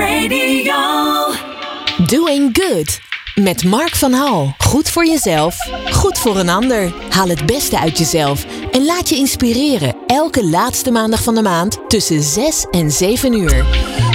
Radio. 0.00 0.74
Doing 2.06 2.58
Good. 2.60 3.00
Met 3.34 3.64
Mark 3.64 3.94
van 3.94 4.12
Hal. 4.12 4.54
Goed 4.58 4.90
voor 4.90 5.06
jezelf, 5.06 5.56
goed 5.90 6.18
voor 6.18 6.38
een 6.38 6.48
ander. 6.48 6.92
Haal 7.08 7.28
het 7.28 7.46
beste 7.46 7.80
uit 7.80 7.98
jezelf 7.98 8.46
en 8.70 8.84
laat 8.84 9.08
je 9.08 9.16
inspireren. 9.16 9.96
Elke 10.06 10.46
laatste 10.46 10.90
maandag 10.90 11.22
van 11.22 11.34
de 11.34 11.42
maand 11.42 11.78
tussen 11.88 12.22
6 12.22 12.66
en 12.70 12.90
7 12.90 13.40
uur. 13.40 13.64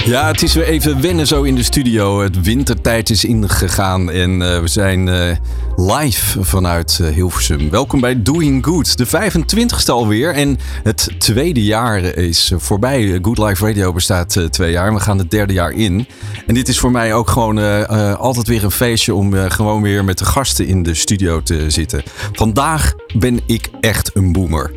Ja, 0.04 0.26
het 0.26 0.42
is 0.42 0.54
weer 0.54 0.64
even 0.64 1.00
wennen 1.00 1.26
zo 1.26 1.42
in 1.42 1.54
de 1.54 1.62
studio. 1.62 2.20
Het 2.22 2.40
wintertijd 2.42 3.10
is 3.10 3.24
ingegaan 3.24 4.10
en 4.10 4.40
uh, 4.40 4.60
we 4.60 4.68
zijn 4.68 5.06
uh, 5.06 5.36
live 5.76 6.44
vanuit 6.44 6.98
uh, 7.02 7.08
Hilversum. 7.08 7.70
Welkom 7.70 8.00
bij 8.00 8.22
Doing 8.22 8.64
Good, 8.64 8.96
de 8.96 9.06
25ste 9.06 9.86
alweer. 9.86 10.34
En 10.34 10.58
het 10.82 11.08
tweede 11.18 11.64
jaar 11.64 12.02
is 12.02 12.52
voorbij. 12.56 13.18
Good 13.22 13.38
Life 13.38 13.66
Radio 13.66 13.92
bestaat 13.92 14.46
twee 14.50 14.70
jaar 14.70 14.94
we 14.94 15.00
gaan 15.00 15.18
het 15.18 15.30
derde 15.30 15.52
jaar 15.52 15.72
in. 15.72 16.06
En 16.46 16.54
dit 16.54 16.68
is 16.68 16.78
voor 16.78 16.90
mij 16.90 17.14
ook 17.14 17.30
gewoon 17.30 17.86
altijd 18.18 18.46
weer 18.46 18.64
een 18.64 18.70
feestje 18.70 19.14
om 19.14 19.32
gewoon 19.34 19.82
weer 19.82 20.04
met 20.04 20.18
de 20.18 20.24
gasten 20.24 20.66
in 20.66 20.82
de 20.82 20.94
studio 20.94 21.42
te 21.42 21.70
zitten. 21.70 22.02
Vandaag 22.32 22.94
ben 23.18 23.40
ik 23.46 23.68
echt 23.80 24.10
een 24.14 24.32
boomer. 24.32 24.72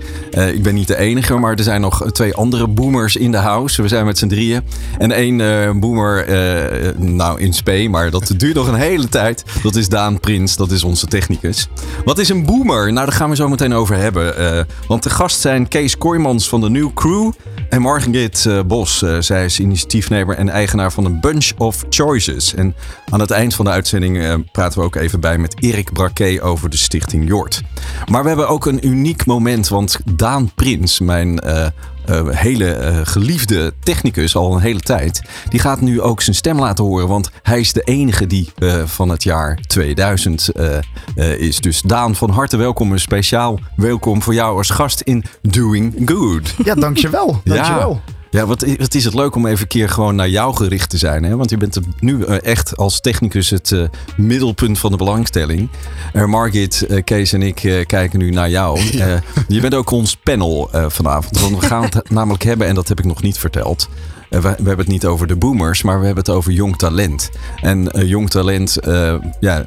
ik 0.54 0.64
ben 0.64 0.74
niet 0.74 0.88
de 0.88 0.98
enige, 0.98 1.38
maar 1.38 1.56
er 1.56 1.64
zijn 1.64 1.82
nog 1.82 2.12
twee 2.12 2.34
andere 2.34 2.68
boomers 2.68 3.16
in 3.16 3.32
de 3.32 3.38
house. 3.38 3.82
We 3.82 3.88
zijn 3.88 4.06
met 4.06 4.18
z'n 4.18 4.28
drieën. 4.28 4.62
En 4.98 5.12
één 5.12 5.80
boomer, 5.80 6.26
nou 6.98 7.40
in 7.40 7.54
spe, 7.54 7.88
maar 7.90 8.12
dat 8.12 8.34
duurt 8.38 8.56
nog 8.56 8.68
een 8.68 8.74
hele 8.74 9.10
tijd. 9.10 9.44
Dat 9.64 9.76
is 9.76 9.90
Daan 9.90 10.20
Prins, 10.20 10.56
dat 10.56 10.72
is 10.72 10.84
onze 10.90 11.06
technicus. 11.06 11.68
Wat 12.06 12.18
is 12.18 12.30
een 12.30 12.46
boomer? 12.46 12.94
Nou, 12.94 13.06
daar 13.06 13.16
gaan 13.16 13.30
we 13.30 13.36
zo 13.36 13.50
meteen 13.50 13.74
over 13.74 13.96
hebben. 13.96 14.42
Uh, 14.42 14.60
want 14.88 15.04
de 15.04 15.10
gast 15.10 15.40
zijn 15.40 15.68
Kees 15.68 15.98
Kooijmans 15.98 16.50
van 16.50 16.62
de 16.62 16.70
New 16.70 16.94
Crew 16.94 17.32
en 17.70 17.82
Margit 17.82 18.48
Bos. 18.68 19.04
zij 19.20 19.46
is 19.46 19.60
initiatiefnemer 19.60 20.36
en 20.36 20.50
eigenaar 20.50 20.92
van 20.92 21.06
een 21.06 21.20
Bunch 21.20 21.52
of 21.58 21.84
Choices. 21.90 22.54
En 22.54 22.76
aan 23.10 23.20
het 23.20 23.32
eind 23.32 23.56
van 23.56 23.66
de 23.66 23.72
uitzending 23.72 24.46
praten 24.52 24.80
we 24.80 24.86
ook 24.86 24.96
even 24.96 25.20
bij 25.20 25.38
met 25.38 25.64
Erik 25.64 25.94
Braquet 25.94 26.42
over 26.42 26.70
de 26.70 26.78
Stichting 26.78 27.28
Jort. 27.28 27.62
Maar 28.10 28.22
we 28.22 28.28
hebben 28.28 28.50
ook 28.50 28.66
een 28.66 28.88
uniek 28.88 29.26
moment, 29.26 29.68
want 29.68 30.00
Daan 30.16 30.52
Prins, 30.56 31.00
mijn 31.00 31.40
uh, 32.10 32.30
hele 32.30 32.78
uh, 32.78 33.00
geliefde 33.04 33.74
technicus 33.80 34.36
al 34.36 34.54
een 34.54 34.62
hele 34.62 34.80
tijd. 34.80 35.22
Die 35.50 35.60
gaat 35.60 35.82
nu 35.82 36.02
ook 36.02 36.22
zijn 36.22 36.36
stem 36.36 36.60
laten 36.60 36.84
horen. 36.84 37.08
Want 37.08 37.30
hij 37.42 37.60
is 37.60 37.74
de 37.74 37.82
enige 37.82 38.28
die 38.28 38.50
uh, 38.60 38.84
van 38.86 39.10
het 39.10 39.24
jaar 39.24 39.60
2000 39.68 40.50
is. 41.16 41.60
Dus 41.60 41.82
Daan, 41.82 42.16
van 42.16 42.30
harte 42.30 42.58
welkom. 42.58 42.92
Een 42.92 43.00
speciaal 43.00 43.60
welkom 43.76 44.22
voor 44.22 44.34
jou 44.34 44.58
als 44.58 44.70
gast 44.70 45.02
in 45.02 45.24
Doing 45.42 46.02
Good. 46.06 46.56
Ja, 46.64 46.76
dankjewel. 46.76 47.42
dankjewel. 47.44 48.02
Ja. 48.06 48.19
Ja, 48.32 48.46
wat, 48.46 48.66
wat 48.78 48.94
is 48.94 49.06
het 49.06 49.14
leuk 49.14 49.36
om 49.36 49.46
even 49.46 49.62
een 49.62 49.68
keer 49.68 49.90
gewoon 49.90 50.16
naar 50.16 50.30
jou 50.30 50.56
gericht 50.56 50.90
te 50.90 50.98
zijn. 50.98 51.24
Hè? 51.24 51.36
Want 51.36 51.50
je 51.50 51.58
bent 51.58 51.80
nu 52.00 52.24
echt 52.24 52.78
als 52.78 53.00
technicus 53.00 53.50
het 53.50 53.72
uh, 53.72 53.84
middelpunt 54.18 54.80
van 54.80 54.92
de 54.92 54.98
belangstelling. 54.98 55.70
Uh, 56.14 56.26
Margit, 56.26 56.86
uh, 56.90 57.04
Kees 57.04 57.34
en 57.34 57.42
ik 57.42 57.84
kijken 57.86 58.20
nu 58.20 58.30
naar 58.30 58.50
jou. 58.50 58.80
je 59.48 59.60
bent 59.62 59.76
ook 59.76 59.92
ons 59.92 60.16
panel 60.16 60.70
vanavond. 60.72 61.40
Want 61.40 61.60
we 61.60 61.66
gaan 61.66 61.84
het 61.84 62.10
namelijk 62.20 62.44
hebben, 62.44 62.68
en 62.68 62.76
dat 62.76 62.88
heb 62.88 63.00
ik 63.00 63.06
nog 63.06 63.22
niet 63.22 63.38
verteld. 63.38 63.90
We, 64.30 64.42
we, 64.42 64.48
hebben 64.48 64.78
het 64.78 64.88
niet 64.88 65.06
over 65.06 65.28
de 65.28 65.36
boomers, 65.36 65.84
maar 65.84 66.00
we 66.00 66.06
hebben 66.06 66.24
het 66.24 66.34
over 66.34 66.52
jong 66.52 66.78
talent. 66.78 67.30
En 67.62 67.90
jong 68.08 68.30
talent, 68.30 68.78
ja, 69.40 69.66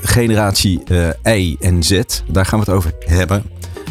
generatie 0.00 0.82
Y 1.24 1.56
en 1.60 1.82
Z, 1.82 2.00
daar 2.26 2.46
gaan 2.46 2.58
we 2.58 2.64
het 2.64 2.74
over 2.74 2.92
hebben. 2.98 3.44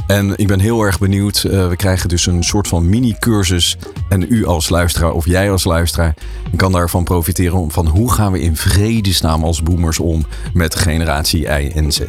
En 0.07 0.33
ik 0.35 0.47
ben 0.47 0.59
heel 0.59 0.81
erg 0.81 0.99
benieuwd. 0.99 1.43
Uh, 1.47 1.67
we 1.67 1.75
krijgen 1.75 2.09
dus 2.09 2.25
een 2.25 2.43
soort 2.43 2.67
van 2.67 2.89
mini-cursus. 2.89 3.77
En 4.09 4.25
u 4.29 4.45
als 4.45 4.69
luisteraar 4.69 5.11
of 5.11 5.25
jij 5.25 5.51
als 5.51 5.63
luisteraar 5.63 6.13
kan 6.55 6.71
daarvan 6.71 7.03
profiteren. 7.03 7.71
Van 7.71 7.87
hoe 7.87 8.11
gaan 8.11 8.31
we 8.31 8.41
in 8.41 8.55
vredesnaam 8.55 9.43
als 9.43 9.63
boomers 9.63 9.99
om 9.99 10.25
met 10.53 10.75
generatie 10.75 11.41
Y 11.41 11.71
en 11.75 11.91
Z. 11.91 11.99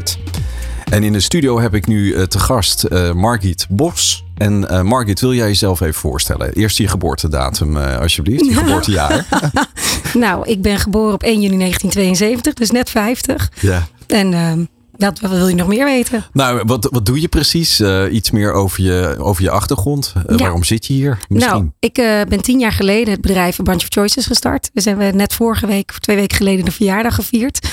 En 0.91 1.03
in 1.03 1.13
de 1.13 1.21
studio 1.21 1.61
heb 1.61 1.75
ik 1.75 1.87
nu 1.87 2.15
uh, 2.15 2.23
te 2.23 2.39
gast 2.39 2.85
uh, 2.89 3.13
Margit 3.13 3.67
Bos. 3.69 4.25
En 4.35 4.67
uh, 4.71 4.83
Margit, 4.83 5.21
wil 5.21 5.35
jij 5.35 5.47
jezelf 5.47 5.81
even 5.81 5.95
voorstellen? 5.95 6.53
Eerst 6.53 6.77
je 6.77 6.89
geboortedatum, 6.89 7.77
alsjeblieft. 7.77 8.45
Je 8.45 8.55
geboortejaar. 8.55 9.27
nou, 10.15 10.49
ik 10.49 10.63
ben 10.63 10.79
geboren 10.79 11.15
op 11.15 11.23
1 11.23 11.41
juni 11.41 11.59
1972, 11.59 12.55
dus 12.55 12.71
net 12.71 12.91
50. 12.91 13.51
Ja. 13.61 13.87
En 14.07 14.69
ehm, 14.99 15.13
wat, 15.21 15.31
wil 15.31 15.49
je 15.49 15.55
nog 15.55 15.69
meer 15.69 15.85
weten? 15.85 16.25
Nou, 16.33 16.63
wat, 16.67 16.89
wat 16.91 17.07
doe 17.07 17.21
je 17.21 17.29
precies? 17.29 17.81
Uh, 17.81 18.13
iets 18.13 18.31
meer 18.31 18.53
over 18.53 18.83
je, 18.83 19.17
over 19.19 19.43
je 19.43 19.51
achtergrond. 19.51 20.13
Uh, 20.17 20.23
ja. 20.27 20.37
Waarom 20.37 20.65
zit 20.65 20.87
je 20.87 20.93
hier? 20.93 21.19
Misschien? 21.29 21.53
Nou, 21.53 21.71
ik 21.79 21.99
uh, 21.99 22.21
ben 22.29 22.43
tien 22.43 22.59
jaar 22.59 22.73
geleden 22.73 23.13
het 23.13 23.21
bedrijf 23.21 23.61
A 23.61 23.63
Bunch 23.63 23.83
of 23.83 23.89
Choices 23.89 24.27
gestart. 24.27 24.71
We 24.73 24.81
zijn 24.81 25.17
net 25.17 25.35
vorige 25.35 25.67
week, 25.67 25.93
twee 26.01 26.17
weken 26.17 26.37
geleden, 26.37 26.65
de 26.65 26.73
verjaardag 26.73 27.15
gevierd. 27.15 27.69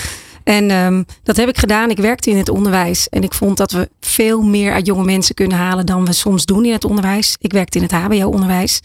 En 0.46 0.72
um, 0.72 1.06
dat 1.24 1.38
heb 1.38 1.50
ik 1.50 1.58
gedaan. 1.58 1.90
Ik 1.90 1.97
werkte 1.97 2.30
in 2.30 2.38
het 2.38 2.50
onderwijs. 2.50 3.09
En 3.09 3.24
ik 3.24 3.34
vond 3.34 3.58
dat 3.58 3.72
we 3.72 3.90
veel 4.00 4.41
meer 4.41 4.74
uit 4.74 4.85
jonge 4.85 5.03
mensen 5.03 5.35
kunnen 5.35 5.58
halen 5.58 5.85
dan 5.85 6.06
we 6.06 6.14
soms 6.14 6.46
doen 6.46 6.66
in 6.66 6.72
het 6.72 6.85
onderwijs. 6.85 7.35
Ik 7.40 7.52
werkte 7.52 7.78
in 7.78 7.84
het 7.84 7.91
HBO-onderwijs. 7.91 8.81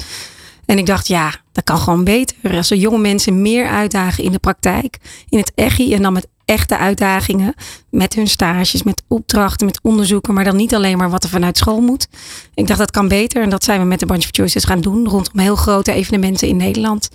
En 0.64 0.78
ik 0.78 0.86
dacht, 0.86 1.08
ja, 1.08 1.34
dat 1.52 1.64
kan 1.64 1.78
gewoon 1.78 2.04
beter. 2.04 2.56
Als 2.56 2.68
we 2.68 2.78
jonge 2.78 2.98
mensen 2.98 3.42
meer 3.42 3.68
uitdagen 3.68 4.24
in 4.24 4.32
de 4.32 4.38
praktijk, 4.38 4.98
in 5.28 5.38
het 5.38 5.52
EGI 5.54 5.94
en 5.94 6.02
dan 6.02 6.12
met 6.12 6.28
echte 6.50 6.78
uitdagingen. 6.78 7.54
Met 7.90 8.14
hun 8.14 8.28
stages, 8.28 8.82
met 8.82 9.02
opdrachten, 9.08 9.66
met 9.66 9.80
onderzoeken. 9.82 10.34
Maar 10.34 10.44
dan 10.44 10.56
niet 10.56 10.74
alleen 10.74 10.98
maar 10.98 11.10
wat 11.10 11.24
er 11.24 11.30
vanuit 11.30 11.58
school 11.58 11.80
moet. 11.80 12.08
Ik 12.54 12.66
dacht 12.66 12.78
dat 12.78 12.90
kan 12.90 13.08
beter. 13.08 13.42
En 13.42 13.50
dat 13.50 13.64
zijn 13.64 13.80
we 13.80 13.86
met 13.86 14.00
de 14.00 14.06
Bunch 14.06 14.22
of 14.24 14.28
Choices 14.30 14.64
gaan 14.64 14.80
doen. 14.80 15.08
Rondom 15.08 15.38
heel 15.38 15.56
grote 15.56 15.92
evenementen 15.92 16.48
in 16.48 16.56
Nederland. 16.56 17.08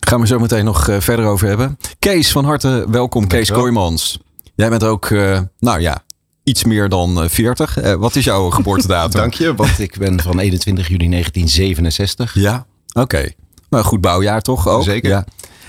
Gaan 0.00 0.20
we 0.20 0.26
zo 0.26 0.38
meteen 0.38 0.64
nog 0.64 0.88
uh, 0.88 1.00
verder 1.00 1.26
over 1.26 1.48
hebben. 1.48 1.78
Kees, 1.98 2.32
van 2.32 2.44
harte 2.44 2.86
welkom. 2.90 3.26
Kees 3.26 3.50
Kooijmans. 3.50 4.18
Jij 4.54 4.68
bent 4.68 4.84
ook, 4.84 5.10
uh, 5.10 5.40
nou 5.58 5.80
ja, 5.80 6.02
iets 6.44 6.64
meer 6.64 6.88
dan 6.88 7.30
40. 7.30 7.82
Uh, 7.82 7.94
wat 7.94 8.16
is 8.16 8.24
jouw 8.24 8.50
geboortedatum? 8.50 9.20
Dank 9.20 9.34
je, 9.34 9.54
want 9.54 9.78
ik 9.78 9.98
ben 9.98 10.20
van 10.20 10.38
21 10.38 10.88
juli 10.88 11.08
1967. 11.08 12.34
Ja, 12.34 12.66
oké. 12.88 13.00
Okay. 13.00 13.34
Nou, 13.70 13.84
goed 13.84 14.00
bouwjaar 14.00 14.40
toch 14.40 14.68
ook? 14.68 14.82
Zeker. 14.82 15.10
Ja. 15.10 15.24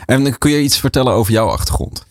En 0.05 0.37
kun 0.37 0.51
je 0.51 0.61
iets 0.61 0.77
vertellen 0.77 1.13
over 1.13 1.31
jouw 1.31 1.47
achtergrond? 1.47 2.05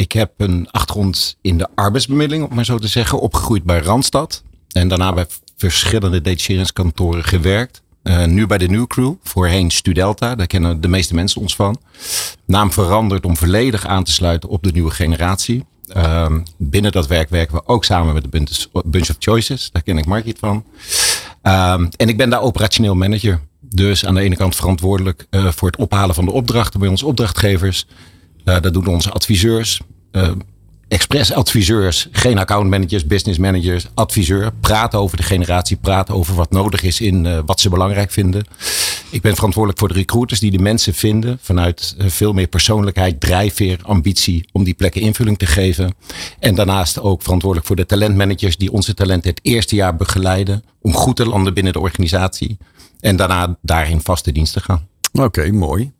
Ik 0.00 0.12
heb 0.12 0.32
een 0.36 0.70
achtergrond 0.70 1.36
in 1.40 1.58
de 1.58 1.68
arbeidsbemiddeling, 1.74 2.48
om 2.48 2.54
maar 2.54 2.64
zo 2.64 2.78
te 2.78 2.88
zeggen, 2.88 3.20
opgegroeid 3.20 3.64
bij 3.64 3.80
Randstad. 3.80 4.42
En 4.68 4.88
daarna 4.88 5.12
bij 5.12 5.26
verschillende 5.56 6.20
detacheringskantoren 6.20 7.24
gewerkt. 7.24 7.82
Uh, 8.02 8.24
nu 8.24 8.46
bij 8.46 8.58
de 8.58 8.68
New 8.68 8.86
Crew, 8.86 9.14
voorheen 9.22 9.70
Studelta, 9.70 10.34
daar 10.34 10.46
kennen 10.46 10.80
de 10.80 10.88
meeste 10.88 11.14
mensen 11.14 11.40
ons 11.40 11.56
van. 11.56 11.80
Naam 12.46 12.72
veranderd 12.72 13.24
om 13.24 13.36
volledig 13.36 13.86
aan 13.86 14.04
te 14.04 14.12
sluiten 14.12 14.48
op 14.48 14.62
de 14.62 14.72
nieuwe 14.72 14.90
generatie. 14.90 15.64
Uh, 15.96 16.26
binnen 16.56 16.92
dat 16.92 17.06
werk 17.06 17.28
werken 17.28 17.54
we 17.54 17.66
ook 17.66 17.84
samen 17.84 18.14
met 18.14 18.22
de 18.22 18.44
Bunch 18.84 19.10
of 19.10 19.16
Choices, 19.18 19.70
daar 19.70 19.82
ken 19.82 19.98
ik 19.98 20.06
Margit 20.06 20.38
van. 20.38 20.64
Uh, 21.42 21.72
en 21.72 22.08
ik 22.08 22.16
ben 22.16 22.30
daar 22.30 22.42
operationeel 22.42 22.94
manager. 22.94 23.40
Dus 23.60 24.06
aan 24.06 24.14
de 24.14 24.20
ene 24.20 24.36
kant 24.36 24.56
verantwoordelijk 24.56 25.26
uh, 25.30 25.48
voor 25.52 25.68
het 25.68 25.80
ophalen 25.80 26.14
van 26.14 26.24
de 26.24 26.32
opdrachten 26.32 26.80
bij 26.80 26.88
onze 26.88 27.06
opdrachtgevers. 27.06 27.86
Uh, 28.50 28.60
dat 28.60 28.72
doen 28.72 28.86
onze 28.86 29.10
adviseurs. 29.10 29.80
Uh, 30.12 30.30
expressadviseurs, 30.88 32.08
geen 32.12 32.38
accountmanagers, 32.38 33.06
business 33.06 33.38
managers, 33.38 33.86
adviseur. 33.94 34.52
Praten 34.60 34.98
over 34.98 35.16
de 35.16 35.22
generatie, 35.22 35.76
praten 35.76 36.14
over 36.14 36.34
wat 36.34 36.50
nodig 36.50 36.82
is 36.82 37.00
in 37.00 37.24
uh, 37.24 37.38
wat 37.46 37.60
ze 37.60 37.68
belangrijk 37.68 38.10
vinden. 38.10 38.44
Ik 39.10 39.22
ben 39.22 39.34
verantwoordelijk 39.34 39.80
voor 39.80 39.88
de 39.88 39.94
recruiters 39.94 40.40
die 40.40 40.50
de 40.50 40.58
mensen 40.58 40.94
vinden 40.94 41.38
vanuit 41.40 41.94
veel 41.98 42.32
meer 42.32 42.46
persoonlijkheid, 42.46 43.20
drijfveer, 43.20 43.78
ambitie 43.82 44.48
om 44.52 44.64
die 44.64 44.74
plekken 44.74 45.00
invulling 45.00 45.38
te 45.38 45.46
geven. 45.46 45.94
En 46.38 46.54
daarnaast 46.54 47.00
ook 47.00 47.22
verantwoordelijk 47.22 47.66
voor 47.68 47.76
de 47.76 47.86
talentmanagers 47.86 48.56
die 48.56 48.72
onze 48.72 48.94
talenten 48.94 49.30
het 49.30 49.40
eerste 49.42 49.74
jaar 49.74 49.96
begeleiden 49.96 50.64
om 50.80 50.94
goed 50.94 51.16
te 51.16 51.26
landen 51.26 51.54
binnen 51.54 51.72
de 51.72 51.80
organisatie. 51.80 52.58
En 53.00 53.16
daarna 53.16 53.56
daarin 53.62 54.00
vaste 54.00 54.32
dienst 54.32 54.52
te 54.52 54.60
gaan. 54.60 54.88
Oké, 55.12 55.50
mooi. 55.50 55.92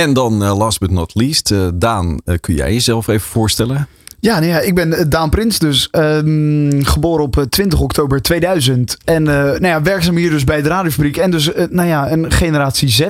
En 0.00 0.12
dan 0.12 0.42
uh, 0.42 0.56
last 0.56 0.78
but 0.78 0.90
not 0.90 1.14
least, 1.14 1.50
uh, 1.50 1.68
Daan, 1.74 2.20
uh, 2.24 2.34
kun 2.40 2.54
jij 2.54 2.72
jezelf 2.72 3.08
even 3.08 3.28
voorstellen? 3.28 3.88
Ja, 4.20 4.38
nee, 4.38 4.48
ja, 4.48 4.60
ik 4.60 4.74
ben 4.74 5.10
Daan 5.10 5.30
Prins, 5.30 5.58
dus 5.58 5.88
um, 5.92 6.84
geboren 6.84 7.24
op 7.24 7.46
20 7.48 7.80
oktober 7.80 8.22
2000. 8.22 8.96
En 9.04 9.22
nou 9.22 9.66
ja, 9.66 9.82
werkzaam 9.82 10.16
hier 10.16 10.30
dus 10.30 10.44
bij 10.44 10.62
de 10.62 10.68
radiofabriek. 10.68 11.16
En 11.16 11.30
dus 11.30 11.50
nou 11.70 11.88
ja, 11.88 12.10
een 12.10 12.30
generatie 12.30 12.88
Z 12.88 13.06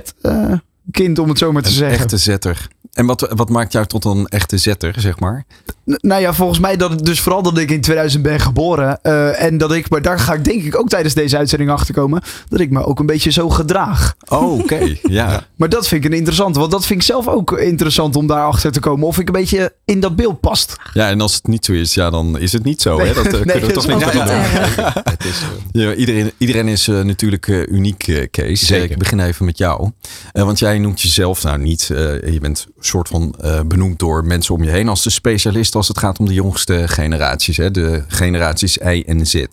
kind, 0.90 1.18
om 1.18 1.28
het 1.28 1.38
zo 1.38 1.52
maar 1.52 1.62
te 1.62 1.68
een 1.68 1.74
zeggen. 1.74 1.98
echte 1.98 2.16
zetter. 2.16 2.68
En 2.92 3.06
wat, 3.06 3.32
wat 3.34 3.48
maakt 3.48 3.72
jou 3.72 3.86
tot 3.86 4.04
een 4.04 4.26
echte 4.26 4.58
zetter, 4.58 4.94
zeg 4.98 5.18
maar? 5.18 5.44
N 5.84 5.98
nou 6.00 6.20
ja, 6.20 6.34
volgens 6.34 6.58
mij 6.58 6.76
dat 6.76 6.90
het 6.90 7.04
dus 7.04 7.20
vooral 7.20 7.42
dat 7.42 7.58
ik 7.58 7.70
in 7.70 7.80
2000 7.80 8.22
ben 8.22 8.40
geboren. 8.40 8.98
Uh, 9.02 9.42
en 9.42 9.58
dat 9.58 9.72
ik, 9.72 9.90
maar 9.90 10.02
daar 10.02 10.18
ga 10.18 10.34
ik 10.34 10.44
denk 10.44 10.62
ik 10.62 10.78
ook 10.78 10.88
tijdens 10.88 11.14
deze 11.14 11.36
uitzending 11.36 11.70
achter 11.70 11.94
komen. 11.94 12.22
Dat 12.48 12.60
ik 12.60 12.70
me 12.70 12.84
ook 12.84 12.98
een 12.98 13.06
beetje 13.06 13.30
zo 13.30 13.50
gedraag. 13.50 14.14
Oh, 14.28 14.52
oké. 14.52 14.62
Okay. 14.62 15.00
ja. 15.18 15.46
maar 15.56 15.68
dat 15.68 15.88
vind 15.88 16.04
ik 16.04 16.10
een 16.10 16.16
interessante. 16.16 16.58
Want 16.58 16.70
dat 16.70 16.86
vind 16.86 17.00
ik 17.00 17.06
zelf 17.06 17.28
ook 17.28 17.52
interessant 17.52 18.16
om 18.16 18.26
daar 18.26 18.44
achter 18.44 18.72
te 18.72 18.80
komen. 18.80 19.06
Of 19.06 19.18
ik 19.18 19.26
een 19.26 19.32
beetje 19.32 19.72
in 19.84 20.00
dat 20.00 20.16
beeld 20.16 20.40
past. 20.40 20.76
Ja, 20.92 21.08
en 21.08 21.20
als 21.20 21.34
het 21.34 21.46
niet 21.46 21.64
zo 21.64 21.72
is, 21.72 21.94
ja, 21.94 22.10
dan 22.10 22.38
is 22.38 22.52
het 22.52 22.64
niet 22.64 22.82
zo. 22.82 22.96
Nee, 22.96 23.06
hè? 23.06 23.14
Dat 23.14 23.26
uh, 23.26 23.32
nee, 23.32 23.42
kunnen 23.44 23.68
we 23.68 23.72
toch 23.72 23.86
niet 23.88 24.00
ja. 24.00 24.92
het 25.04 25.24
is, 25.24 25.42
ja, 25.72 25.94
iedereen, 25.94 26.32
iedereen 26.38 26.68
is 26.68 26.88
uh, 26.88 27.00
natuurlijk 27.00 27.46
uniek, 27.46 28.28
Kees. 28.30 28.66
Zeker. 28.66 28.90
ik 28.90 28.98
begin 28.98 29.20
even 29.20 29.44
met 29.44 29.58
jou. 29.58 29.90
want 30.32 30.58
jij 30.58 30.78
noemt 30.80 31.00
jezelf 31.00 31.42
nou 31.42 31.58
niet, 31.58 31.90
eh, 31.90 32.32
je 32.32 32.38
bent 32.40 32.66
een 32.76 32.84
soort 32.84 33.08
van 33.08 33.34
eh, 33.40 33.60
benoemd 33.66 33.98
door 33.98 34.24
mensen 34.24 34.54
om 34.54 34.64
je 34.64 34.70
heen 34.70 34.88
als 34.88 35.02
de 35.02 35.10
specialist 35.10 35.74
als 35.74 35.88
het 35.88 35.98
gaat 35.98 36.18
om 36.18 36.26
de 36.26 36.34
jongste 36.34 36.88
generaties. 36.88 37.56
Hè? 37.56 37.70
De 37.70 38.04
generaties 38.08 38.76
Y 38.76 39.02
en 39.06 39.26
Z. 39.26 39.44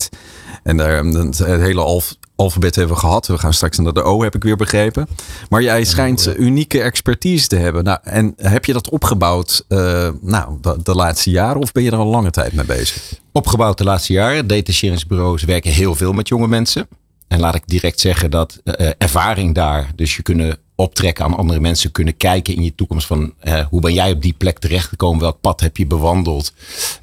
En 0.62 0.76
daar, 0.76 1.04
het 1.04 1.38
hele 1.38 1.80
alf, 1.80 2.14
alfabet 2.36 2.74
hebben 2.74 2.94
we 2.94 3.00
gehad. 3.00 3.26
We 3.26 3.38
gaan 3.38 3.52
straks 3.52 3.78
naar 3.78 3.92
de 3.92 4.02
O, 4.02 4.22
heb 4.22 4.34
ik 4.34 4.42
weer 4.42 4.56
begrepen. 4.56 5.08
Maar 5.48 5.62
jij 5.62 5.84
schijnt 5.84 6.38
unieke 6.38 6.80
expertise 6.80 7.46
te 7.46 7.56
hebben. 7.56 7.84
Nou, 7.84 7.98
en 8.02 8.34
heb 8.36 8.64
je 8.64 8.72
dat 8.72 8.90
opgebouwd 8.90 9.64
uh, 9.68 10.08
nou, 10.20 10.58
de, 10.60 10.76
de, 10.82 10.94
laatste 10.94 11.30
jaren 11.30 11.60
of 11.60 11.72
ben 11.72 11.82
je 11.82 11.90
er 11.90 11.96
al 11.96 12.06
lange 12.06 12.30
tijd 12.30 12.52
mee 12.52 12.64
bezig? 12.64 13.14
Opgebouwd 13.32 13.78
de 13.78 13.84
laatste 13.84 14.12
jaren. 14.12 14.46
Detacheringsbureaus 14.46 15.44
werken 15.44 15.70
heel 15.70 15.94
veel 15.94 16.12
met 16.12 16.28
jonge 16.28 16.48
mensen. 16.48 16.88
En 17.28 17.40
laat 17.40 17.54
ik 17.54 17.62
direct 17.66 18.00
zeggen 18.00 18.30
dat 18.30 18.60
uh, 18.64 18.90
ervaring 18.98 19.54
daar, 19.54 19.90
dus 19.94 20.16
je 20.16 20.22
kunnen 20.22 20.58
optrekken 20.80 21.24
aan 21.24 21.36
andere 21.36 21.60
mensen, 21.60 21.92
kunnen 21.92 22.16
kijken 22.16 22.54
in 22.54 22.62
je 22.62 22.74
toekomst 22.74 23.06
van 23.06 23.34
hoe 23.70 23.80
ben 23.80 23.94
jij 23.94 24.12
op 24.12 24.22
die 24.22 24.34
plek 24.38 24.58
terechtgekomen, 24.58 25.20
welk 25.20 25.40
pad 25.40 25.60
heb 25.60 25.76
je 25.76 25.86
bewandeld, 25.86 26.52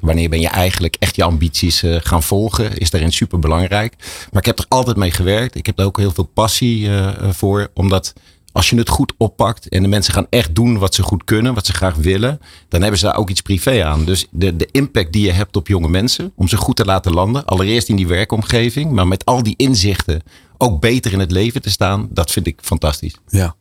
wanneer 0.00 0.28
ben 0.28 0.40
je 0.40 0.48
eigenlijk 0.48 0.96
echt 0.98 1.16
je 1.16 1.24
ambities 1.24 1.82
uh, 1.82 1.96
gaan 2.00 2.22
volgen, 2.22 2.76
is 2.76 2.90
daarin 2.90 3.12
super 3.12 3.38
belangrijk. 3.38 3.94
Maar 4.32 4.40
ik 4.40 4.46
heb 4.46 4.58
er 4.58 4.66
altijd 4.68 4.96
mee 4.96 5.10
gewerkt, 5.10 5.54
ik 5.54 5.66
heb 5.66 5.78
er 5.78 5.84
ook 5.84 5.98
heel 5.98 6.12
veel 6.12 6.30
passie 6.34 6.88
voor, 7.30 7.70
omdat 7.74 8.12
als 8.52 8.70
je 8.70 8.76
het 8.76 8.88
goed 8.88 9.12
oppakt 9.16 9.68
en 9.68 9.82
de 9.82 9.88
mensen 9.88 10.12
gaan 10.12 10.26
echt 10.30 10.54
doen 10.54 10.78
wat 10.78 10.94
ze 10.94 11.02
goed 11.02 11.24
kunnen, 11.24 11.54
wat 11.54 11.66
ze 11.66 11.72
graag 11.72 11.94
willen, 11.94 12.40
dan 12.68 12.80
hebben 12.80 12.98
ze 12.98 13.06
daar 13.06 13.16
ook 13.16 13.30
iets 13.30 13.40
privé 13.40 13.84
aan. 13.84 14.04
Dus 14.04 14.26
de, 14.30 14.56
de 14.56 14.68
impact 14.70 15.12
die 15.12 15.26
je 15.26 15.32
hebt 15.32 15.56
op 15.56 15.68
jonge 15.68 15.88
mensen, 15.88 16.32
om 16.36 16.48
ze 16.48 16.56
goed 16.56 16.76
te 16.76 16.84
laten 16.84 17.12
landen, 17.12 17.44
allereerst 17.44 17.88
in 17.88 17.96
die 17.96 18.06
werkomgeving, 18.06 18.90
maar 18.90 19.06
met 19.06 19.24
al 19.24 19.42
die 19.42 19.54
inzichten 19.56 20.22
ook 20.58 20.80
beter 20.80 21.12
in 21.12 21.20
het 21.20 21.30
leven 21.30 21.62
te 21.62 21.70
staan, 21.70 22.08
dat 22.10 22.30
vind 22.30 22.46
ik 22.46 22.58
fantastisch. 22.62 23.14
Ja, 23.28 23.54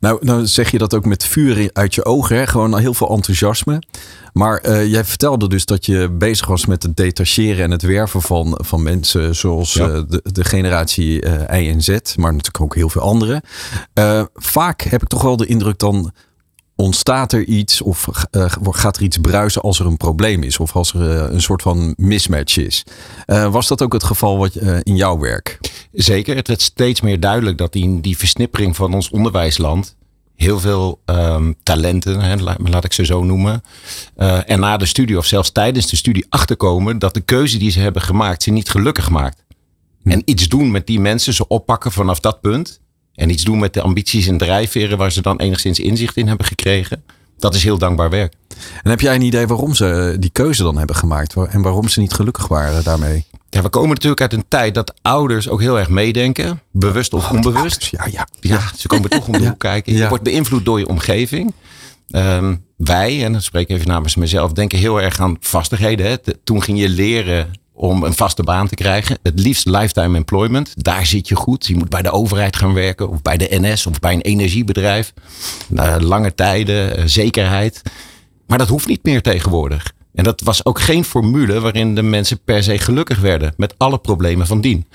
nou, 0.00 0.24
nou 0.24 0.46
zeg 0.46 0.70
je 0.70 0.78
dat 0.78 0.94
ook 0.94 1.04
met 1.04 1.24
vuur 1.24 1.70
uit 1.72 1.94
je 1.94 2.04
ogen, 2.04 2.36
hè? 2.36 2.46
gewoon 2.46 2.78
heel 2.78 2.94
veel 2.94 3.08
enthousiasme. 3.10 3.82
Maar 4.32 4.66
uh, 4.66 4.86
jij 4.86 5.04
vertelde 5.04 5.48
dus 5.48 5.64
dat 5.64 5.86
je 5.86 6.10
bezig 6.10 6.46
was 6.46 6.66
met 6.66 6.82
het 6.82 6.96
detacheren 6.96 7.64
en 7.64 7.70
het 7.70 7.82
werven 7.82 8.22
van, 8.22 8.58
van 8.64 8.82
mensen 8.82 9.34
zoals 9.34 9.72
ja. 9.72 9.88
uh, 9.88 10.02
de, 10.08 10.20
de 10.32 10.44
generatie 10.44 11.24
uh, 11.24 11.62
Y 11.62 11.68
en 11.68 11.82
Z, 11.82 11.88
maar 12.16 12.32
natuurlijk 12.32 12.60
ook 12.60 12.74
heel 12.74 12.88
veel 12.88 13.02
anderen. 13.02 13.40
vaak 14.34 14.82
heb 14.82 15.02
ik 15.02 15.08
toch 15.08 15.22
wel 15.22 15.36
de 15.36 15.46
indruk 15.46 15.78
dan 15.78 16.12
ontstaat 16.74 17.32
er 17.32 17.44
iets 17.44 17.82
of 17.82 18.08
gaat 18.60 18.96
er 18.96 19.02
iets 19.02 19.18
bruisen 19.18 19.62
als 19.62 19.80
er 19.80 19.86
een 19.86 19.96
probleem 19.96 20.42
is 20.42 20.58
of 20.58 20.76
als 20.76 20.92
er 20.92 21.00
een 21.32 21.42
soort 21.42 21.62
van 21.62 21.94
mismatch 21.96 22.56
is. 22.56 22.84
Was 23.26 23.68
dat 23.68 23.82
ook 23.82 23.92
het 23.92 24.04
geval 24.04 24.38
wat, 24.38 24.54
in 24.82 24.96
jouw 24.96 25.18
werk? 25.18 25.58
Zeker. 25.96 26.36
Het 26.36 26.48
werd 26.48 26.62
steeds 26.62 27.00
meer 27.00 27.20
duidelijk 27.20 27.58
dat 27.58 27.74
in 27.74 28.00
die 28.00 28.16
versnippering 28.16 28.76
van 28.76 28.94
ons 28.94 29.10
onderwijsland 29.10 29.96
heel 30.36 30.60
veel 30.60 31.00
um, 31.06 31.54
talenten, 31.62 32.20
hè, 32.20 32.36
laat 32.56 32.84
ik 32.84 32.92
ze 32.92 33.04
zo 33.04 33.24
noemen, 33.24 33.62
en 34.46 34.60
na 34.60 34.76
de 34.76 34.86
studie 34.86 35.18
of 35.18 35.26
zelfs 35.26 35.52
tijdens 35.52 35.90
de 35.90 35.96
studie 35.96 36.26
achterkomen 36.28 36.98
dat 36.98 37.14
de 37.14 37.20
keuze 37.20 37.58
die 37.58 37.70
ze 37.70 37.80
hebben 37.80 38.02
gemaakt 38.02 38.42
ze 38.42 38.50
niet 38.50 38.68
gelukkig 38.68 39.10
maakt. 39.10 39.44
Hm. 40.02 40.10
En 40.10 40.22
iets 40.24 40.48
doen 40.48 40.70
met 40.70 40.86
die 40.86 41.00
mensen, 41.00 41.34
ze 41.34 41.48
oppakken 41.48 41.92
vanaf 41.92 42.20
dat 42.20 42.40
punt 42.40 42.80
en 43.14 43.30
iets 43.30 43.44
doen 43.44 43.58
met 43.58 43.74
de 43.74 43.80
ambities 43.80 44.26
en 44.26 44.38
drijfveren 44.38 44.98
waar 44.98 45.12
ze 45.12 45.22
dan 45.22 45.40
enigszins 45.40 45.78
inzicht 45.78 46.16
in 46.16 46.28
hebben 46.28 46.46
gekregen. 46.46 47.04
Dat 47.38 47.54
is 47.54 47.62
heel 47.62 47.78
dankbaar 47.78 48.10
werk. 48.10 48.34
En 48.82 48.90
heb 48.90 49.00
jij 49.00 49.14
een 49.14 49.22
idee 49.22 49.46
waarom 49.46 49.74
ze 49.74 50.16
die 50.18 50.30
keuze 50.30 50.62
dan 50.62 50.78
hebben 50.78 50.96
gemaakt 50.96 51.34
en 51.48 51.62
waarom 51.62 51.88
ze 51.88 52.00
niet 52.00 52.12
gelukkig 52.12 52.48
waren 52.48 52.84
daarmee? 52.84 53.24
Ja, 53.50 53.62
we 53.62 53.68
komen 53.68 53.88
natuurlijk 53.88 54.20
uit 54.20 54.32
een 54.32 54.44
tijd 54.48 54.74
dat 54.74 54.94
ouders 55.02 55.48
ook 55.48 55.60
heel 55.60 55.78
erg 55.78 55.88
meedenken, 55.88 56.60
bewust 56.70 57.12
of 57.12 57.24
oh, 57.24 57.32
onbewust. 57.32 57.84
ja, 57.84 58.06
ja. 58.10 58.26
ja, 58.40 58.60
ze 58.76 58.88
komen 58.88 59.10
toch 59.10 59.26
om 59.26 59.32
de 59.32 59.46
hoek 59.48 59.58
kijken. 59.58 59.94
Je 59.94 60.08
wordt 60.08 60.24
beïnvloed 60.24 60.64
door 60.64 60.78
je 60.78 60.88
omgeving. 60.88 61.52
Um, 62.10 62.64
wij, 62.76 63.24
en 63.24 63.32
dan 63.32 63.42
spreek 63.42 63.68
ik 63.68 63.76
even 63.76 63.88
namens 63.88 64.14
mezelf, 64.14 64.52
denken 64.52 64.78
heel 64.78 65.00
erg 65.00 65.20
aan 65.20 65.36
vastigheden. 65.40 66.06
Hè. 66.06 66.16
Toen 66.44 66.62
ging 66.62 66.78
je 66.78 66.88
leren 66.88 67.50
om 67.76 68.02
een 68.02 68.14
vaste 68.14 68.42
baan 68.42 68.68
te 68.68 68.74
krijgen. 68.74 69.18
Het 69.22 69.40
liefst 69.40 69.66
lifetime 69.66 70.16
employment. 70.16 70.84
Daar 70.84 71.06
zit 71.06 71.28
je 71.28 71.34
goed. 71.34 71.66
Je 71.66 71.76
moet 71.76 71.88
bij 71.88 72.02
de 72.02 72.10
overheid 72.10 72.56
gaan 72.56 72.74
werken 72.74 73.08
of 73.08 73.22
bij 73.22 73.36
de 73.36 73.48
NS 73.50 73.86
of 73.86 74.00
bij 74.00 74.12
een 74.12 74.20
energiebedrijf. 74.20 75.12
Uh, 75.70 75.96
lange 75.98 76.34
tijden, 76.34 76.98
uh, 76.98 77.04
zekerheid. 77.06 77.82
Maar 78.46 78.58
dat 78.58 78.68
hoeft 78.68 78.86
niet 78.86 79.04
meer 79.04 79.22
tegenwoordig. 79.22 79.92
En 80.14 80.24
dat 80.24 80.40
was 80.40 80.64
ook 80.64 80.80
geen 80.80 81.04
formule 81.04 81.60
waarin 81.60 81.94
de 81.94 82.02
mensen 82.02 82.40
per 82.44 82.62
se 82.62 82.78
gelukkig 82.78 83.20
werden 83.20 83.54
met 83.56 83.74
alle 83.76 83.98
problemen 83.98 84.46
van 84.46 84.60
dien. 84.60 84.86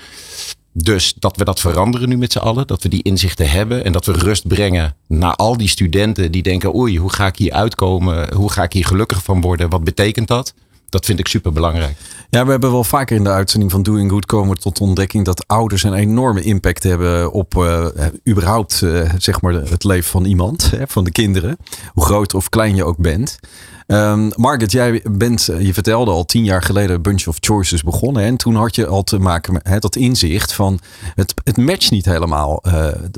Dus 0.72 1.14
dat 1.18 1.36
we 1.36 1.44
dat 1.44 1.60
veranderen 1.60 2.08
nu 2.08 2.16
met 2.16 2.32
z'n 2.32 2.38
allen, 2.38 2.66
dat 2.66 2.82
we 2.82 2.88
die 2.88 3.02
inzichten 3.02 3.50
hebben 3.50 3.84
en 3.84 3.92
dat 3.92 4.06
we 4.06 4.12
rust 4.12 4.48
brengen 4.48 4.96
naar 5.08 5.34
al 5.34 5.56
die 5.56 5.68
studenten 5.68 6.32
die 6.32 6.42
denken: 6.42 6.74
oei, 6.74 6.98
hoe 6.98 7.12
ga 7.12 7.26
ik 7.26 7.36
hier 7.36 7.52
uitkomen? 7.52 8.34
Hoe 8.34 8.52
ga 8.52 8.62
ik 8.62 8.72
hier 8.72 8.86
gelukkig 8.86 9.22
van 9.22 9.40
worden? 9.40 9.70
Wat 9.70 9.84
betekent 9.84 10.28
dat? 10.28 10.54
Dat 10.92 11.04
vind 11.04 11.18
ik 11.18 11.28
super 11.28 11.52
belangrijk. 11.52 11.96
Ja, 12.30 12.44
we 12.44 12.50
hebben 12.50 12.70
wel 12.70 12.84
vaker 12.84 13.16
in 13.16 13.24
de 13.24 13.30
uitzending 13.30 13.70
van 13.70 13.82
Doing 13.82 14.10
Good 14.10 14.26
komen 14.26 14.58
tot 14.58 14.80
ontdekking 14.80 15.24
dat 15.24 15.46
ouders 15.46 15.82
een 15.82 15.94
enorme 15.94 16.42
impact 16.42 16.82
hebben 16.82 17.32
op 17.32 17.54
uh, 17.54 17.86
überhaupt 18.28 18.80
uh, 18.84 19.10
zeg 19.18 19.40
maar 19.40 19.52
het 19.52 19.84
leven 19.84 20.10
van 20.10 20.24
iemand, 20.24 20.70
hè, 20.76 20.86
van 20.86 21.04
de 21.04 21.10
kinderen. 21.10 21.56
Hoe 21.92 22.04
groot 22.04 22.34
of 22.34 22.48
klein 22.48 22.74
je 22.74 22.84
ook 22.84 22.96
bent. 22.96 23.38
Um, 23.86 24.30
Margaret, 24.36 24.72
jij 24.72 25.02
bent, 25.10 25.48
eh, 25.48 25.60
je 25.60 25.74
vertelde 25.74 26.10
al 26.10 26.24
tien 26.24 26.44
jaar 26.44 26.62
geleden 26.62 27.02
Bunch 27.02 27.26
of 27.26 27.36
Choices 27.40 27.82
begonnen. 27.82 28.22
En 28.22 28.36
toen 28.36 28.54
had 28.54 28.74
je 28.74 28.86
al 28.86 29.02
te 29.02 29.18
maken 29.18 29.52
met 29.52 29.68
hè, 29.68 29.78
dat 29.78 29.96
inzicht 29.96 30.52
van 30.52 30.80
het, 31.14 31.34
het 31.44 31.56
matcht 31.56 31.90
niet 31.90 32.04
helemaal 32.04 32.62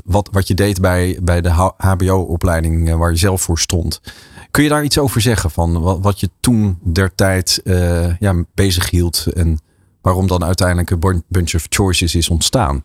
wat, 0.05 0.29
wat 0.31 0.47
je 0.47 0.53
deed 0.53 0.81
bij, 0.81 1.19
bij 1.21 1.41
de 1.41 1.71
HBO-opleiding 1.77 2.95
waar 2.95 3.11
je 3.11 3.17
zelf 3.17 3.41
voor 3.41 3.59
stond. 3.59 4.01
Kun 4.55 4.63
je 4.63 4.69
daar 4.69 4.83
iets 4.83 4.97
over 4.97 5.21
zeggen 5.21 5.51
van 5.51 5.81
wat, 5.81 5.99
wat 6.01 6.19
je 6.19 6.29
toen 6.39 6.77
der 6.81 7.15
tijd 7.15 7.61
uh, 7.63 8.17
ja, 8.19 8.43
bezig 8.53 8.89
hield 8.89 9.25
en 9.33 9.59
waarom 10.01 10.27
dan 10.27 10.43
uiteindelijk 10.43 10.89
een 10.89 11.23
bunch 11.27 11.55
of 11.55 11.65
choices 11.69 12.15
is 12.15 12.29
ontstaan? 12.29 12.83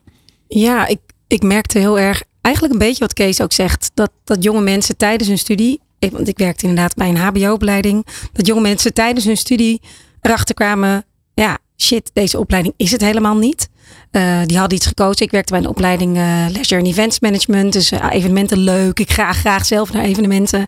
Ja, 0.48 0.86
ik, 0.86 0.98
ik 1.26 1.42
merkte 1.42 1.78
heel 1.78 1.98
erg, 1.98 2.22
eigenlijk 2.40 2.74
een 2.74 2.80
beetje 2.86 3.04
wat 3.04 3.12
Kees 3.12 3.42
ook 3.42 3.52
zegt, 3.52 3.90
dat, 3.94 4.10
dat 4.24 4.42
jonge 4.42 4.60
mensen 4.60 4.96
tijdens 4.96 5.28
hun 5.28 5.38
studie, 5.38 5.80
want 5.98 6.28
ik 6.28 6.38
werkte 6.38 6.66
inderdaad 6.66 6.94
bij 6.94 7.08
een 7.08 7.16
HBO-opleiding, 7.16 8.06
dat 8.32 8.46
jonge 8.46 8.60
mensen 8.60 8.94
tijdens 8.94 9.24
hun 9.24 9.36
studie 9.36 9.80
erachter 10.20 10.54
kwamen, 10.54 11.04
ja, 11.34 11.58
shit, 11.76 12.10
deze 12.12 12.38
opleiding 12.38 12.74
is 12.76 12.90
het 12.90 13.00
helemaal 13.00 13.36
niet. 13.36 13.68
Uh, 14.12 14.40
die 14.44 14.58
hadden 14.58 14.76
iets 14.76 14.86
gekozen. 14.86 15.26
Ik 15.26 15.30
werkte 15.30 15.52
bij 15.52 15.62
een 15.62 15.68
opleiding 15.68 16.16
uh, 16.16 16.46
Leisure 16.48 16.80
en 16.80 16.86
Events 16.86 17.20
Management. 17.20 17.72
Dus 17.72 17.90
evenementen 17.90 18.58
leuk. 18.58 18.98
Ik 18.98 19.10
ga 19.10 19.32
graag 19.32 19.66
zelf 19.66 19.92
naar 19.92 20.04
evenementen. 20.04 20.66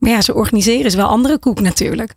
Maar 0.00 0.10
ja, 0.10 0.20
ze 0.20 0.34
organiseren 0.34 0.84
is 0.84 0.94
wel 0.94 1.06
andere 1.06 1.38
koek 1.38 1.60
natuurlijk. 1.60 2.14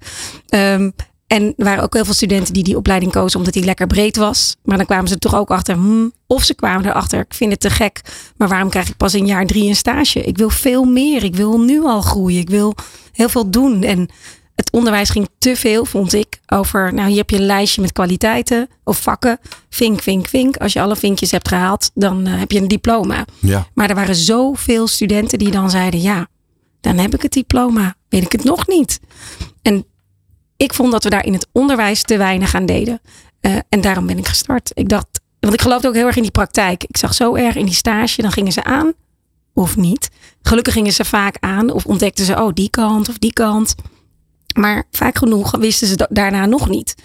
Um, 0.49 0.93
en 1.27 1.53
er 1.57 1.65
waren 1.65 1.83
ook 1.83 1.93
heel 1.93 2.05
veel 2.05 2.13
studenten 2.13 2.53
die 2.53 2.63
die 2.63 2.77
opleiding 2.77 3.11
kozen 3.11 3.39
omdat 3.39 3.53
die 3.53 3.63
lekker 3.63 3.87
breed 3.87 4.15
was. 4.15 4.55
Maar 4.63 4.77
dan 4.77 4.85
kwamen 4.85 5.07
ze 5.07 5.17
toch 5.17 5.35
ook 5.35 5.51
achter, 5.51 5.75
hmm, 5.75 6.13
of 6.27 6.43
ze 6.43 6.55
kwamen 6.55 6.85
erachter, 6.85 7.19
ik 7.19 7.33
vind 7.33 7.51
het 7.51 7.59
te 7.59 7.69
gek. 7.69 8.01
Maar 8.37 8.47
waarom 8.47 8.69
krijg 8.69 8.89
ik 8.89 8.97
pas 8.97 9.13
in 9.13 9.25
jaar 9.25 9.45
drie 9.45 9.67
een 9.67 9.75
stage? 9.75 10.23
Ik 10.23 10.37
wil 10.37 10.49
veel 10.49 10.83
meer. 10.83 11.23
Ik 11.23 11.35
wil 11.35 11.59
nu 11.59 11.83
al 11.83 12.01
groeien. 12.01 12.39
Ik 12.39 12.49
wil 12.49 12.75
heel 13.11 13.29
veel 13.29 13.49
doen. 13.49 13.83
En 13.83 14.09
het 14.55 14.71
onderwijs 14.71 15.09
ging 15.09 15.29
te 15.37 15.55
veel, 15.55 15.85
vond 15.85 16.13
ik, 16.13 16.39
over, 16.47 16.93
nou 16.93 17.07
hier 17.07 17.17
heb 17.17 17.29
je 17.29 17.35
een 17.35 17.45
lijstje 17.45 17.81
met 17.81 17.91
kwaliteiten 17.91 18.67
of 18.83 19.01
vakken. 19.01 19.39
Vink, 19.69 20.01
vink, 20.01 20.27
vink. 20.27 20.57
Als 20.57 20.73
je 20.73 20.81
alle 20.81 20.95
vinkjes 20.95 21.31
hebt 21.31 21.47
gehaald, 21.47 21.91
dan 21.93 22.27
uh, 22.27 22.39
heb 22.39 22.51
je 22.51 22.59
een 22.59 22.67
diploma. 22.67 23.25
Ja. 23.39 23.67
Maar 23.73 23.89
er 23.89 23.95
waren 23.95 24.15
zoveel 24.15 24.87
studenten 24.87 25.39
die 25.39 25.51
dan 25.51 25.69
zeiden, 25.69 26.01
ja, 26.01 26.27
dan 26.83 26.97
heb 26.97 27.13
ik 27.13 27.21
het 27.21 27.31
diploma. 27.31 27.95
Weet 28.09 28.23
ik 28.23 28.31
het 28.31 28.43
nog 28.43 28.67
niet. 28.67 28.99
En 29.61 29.85
ik 30.57 30.73
vond 30.73 30.91
dat 30.91 31.03
we 31.03 31.09
daar 31.09 31.25
in 31.25 31.33
het 31.33 31.47
onderwijs 31.51 32.01
te 32.01 32.17
weinig 32.17 32.55
aan 32.55 32.65
deden. 32.65 33.01
Uh, 33.41 33.57
en 33.69 33.81
daarom 33.81 34.05
ben 34.05 34.17
ik 34.17 34.27
gestart. 34.27 34.71
Ik 34.73 34.89
dacht, 34.89 35.21
want 35.39 35.53
ik 35.53 35.61
geloofde 35.61 35.87
ook 35.87 35.93
heel 35.93 36.05
erg 36.05 36.15
in 36.15 36.21
die 36.21 36.31
praktijk. 36.31 36.83
Ik 36.83 36.97
zag 36.97 37.13
zo 37.13 37.35
erg 37.35 37.55
in 37.55 37.65
die 37.65 37.73
stage, 37.73 38.21
dan 38.21 38.31
gingen 38.31 38.51
ze 38.51 38.63
aan 38.63 38.93
of 39.53 39.75
niet. 39.75 40.09
Gelukkig 40.41 40.73
gingen 40.73 40.93
ze 40.93 41.05
vaak 41.05 41.37
aan 41.39 41.71
of 41.71 41.85
ontdekten 41.85 42.25
ze, 42.25 42.41
oh, 42.41 42.53
die 42.53 42.69
kant 42.69 43.09
of 43.09 43.17
die 43.17 43.33
kant. 43.33 43.75
Maar 44.55 44.83
vaak 44.91 45.17
genoeg 45.17 45.57
wisten 45.57 45.87
ze 45.87 46.07
daarna 46.09 46.45
nog 46.45 46.69
niet. 46.69 46.95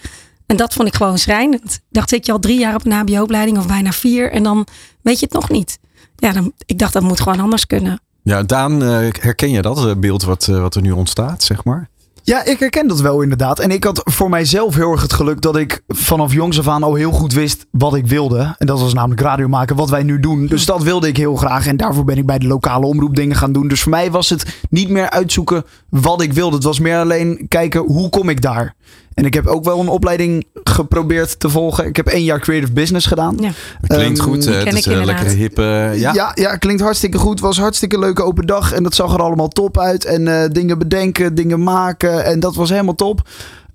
En 0.47 0.57
dat 0.57 0.73
vond 0.73 0.89
ik 0.89 0.95
gewoon 0.95 1.19
schrijnend. 1.19 1.75
Ik 1.75 1.81
dacht, 1.91 2.09
zit 2.09 2.27
je 2.27 2.33
al 2.33 2.39
drie 2.39 2.59
jaar 2.59 2.75
op 2.75 2.87
een 2.87 2.93
HBO-opleiding 2.93 3.59
of 3.59 3.67
bijna 3.67 3.93
vier 3.93 4.33
en 4.33 4.43
dan 4.43 4.67
weet 5.03 5.19
je 5.19 5.25
het 5.25 5.35
nog 5.35 5.49
niet. 5.49 5.79
Ja, 6.17 6.33
dan, 6.33 6.53
ik 6.67 6.79
dacht, 6.79 6.93
dat 6.93 7.03
moet 7.03 7.21
gewoon 7.21 7.41
anders 7.41 7.67
kunnen. 7.67 8.01
Ja, 8.29 8.43
Daan, 8.43 8.83
uh, 8.83 9.09
herken 9.21 9.51
je 9.51 9.63
dat 9.63 9.87
uh, 9.87 9.93
beeld 9.97 10.23
wat, 10.23 10.47
uh, 10.51 10.61
wat 10.61 10.75
er 10.75 10.83
nu 10.83 10.91
ontstaat, 10.91 11.43
zeg 11.43 11.65
maar? 11.65 11.89
Ja, 12.23 12.45
ik 12.45 12.59
herken 12.59 12.89
dat 12.89 13.01
wel 13.01 13.23
inderdaad. 13.23 13.59
En 13.59 13.71
ik 13.71 13.85
had 13.85 14.01
voor 14.05 14.31
mijzelf 14.31 14.75
heel 14.75 14.91
erg 14.91 15.03
het 15.03 15.13
geluk 15.13 15.41
dat 15.41 15.57
ik 15.57 15.83
vanaf 15.89 16.33
jongs 16.33 16.59
af 16.59 16.69
aan 16.69 16.83
al 16.83 16.95
heel 16.95 17.11
goed 17.11 17.33
wist 17.33 17.67
wat 17.71 17.95
ik 17.95 18.07
wilde. 18.07 18.55
En 18.59 18.67
dat 18.67 18.81
was 18.81 18.95
namelijk 18.95 19.21
radio 19.21 19.49
maken, 19.49 19.77
wat 19.77 19.91
wij 19.91 20.03
nu 20.03 20.21
doen. 20.21 20.47
Dus 20.47 20.67
dat 20.67 20.83
wilde 20.83 21.09
ik 21.09 21.17
heel 21.17 21.37
graag. 21.37 21.67
En 21.67 21.77
daarvoor 21.77 22.05
ben 22.05 22.17
ik 22.17 22.27
bij 22.27 22.39
de 22.39 22.47
lokale 22.47 22.87
omroep 22.87 23.17
dingen 23.17 23.37
gaan 23.37 23.53
doen. 23.53 23.69
Dus 23.69 23.83
voor 23.83 23.91
mij 23.91 24.11
was 24.11 24.29
het 24.29 24.59
niet 24.71 24.89
meer 24.89 25.11
uitzoeken 25.11 25.65
wat 25.89 26.23
ik 26.23 26.33
wilde. 26.33 26.55
Het 26.55 26.65
was 26.65 26.79
meer 26.79 26.99
alleen 26.99 27.47
kijken 27.49 27.81
hoe 27.81 28.11
kom 28.11 28.29
ik 28.29 28.43
daar. 28.43 28.75
En 29.19 29.25
ik 29.25 29.35
heb 29.35 29.47
ook 29.47 29.65
wel 29.65 29.81
een 29.81 29.89
opleiding 29.89 30.45
geprobeerd 30.65 31.41
te 31.41 31.49
volgen. 31.49 31.87
Ik 31.87 31.97
heb 31.97 32.07
één 32.07 32.25
jaar 32.25 32.41
creative 32.41 32.73
business 32.73 33.07
gedaan. 33.07 33.37
Ja. 33.41 33.51
Klinkt 33.87 34.19
Ehm, 34.19 34.29
goed. 34.29 34.47
eh, 34.47 34.53
ken 34.53 34.67
het 34.67 34.75
is 34.79 34.87
een 34.87 35.05
lekkere 35.05 35.29
hippe. 35.29 35.63
ja. 35.95 36.13
Ja, 36.15 36.33
ja, 36.35 36.57
klinkt 36.57 36.83
hartstikke 36.83 37.19
goed. 37.19 37.41
Was 37.41 37.59
hartstikke 37.59 37.99
leuke 37.99 38.23
open 38.23 38.47
dag. 38.47 38.73
En 38.73 38.83
dat 38.83 38.95
zag 38.95 39.15
er 39.15 39.23
allemaal 39.23 39.49
top 39.49 39.79
uit. 39.79 40.05
En 40.05 40.29
eh, 40.43 40.49
dingen 40.53 40.79
bedenken, 40.79 41.35
dingen 41.35 41.63
maken. 41.63 42.25
En 42.25 42.41
dat 42.41 42.55
was 42.55 42.71
helemaal 42.71 42.95
top. 42.95 43.29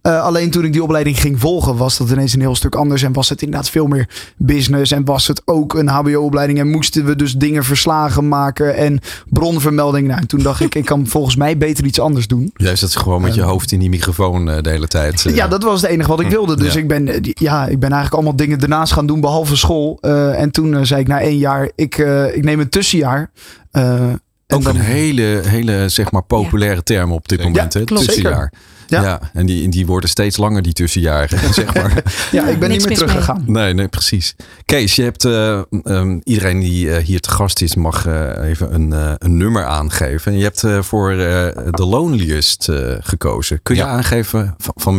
Eh, 0.03 0.22
alleen 0.24 0.51
toen 0.51 0.63
ik 0.65 0.72
die 0.74 0.83
opleiding 0.83 1.19
ging 1.19 1.39
volgen, 1.39 1.77
was 1.77 1.98
dat 1.98 2.10
ineens 2.10 2.33
een 2.33 2.39
heel 2.39 2.55
stuk 2.55 2.75
anders. 2.75 3.03
En 3.03 3.13
was 3.13 3.29
het 3.29 3.41
inderdaad 3.41 3.69
veel 3.69 3.88
meer 3.88 4.10
business. 4.38 4.91
En 4.91 5.05
was 5.05 5.27
het 5.27 5.41
ook 5.45 5.74
een 5.74 5.88
HBO-opleiding. 5.88 6.60
En 6.60 6.69
moesten 6.69 7.05
we 7.05 7.15
dus 7.15 7.33
dingen 7.33 7.63
verslagen 7.63 8.27
maken. 8.27 8.75
En 8.75 9.00
bronvermelding. 9.29 10.07
Nou, 10.07 10.19
en 10.22 10.27
toen 10.27 10.39
dacht 10.43 10.60
ik, 10.62 10.75
ik 10.75 10.86
kan 10.86 11.07
volgens 11.07 11.36
mij 11.36 11.57
beter 11.57 11.86
iets 11.86 12.00
anders 12.00 12.27
doen. 12.27 12.51
Jij 12.55 12.75
zit 12.75 12.95
gewoon 12.95 13.22
met 13.22 13.36
je 13.36 13.41
hoofd 13.41 13.72
in 13.72 13.79
die 13.79 13.89
microfoon 13.89 14.50
eh, 14.50 14.62
de 14.62 14.69
hele 14.69 14.88
tijd. 14.88 15.25
eh. 15.25 15.36
Ja, 15.36 15.48
dat 15.48 15.63
was 15.63 15.81
het 15.81 15.89
enige 15.91 16.10
wat 16.10 16.19
ik 16.19 16.29
wilde. 16.29 16.55
Dus 16.55 16.74
Ja. 16.74 16.79
ik, 16.79 16.88
ben, 16.88 17.05
ja, 17.22 17.67
ik 17.67 17.79
ben 17.79 17.89
eigenlijk 17.91 18.13
allemaal 18.13 18.36
dingen 18.36 18.60
daarnaast 18.60 18.93
gaan 18.93 19.05
doen, 19.07 19.22
behalve 19.22 19.55
school. 19.55 19.98
Eh, 20.01 20.41
en 20.41 20.51
toen 20.51 20.86
zei 20.86 21.01
ik 21.01 21.07
na 21.07 21.22
één 21.22 21.38
jaar, 21.38 21.69
ik, 21.75 21.98
ik 22.33 22.43
neem 22.43 22.60
een 22.60 22.69
tussenjaar. 22.69 23.31
Eh, 23.72 23.83
en 23.93 24.19
Ook 24.48 24.63
dan- 24.63 24.75
een 24.75 24.81
hele, 24.81 25.41
hele 25.45 25.89
zeg 25.89 26.12
maar, 26.12 26.24
populaire 26.24 26.83
term 26.83 27.12
op 27.12 27.27
dit 27.27 27.43
moment. 27.43 27.74
hè? 27.74 27.83
klopt. 27.83 28.05
Tussenjaar. 28.05 28.53
Ja. 28.87 29.01
Ja. 29.01 29.19
en 29.33 29.45
die, 29.45 29.69
die 29.69 29.85
worden 29.85 30.09
steeds 30.09 30.37
langer, 30.37 30.61
die 30.61 30.73
tussenjaren. 30.73 31.39
zeg 31.53 31.73
maar. 31.73 32.03
Ja, 32.31 32.47
ik 32.47 32.59
ben 32.59 32.69
niks 32.69 32.85
niet 32.85 32.87
meer 32.89 32.97
teruggegaan. 33.07 33.43
Nee, 33.47 33.73
nee, 33.73 33.87
precies. 33.87 34.35
Kees, 34.65 34.95
je 34.95 35.03
hebt 35.03 35.25
eh, 35.25 35.61
ehm, 35.83 36.19
iedereen 36.23 36.59
die 36.59 36.91
eh, 36.95 37.03
hier 37.03 37.19
te 37.19 37.29
gast 37.29 37.61
is, 37.61 37.75
mag 37.75 38.05
eh, 38.05 38.49
even 38.49 38.73
een, 38.73 38.93
eh, 38.93 39.11
een 39.17 39.37
nummer 39.37 39.65
aangeven. 39.65 40.31
En 40.31 40.37
je 40.37 40.43
hebt 40.43 40.63
eh, 40.63 40.81
voor 40.81 41.11
eh 41.11 41.47
The 41.71 41.85
Loneliest 41.85 42.69
eh, 42.69 42.93
gekozen. 42.99 43.59
Kun 43.63 43.75
je 43.75 43.81
Ja. 43.81 43.87
aangeven 43.87 44.55
van, 44.57 44.73
van 44.77 44.95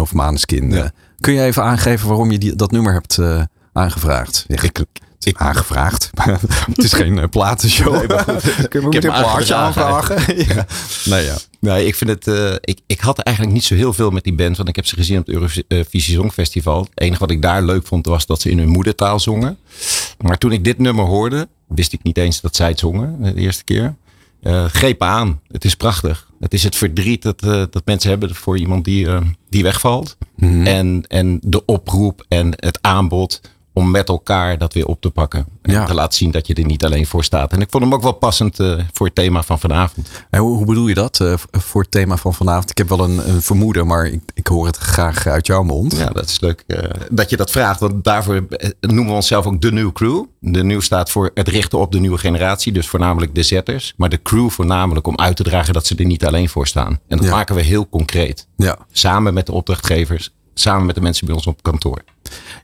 of? 0.00 0.12
Ja. 0.70 0.82
eh, 0.82 0.88
kun 1.20 1.32
je 1.32 1.42
even 1.42 1.62
aangeven 1.62 2.08
waarom 2.08 2.30
je 2.30 2.38
die, 2.38 2.56
dat 2.56 2.70
nummer 2.70 2.92
hebt 2.92 3.18
eh, 3.18 3.42
aangevraagd? 3.72 4.44
Ja, 4.48 4.62
ik, 4.62 4.78
ik- 5.28 5.36
aangevraagd. 5.40 6.10
het 6.74 6.84
is 6.84 6.92
geen 6.92 7.16
uh, 7.16 7.24
platenshow. 7.30 7.94
We 8.70 8.80
moeten 8.80 9.02
hem 9.02 9.12
een 9.14 9.20
plaatje 9.22 9.54
aanvragen. 9.54 10.36
ja. 10.54 10.66
Nee, 11.04 11.24
ja. 11.24 11.36
Nee, 11.60 11.86
ik 11.86 11.94
vind 11.94 12.10
het. 12.10 12.26
eh, 12.26 12.52
ik, 12.60 12.78
ik 12.86 13.00
had 13.00 13.18
eigenlijk 13.18 13.56
niet 13.56 13.64
zo 13.64 13.74
heel 13.74 13.92
veel 13.92 14.10
met 14.10 14.24
die 14.24 14.34
band, 14.34 14.56
want 14.56 14.68
ik 14.68 14.76
heb 14.76 14.86
ze 14.86 14.94
gezien 14.96 15.18
op 15.18 15.26
het 15.26 15.64
Eurovisie 15.68 16.14
Songfestival. 16.14 16.80
Het 16.80 16.90
enige 16.94 17.20
wat 17.20 17.30
ik 17.30 17.42
daar 17.42 17.62
leuk 17.62 17.86
vond 17.86 18.06
was 18.06 18.26
dat 18.26 18.40
ze 18.40 18.50
in 18.50 18.58
hun 18.58 18.68
moedertaal 18.68 19.20
zongen. 19.20 19.58
Maar 20.20 20.38
toen 20.38 20.52
ik 20.52 20.64
dit 20.64 20.78
nummer 20.78 21.04
hoorde, 21.04 21.48
wist 21.68 21.92
ik 21.92 22.02
niet 22.02 22.18
eens 22.18 22.40
dat 22.40 22.56
zij 22.56 22.68
het 22.68 22.78
zongen 22.78 23.16
eh, 23.22 23.34
de 23.34 23.40
eerste 23.40 23.64
keer. 23.64 23.94
Eh 24.42 24.64
greep 24.64 25.02
aan. 25.02 25.40
Het 25.48 25.64
is 25.64 25.74
prachtig. 25.74 26.26
Het 26.40 26.54
is 26.54 26.62
het 26.62 26.76
verdriet 26.76 27.22
dat, 27.22 27.42
eh, 27.42 27.50
dat 27.70 27.82
mensen 27.84 28.10
hebben 28.10 28.34
voor 28.34 28.58
iemand 28.58 28.84
die, 28.84 29.06
eh, 29.06 29.20
die 29.50 29.62
wegvalt. 29.62 30.16
En, 30.64 31.04
en 31.08 31.38
de 31.42 31.64
oproep 31.64 32.24
en 32.28 32.52
het 32.56 32.78
aanbod 32.80 33.40
om 33.78 33.90
met 33.90 34.08
elkaar 34.08 34.58
dat 34.58 34.74
weer 34.74 34.86
op 34.86 35.00
te 35.00 35.10
pakken. 35.10 35.46
En 35.62 35.72
Ja. 35.72 35.84
te 35.84 35.94
laten 35.94 36.18
zien 36.18 36.30
dat 36.30 36.46
je 36.46 36.54
er 36.54 36.64
niet 36.64 36.84
alleen 36.84 37.06
voor 37.06 37.24
staat. 37.24 37.52
En 37.52 37.60
ik 37.60 37.70
vond 37.70 37.82
hem 37.84 37.94
ook 37.94 38.02
wel 38.02 38.12
passend 38.12 38.60
eh, 38.60 38.78
voor 38.92 39.06
het 39.06 39.14
thema 39.14 39.42
van 39.42 39.58
vanavond. 39.58 40.08
En 40.30 40.40
hoe, 40.40 40.56
hoe 40.56 40.66
bedoel 40.66 40.86
je 40.88 40.94
dat 40.94 41.20
eh, 41.20 41.34
voor 41.50 41.82
het 41.82 41.90
thema 41.90 42.16
van 42.16 42.34
vanavond? 42.34 42.70
Ik 42.70 42.78
heb 42.78 42.88
wel 42.88 43.00
een, 43.00 43.28
een 43.28 43.42
vermoeden, 43.42 43.86
maar 43.86 44.06
ik, 44.06 44.20
ik 44.34 44.46
hoor 44.46 44.66
het 44.66 44.76
graag 44.76 45.26
uit 45.26 45.46
jouw 45.46 45.62
mond. 45.62 45.96
Ja, 45.96 46.06
dat 46.10 46.28
is 46.28 46.40
leuk 46.40 46.64
eh, 46.66 46.90
dat 47.10 47.30
je 47.30 47.36
dat 47.36 47.50
vraagt. 47.50 47.80
Want 47.80 48.04
daarvoor 48.04 48.46
noemen 48.80 49.06
we 49.06 49.12
onszelf 49.12 49.46
ook 49.46 49.60
de 49.60 49.72
New 49.72 49.92
Crew. 49.92 50.24
De 50.40 50.64
New 50.64 50.80
staat 50.80 51.10
voor 51.10 51.30
het 51.34 51.48
richten 51.48 51.78
op 51.78 51.92
de 51.92 52.00
nieuwe 52.00 52.18
generatie. 52.18 52.72
Dus 52.72 52.88
voornamelijk 52.88 53.34
de 53.34 53.42
zetters. 53.42 53.94
Maar 53.96 54.08
de 54.08 54.22
crew 54.22 54.50
voornamelijk 54.50 55.06
om 55.06 55.16
uit 55.18 55.36
te 55.36 55.42
dragen 55.42 55.72
dat 55.74 55.86
ze 55.86 55.94
er 55.96 56.04
niet 56.04 56.26
alleen 56.26 56.48
voor 56.48 56.66
staan. 56.66 57.00
En 57.08 57.16
dat 57.16 57.26
Ja. 57.26 57.32
maken 57.34 57.54
we 57.54 57.62
heel 57.62 57.88
concreet. 57.88 58.46
Ja. 58.56 58.78
Samen 58.92 59.34
met 59.34 59.46
de 59.46 59.52
opdrachtgevers. 59.52 60.32
Samen 60.60 60.86
met 60.86 60.94
de 60.94 61.00
mensen 61.00 61.26
bij 61.26 61.34
ons 61.34 61.46
op 61.46 61.62
kantoor. 61.62 62.02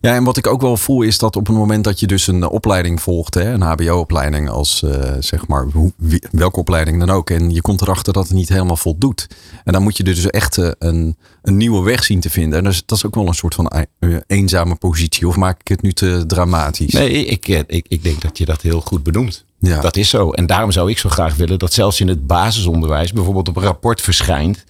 Ja, 0.01 0.15
en 0.15 0.25
wat 0.25 0.37
ik 0.37 0.47
ook 0.47 0.61
wel 0.61 0.77
voel 0.77 1.03
is 1.03 1.19
dat 1.19 1.37
op 1.37 1.47
het 1.47 1.57
moment 1.57 1.85
dat 1.85 2.01
je 2.01 2.07
dus 2.07 2.27
een 2.27 2.49
opleiding 2.49 3.03
volgt, 3.03 3.35
hè, 3.35 3.53
een 3.53 3.61
HBO-opleiding 3.63 4.49
als 4.49 4.83
eh, 4.83 5.13
zeg 5.19 5.47
maar 5.47 5.67
hoe- 5.73 5.93
wie- 5.97 6.23
welke 6.31 6.59
opleiding 6.61 6.99
dan 6.99 7.11
ook, 7.11 7.31
en 7.31 7.51
je 7.51 7.61
komt 7.61 7.81
erachter 7.83 8.13
dat 8.13 8.25
het 8.29 8.33
niet 8.37 8.49
helemaal 8.49 8.77
voldoet. 8.77 9.27
En 9.65 9.73
dan 9.73 9.83
moet 9.83 9.97
je 9.97 10.03
dus 10.05 10.27
echt 10.31 10.59
eh, 10.59 10.71
een, 10.79 11.17
een 11.43 11.57
nieuwe 11.57 11.83
weg 11.85 12.05
zien 12.05 12.21
te 12.21 12.31
vinden. 12.31 12.59
En 12.59 12.65
dat 12.65 12.73
is, 12.73 12.83
dat 12.87 12.99
is 12.99 13.07
ook 13.07 13.15
wel 13.15 13.27
een 13.27 13.35
soort 13.35 13.55
van 13.55 13.69
eh, 13.69 14.17
eenzame 14.27 14.75
positie. 14.75 15.29
Of 15.29 15.37
maak 15.37 15.61
ik 15.61 15.69
het 15.69 15.83
nu 15.83 15.93
te 15.93 16.25
dramatisch? 16.27 16.93
Nee, 16.93 17.25
ik, 17.27 17.49
ik, 17.49 17.87
ik 17.89 18.03
denk 18.03 18.21
dat 18.23 18.39
je 18.39 18.45
dat 18.45 18.61
heel 18.63 18.81
goed 18.81 19.03
benoemt. 19.03 19.45
Ja. 19.59 19.81
Dat 19.81 19.97
is 19.97 20.09
zo. 20.09 20.31
En 20.31 20.47
daarom 20.47 20.71
zou 20.73 20.91
ik 20.91 20.99
zo 20.99 21.09
graag 21.09 21.37
willen 21.37 21.59
dat 21.59 21.73
zelfs 21.73 22.01
in 22.01 22.09
het 22.09 22.27
basisonderwijs 22.27 23.13
bijvoorbeeld 23.13 23.49
op 23.49 23.57
een 23.57 23.63
rapport 23.63 24.01
verschijnt. 24.01 24.65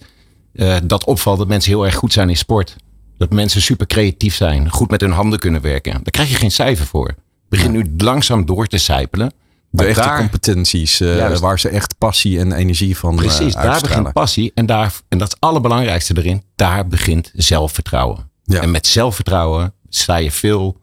dat 0.83 1.05
opvalt 1.05 1.37
dat 1.37 1.47
mensen 1.47 1.71
heel 1.71 1.85
erg 1.85 1.95
goed 1.95 2.13
zijn 2.13 2.29
in 2.29 2.37
sport. 2.37 2.75
Dat 3.17 3.33
mensen 3.33 3.61
super 3.61 3.87
creatief 3.87 4.35
zijn, 4.35 4.69
goed 4.69 4.89
met 4.89 5.01
hun 5.01 5.11
handen 5.11 5.39
kunnen 5.39 5.61
werken. 5.61 5.91
Daar 5.93 6.11
krijg 6.11 6.29
je 6.29 6.35
geen 6.35 6.51
cijfer 6.51 6.85
voor. 6.85 7.15
Begin 7.49 7.71
nu 7.71 7.93
langzaam 7.97 8.45
door 8.45 8.67
te 8.67 8.77
sijpelen. 8.77 9.33
de 9.69 9.85
echte 9.85 10.01
daar- 10.01 10.17
competenties 10.17 10.97
Juist. 10.97 11.41
waar 11.41 11.59
ze 11.59 11.69
echt 11.69 11.97
passie 11.97 12.39
en 12.39 12.51
energie 12.51 12.97
van 12.97 13.11
eh, 13.11 13.17
Precies, 13.17 13.53
daar 13.53 13.81
begint 13.81 14.13
passie. 14.13 14.51
En, 14.53 14.65
daar, 14.65 14.93
en 15.07 15.17
dat 15.17 15.27
is 15.27 15.33
het 15.33 15.43
allerbelangrijkste 15.43 16.17
erin. 16.17 16.43
Daar 16.55 16.87
begint 16.87 17.31
zelfvertrouwen. 17.33 18.29
Ja. 18.43 18.61
En 18.61 18.71
met 18.71 18.87
zelfvertrouwen 18.87 19.73
sta 19.89 20.15
je 20.15 20.31
veel 20.31 20.81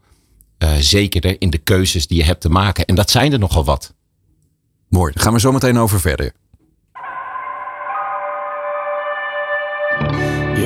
eh, 0.58 0.70
zekerder 0.78 1.36
in 1.38 1.50
de 1.50 1.58
keuzes 1.58 2.06
die 2.06 2.18
je 2.18 2.24
hebt 2.24 2.40
te 2.40 2.48
maken. 2.48 2.84
En 2.84 2.94
dat 2.94 3.10
zijn 3.10 3.32
er 3.32 3.38
nogal 3.38 3.64
wat. 3.64 3.94
Mooi, 4.88 5.12
daar 5.12 5.22
gaan 5.22 5.32
we 5.32 5.40
zo 5.40 5.52
meteen 5.52 5.78
over 5.78 6.00
verder. 6.00 6.32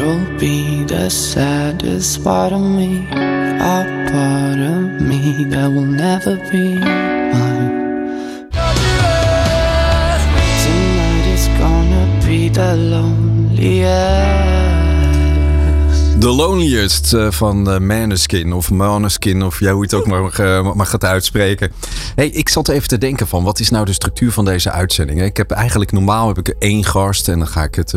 You'll 0.07 0.39
be 0.39 0.85
the 0.85 1.11
saddest 1.11 2.23
part 2.23 2.53
of 2.53 2.61
me, 2.61 3.09
a 3.11 3.83
part 4.09 4.61
of 4.61 5.03
me 5.03 5.43
that 5.51 5.67
will 5.67 5.83
never 5.83 6.37
be 6.49 6.79
mine. 6.79 8.49
Tonight 10.63 11.27
is 11.35 11.49
gonna 11.59 12.05
be 12.25 12.49
the 12.49 12.77
loneliest. 12.77 14.56
The 16.27 16.33
Loneliest 16.33 17.13
eh, 17.13 17.31
van 17.31 17.87
Maneskin 17.87 18.53
of 18.53 18.71
Maneskin 18.71 19.43
of 19.43 19.61
jij 19.61 19.73
hoe 19.73 19.87
je 19.89 19.97
het 19.97 20.05
ook 20.05 20.07
maar, 20.07 20.39
eh, 20.39 20.75
maar 20.75 20.87
gaat 20.87 21.05
uitspreken. 21.05 21.73
Hey, 22.15 22.29
ik 22.29 22.49
zat 22.49 22.69
even 22.69 22.89
te 22.89 22.99
denken 22.99 23.27
van 23.27 23.45
wat 23.45 23.61
is 23.61 23.71
nou 23.71 23.85
de 23.85 23.93
structuur 23.93 24.33
van 24.33 24.45
deze 24.45 24.71
uitzending? 24.71 25.23
Ik 25.23 25.37
heb 25.37 25.51
eigenlijk 25.51 25.93
normaal 25.93 26.29
heb 26.29 26.39
ik 26.39 26.49
één 26.59 26.85
gast 26.85 27.29
en 27.29 27.39
dan 27.39 27.49
ga 27.49 27.63
ik 27.63 27.75
het 27.75 27.95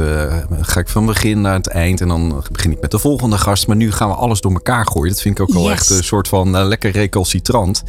ga 0.62 0.80
ik 0.80 0.88
van 0.88 1.06
begin 1.06 1.42
naar 1.42 1.54
het 1.54 1.68
eind 1.68 2.02
en 2.02 2.08
dan 2.08 2.44
begin 2.52 2.72
ik 2.72 2.82
met 2.82 2.92
de 2.92 3.00
volgende 3.00 3.38
gast. 3.38 3.68
Maar 3.68 3.76
nu 3.76 3.92
gaan 3.92 4.10
we 4.10 4.16
alles 4.16 4.42
door 4.42 4.54
elkaar 4.54 4.86
gooien. 4.86 5.12
Dat 5.12 5.22
vind 5.22 5.40
ik 5.40 5.44
ook 5.50 5.54
wel 5.54 5.64
Yes. 5.64 5.72
echt 5.72 5.90
een 5.90 6.04
soort 6.04 6.28
van 6.28 6.58
lekker 6.68 6.92
recalcitrant. 6.92 7.84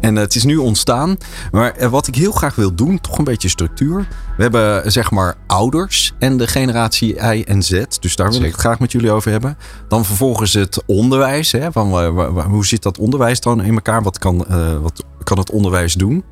En 0.00 0.16
het 0.16 0.34
is 0.34 0.44
nu 0.44 0.56
ontstaan. 0.56 1.16
Maar 1.50 1.90
wat 1.90 2.06
ik 2.06 2.14
heel 2.14 2.32
graag 2.32 2.54
wil 2.54 2.74
doen, 2.74 3.00
toch 3.00 3.18
een 3.18 3.24
beetje 3.24 3.48
structuur. 3.48 4.06
We 4.40 4.46
hebben 4.46 4.92
zeg 4.92 5.10
maar 5.10 5.34
ouders 5.46 6.12
en 6.18 6.36
de 6.36 6.46
generatie 6.46 7.14
Y 7.14 7.42
en 7.46 7.62
Z. 7.62 7.84
Dus 8.00 8.16
daar 8.16 8.30
wil 8.30 8.42
ik 8.42 8.50
het 8.50 8.60
graag 8.60 8.78
met 8.78 8.92
jullie 8.92 9.10
over 9.10 9.30
hebben. 9.30 9.58
Dan 9.88 10.04
vervolgens 10.04 10.52
het 10.52 10.82
onderwijs. 10.86 11.52
Hè, 11.52 11.72
van, 11.72 12.04
hoe 12.42 12.66
zit 12.66 12.82
dat 12.82 12.98
onderwijs 12.98 13.40
dan 13.40 13.62
in 13.62 13.74
elkaar? 13.74 14.02
Wat 14.02 14.18
kan, 14.18 14.46
eh, 14.46 14.76
wat 14.82 15.04
kan 15.24 15.38
het 15.38 15.50
onderwijs 15.50 15.94
doen 15.94 16.24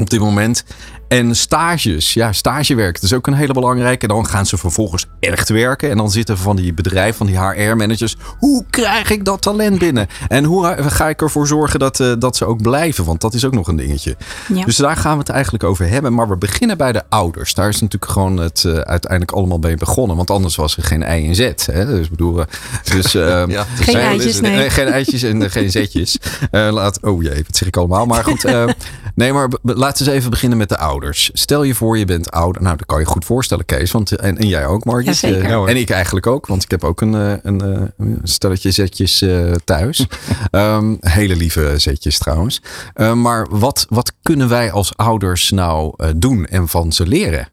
op 0.00 0.10
dit 0.10 0.20
moment? 0.20 0.64
En 1.12 1.36
stages. 1.36 2.14
Ja, 2.14 2.32
stagewerk. 2.32 2.94
Dat 2.94 3.02
is 3.02 3.12
ook 3.12 3.26
een 3.26 3.34
hele 3.34 3.52
belangrijke. 3.52 4.06
Dan 4.06 4.26
gaan 4.26 4.46
ze 4.46 4.58
vervolgens 4.58 5.06
echt 5.20 5.48
werken. 5.48 5.90
En 5.90 5.96
dan 5.96 6.10
zitten 6.10 6.38
van 6.38 6.56
die 6.56 6.74
bedrijven, 6.74 7.14
van 7.14 7.26
die 7.26 7.38
HR-managers. 7.38 8.16
Hoe 8.38 8.64
krijg 8.70 9.10
ik 9.10 9.24
dat 9.24 9.42
talent 9.42 9.78
binnen? 9.78 10.06
En 10.28 10.44
hoe 10.44 10.76
ga 10.78 11.08
ik 11.08 11.22
ervoor 11.22 11.46
zorgen 11.46 11.78
dat, 11.78 12.00
eh, 12.00 12.12
dat 12.18 12.36
ze 12.36 12.44
ook 12.44 12.62
blijven? 12.62 13.04
Want 13.04 13.20
dat 13.20 13.34
is 13.34 13.44
ook 13.44 13.52
nog 13.52 13.68
een 13.68 13.76
dingetje. 13.76 14.16
Ja. 14.54 14.64
Dus 14.64 14.76
daar 14.76 14.96
gaan 14.96 15.12
we 15.12 15.18
het 15.18 15.28
eigenlijk 15.28 15.64
over 15.64 15.88
hebben. 15.88 16.14
Maar 16.14 16.28
we 16.28 16.36
beginnen 16.36 16.76
bij 16.76 16.92
de 16.92 17.02
ouders. 17.08 17.54
Daar 17.54 17.68
is 17.68 17.80
natuurlijk 17.80 18.12
gewoon 18.12 18.36
het 18.36 18.64
eh, 18.64 18.72
uiteindelijk 18.72 19.32
allemaal 19.32 19.58
mee 19.58 19.76
begonnen. 19.76 20.16
Want 20.16 20.30
anders 20.30 20.56
was 20.56 20.76
er 20.76 20.82
geen 20.82 21.02
I 21.02 21.28
en 21.28 21.34
Z. 21.34 21.52
Hè? 21.66 21.86
Dus, 21.86 22.04
ik 22.04 22.10
bedoel, 22.10 22.40
eh, 22.40 22.46
dus, 22.92 23.12
Ja, 23.52 23.66
Geen 23.74 23.96
eitjes, 23.96 24.40
nee. 24.40 24.70
Geen 24.70 24.88
eitjes 24.88 25.22
en 25.22 25.50
geen 25.50 25.70
zetjes. 25.70 26.18
Laat, 26.50 27.02
oh 27.02 27.22
jee, 27.22 27.42
wat 27.46 27.56
zeg 27.56 27.68
ik 27.68 27.76
allemaal? 27.76 28.06
Maar 28.06 28.24
goed, 28.24 28.44
nee, 29.14 29.32
maar 29.32 29.48
laten 29.62 30.04
we 30.04 30.10
eens 30.10 30.18
even 30.18 30.30
beginnen 30.30 30.58
met 30.58 30.68
de 30.68 30.78
ouders. 30.78 31.00
Stel 31.10 31.62
je 31.62 31.74
voor, 31.74 31.98
je 31.98 32.04
bent 32.04 32.30
ouder. 32.30 32.62
Nou, 32.62 32.76
dat 32.76 32.86
kan 32.86 32.98
je 33.00 33.04
goed 33.06 33.24
voorstellen, 33.24 33.64
Kees. 33.64 33.90
Want, 33.90 34.16
en, 34.16 34.38
en 34.38 34.48
jij 34.48 34.66
ook, 34.66 34.84
Margit. 34.84 35.06
Jazeker. 35.06 35.44
Eh, 35.44 35.68
en 35.68 35.76
ik 35.76 35.90
eigenlijk 35.90 36.26
ook, 36.26 36.46
want 36.46 36.62
ik 36.62 36.70
heb 36.70 36.84
ook 36.84 37.00
een, 37.00 37.14
eh, 37.14 37.32
een, 37.42 37.60
eh, 37.60 37.82
een 37.96 38.20
stelletje 38.22 38.70
zetjes 38.70 39.22
eh, 39.22 39.52
thuis. 39.64 40.06
Ehm, 40.50 40.94
hele 41.00 41.36
lieve 41.36 41.74
zetjes 41.76 42.18
trouwens. 42.18 42.60
Eh, 42.94 43.12
maar 43.12 43.46
wat, 43.50 43.86
wat 43.88 44.12
kunnen 44.22 44.48
wij 44.48 44.70
als 44.72 44.96
ouders 44.96 45.50
nou 45.50 45.94
eh, 45.96 46.08
doen 46.16 46.46
en 46.46 46.68
van 46.68 46.92
ze 46.92 47.06
leren? 47.06 47.48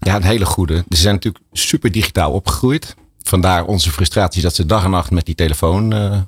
Ja, 0.00 0.16
een 0.16 0.22
hele 0.22 0.44
goede. 0.46 0.84
Ze 0.88 0.96
zijn 0.96 1.14
natuurlijk 1.14 1.44
super 1.52 1.92
digitaal 1.92 2.32
opgegroeid. 2.32 2.94
Vandaar 3.22 3.64
onze 3.64 3.90
frustratie 3.90 4.42
dat 4.42 4.54
ze 4.54 4.66
dag 4.66 4.84
en 4.84 4.90
nacht 4.90 5.10
met 5.10 5.26
die 5.26 5.34
telefoon 5.34 5.92
eh, 5.92 6.12
eh, 6.14 6.22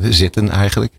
zitten 0.00 0.48
eigenlijk. 0.50 0.92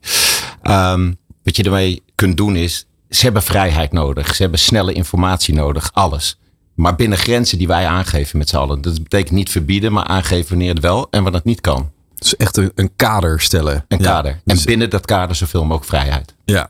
Ehm, 0.62 1.12
wat 1.44 1.56
je 1.56 1.64
ermee 1.64 2.04
kunt 2.16 2.38
doen 2.38 2.56
is, 2.56 2.86
ze 3.16 3.24
hebben 3.24 3.44
vrijheid 3.44 3.92
nodig. 3.92 4.36
Ze 4.36 4.42
hebben 4.42 4.60
snelle 4.60 4.94
informatie 4.94 5.54
nodig. 5.54 5.90
Alles. 5.94 6.40
Maar 6.76 6.96
binnen 6.96 7.18
grenzen 7.18 7.58
die 7.58 7.68
wij 7.68 7.86
aangeven 7.88 8.38
met 8.38 8.50
z'n 8.50 8.56
allen. 8.56 8.82
Dat 8.82 9.04
betekent 9.04 9.36
niet 9.36 9.50
verbieden, 9.50 9.92
maar 9.94 10.04
aangeven 10.04 10.50
wanneer 10.50 10.74
het 10.74 10.80
wel 10.84 11.08
en 11.10 11.22
wanneer 11.24 11.34
het 11.40 11.44
niet 11.50 11.62
kan. 11.62 11.92
Dus 12.16 12.36
echt 12.36 12.58
een, 12.58 12.72
een 12.76 12.92
kader 12.96 13.42
stellen. 13.42 13.86
Een 13.88 13.98
Ja, 13.98 14.04
kader. 14.04 14.42
dus- 14.44 14.60
en 14.60 14.66
binnen 14.66 14.90
dat 14.90 15.06
kader 15.06 15.36
zoveel 15.36 15.62
mogelijk 15.62 15.86
vrijheid. 15.86 16.36
Ja. 16.46 16.70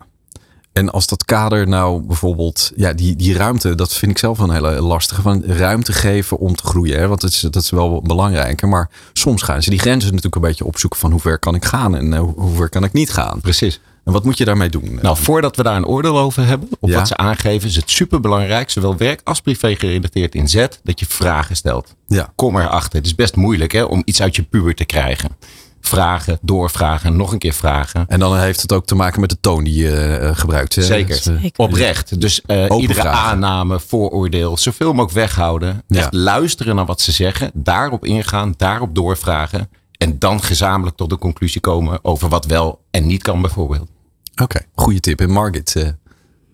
En 0.74 0.90
als 0.92 1.08
dat 1.08 1.26
kader 1.26 1.68
nou 1.68 2.02
bijvoorbeeld, 2.06 2.72
ja, 2.76 2.94
die, 2.94 3.16
die 3.16 3.36
ruimte, 3.38 3.76
dat 3.76 3.94
vind 3.94 4.12
ik 4.12 4.18
zelf 4.18 4.40
een 4.40 4.50
hele 4.50 4.82
lastige. 4.82 5.22
Van 5.22 5.44
ruimte 5.44 5.94
geven 5.94 6.38
om 6.38 6.56
te 6.56 6.64
groeien. 6.64 7.00
Hè? 7.00 7.08
Want 7.08 7.22
dat 7.22 7.30
is, 7.30 7.40
dat 7.40 7.56
is 7.64 7.70
wel 7.70 8.02
belangrijk. 8.02 8.62
Maar 8.62 8.90
soms 9.14 9.42
gaan 9.42 9.64
ze 9.64 9.70
die 9.70 9.80
grenzen 9.80 10.08
natuurlijk 10.10 10.36
een 10.36 10.42
beetje 10.42 10.66
opzoeken 10.66 11.00
van 11.00 11.12
hoe 11.12 11.20
ver 11.20 11.40
kan 11.40 11.56
ik 11.56 11.66
gaan 11.66 11.96
en 11.96 12.14
eh, 12.14 12.20
hoe 12.20 12.56
ver 12.56 12.70
kan 12.70 12.84
ik 12.84 12.94
niet 12.94 13.12
gaan. 13.12 13.42
Precies. 13.42 13.80
En 14.06 14.12
wat 14.12 14.24
moet 14.24 14.38
je 14.38 14.46
daarmee 14.46 14.70
doen? 14.70 15.00
Nou, 15.02 15.18
voordat 15.18 15.56
we 15.56 15.64
daar 15.64 15.76
een 15.76 15.86
oordeel 15.86 16.20
over 16.20 16.46
hebben, 16.46 16.70
op 16.80 16.90
Ja. 16.90 16.96
wat 16.98 17.08
ze 17.08 17.18
aangeven, 17.18 17.70
is 17.70 17.76
het 17.76 17.90
superbelangrijk, 17.92 18.70
zowel 18.70 18.98
werk 18.98 19.22
als 19.24 19.42
privé 19.42 19.76
gerelateerd 19.76 20.36
in 20.36 20.48
zet, 20.48 20.80
dat 20.84 21.00
je 21.00 21.06
vragen 21.06 21.56
stelt. 21.56 21.96
ja. 22.08 22.32
Kom 22.36 22.58
erachter. 22.60 22.98
Het 22.98 23.06
is 23.06 23.16
best 23.16 23.36
moeilijk 23.36 23.72
hè, 23.72 23.84
om 23.84 24.02
iets 24.06 24.22
uit 24.22 24.36
je 24.36 24.44
puber 24.44 24.76
te 24.76 24.86
krijgen. 24.86 25.30
Vragen, 25.82 26.38
doorvragen, 26.42 27.16
nog 27.16 27.32
een 27.32 27.38
keer 27.40 27.54
vragen. 27.54 28.06
En 28.08 28.20
dan 28.20 28.38
heeft 28.38 28.62
het 28.62 28.74
ook 28.74 28.86
te 28.86 28.96
maken 28.96 29.22
met 29.22 29.30
de 29.30 29.38
toon 29.42 29.64
die 29.64 29.76
je 29.76 29.96
eh, 30.18 30.36
gebruikt. 30.38 30.76
Hè? 30.76 30.82
Zeker. 30.84 31.08
Dus, 31.16 31.26
eh, 31.26 31.50
Oprecht. 31.56 32.22
Dus 32.22 32.42
eh, 32.42 32.66
iedere 32.80 33.00
vragen. 33.00 33.20
aanname, 33.30 33.80
vooroordeel, 33.80 34.58
zoveel 34.58 34.88
mogelijk 34.94 35.12
weghouden. 35.14 35.84
Ja. 35.88 36.00
Echt 36.00 36.14
luisteren 36.14 36.76
naar 36.76 36.86
wat 36.86 37.02
ze 37.02 37.12
zeggen. 37.12 37.52
Daarop 37.54 38.06
ingaan, 38.06 38.54
daarop 38.58 38.96
doorvragen. 38.96 39.70
En 39.98 40.20
dan 40.20 40.42
gezamenlijk 40.44 40.98
tot 40.98 41.10
de 41.10 41.18
conclusie 41.18 41.62
komen 41.62 42.00
over 42.02 42.30
wat 42.30 42.46
wel 42.46 42.80
en 42.92 43.08
niet 43.08 43.22
kan 43.22 43.42
bijvoorbeeld. 43.42 43.90
Oké, 44.42 44.60
goede 44.76 45.00
tip. 45.00 45.20
En 45.22 45.30
Margit, 45.32 45.76
eh, 45.76 45.90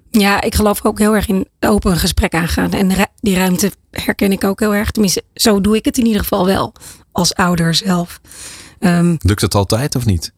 Ja, 0.09 0.41
ik 0.41 0.55
geloof 0.55 0.85
ook 0.85 1.00
heel 1.00 1.15
erg 1.15 1.27
in 1.27 1.47
open 1.59 1.97
gesprek 1.97 2.33
aangaan. 2.33 2.71
En 2.71 2.93
ru- 2.93 3.03
die 3.19 3.35
ruimte 3.35 3.71
herken 3.91 4.31
ik 4.31 4.43
ook 4.43 4.59
heel 4.59 4.73
erg. 4.75 4.91
Tenminste, 4.91 5.23
zo 5.33 5.61
doe 5.61 5.75
ik 5.75 5.85
het 5.85 5.97
in 5.97 6.05
ieder 6.05 6.21
geval 6.21 6.45
wel. 6.45 6.73
Als 7.11 7.35
ouder 7.35 7.73
zelf. 7.75 8.21
Ehm, 8.79 9.15
lukt 9.19 9.41
het 9.41 9.55
altijd 9.55 9.95
of 9.95 10.05
niet? 10.05 10.33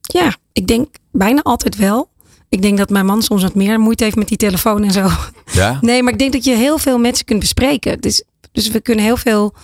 ja, 0.00 0.36
ik 0.52 0.66
denk 0.66 0.94
bijna 1.12 1.42
altijd 1.42 1.76
wel. 1.76 2.10
Ik 2.48 2.62
denk 2.62 2.78
dat 2.78 2.90
mijn 2.90 3.06
man 3.06 3.22
soms 3.22 3.42
wat 3.42 3.54
meer 3.54 3.80
moeite 3.80 4.04
heeft 4.04 4.16
met 4.16 4.28
die 4.28 4.36
telefoon 4.36 4.84
en 4.84 4.90
zo. 4.92 5.08
Ja? 5.52 5.78
Nee, 5.80 6.02
maar 6.02 6.12
ik 6.12 6.18
denk 6.18 6.32
dat 6.32 6.44
je 6.44 6.54
heel 6.56 6.78
veel 6.78 6.98
met 6.98 7.16
ze 7.18 7.24
kunt 7.24 7.40
bespreken. 7.40 8.00
Dus, 8.00 8.24
dus 8.52 8.68
we 8.70 8.80
kunnen 8.80 9.04
heel 9.04 9.16
veel. 9.16 9.54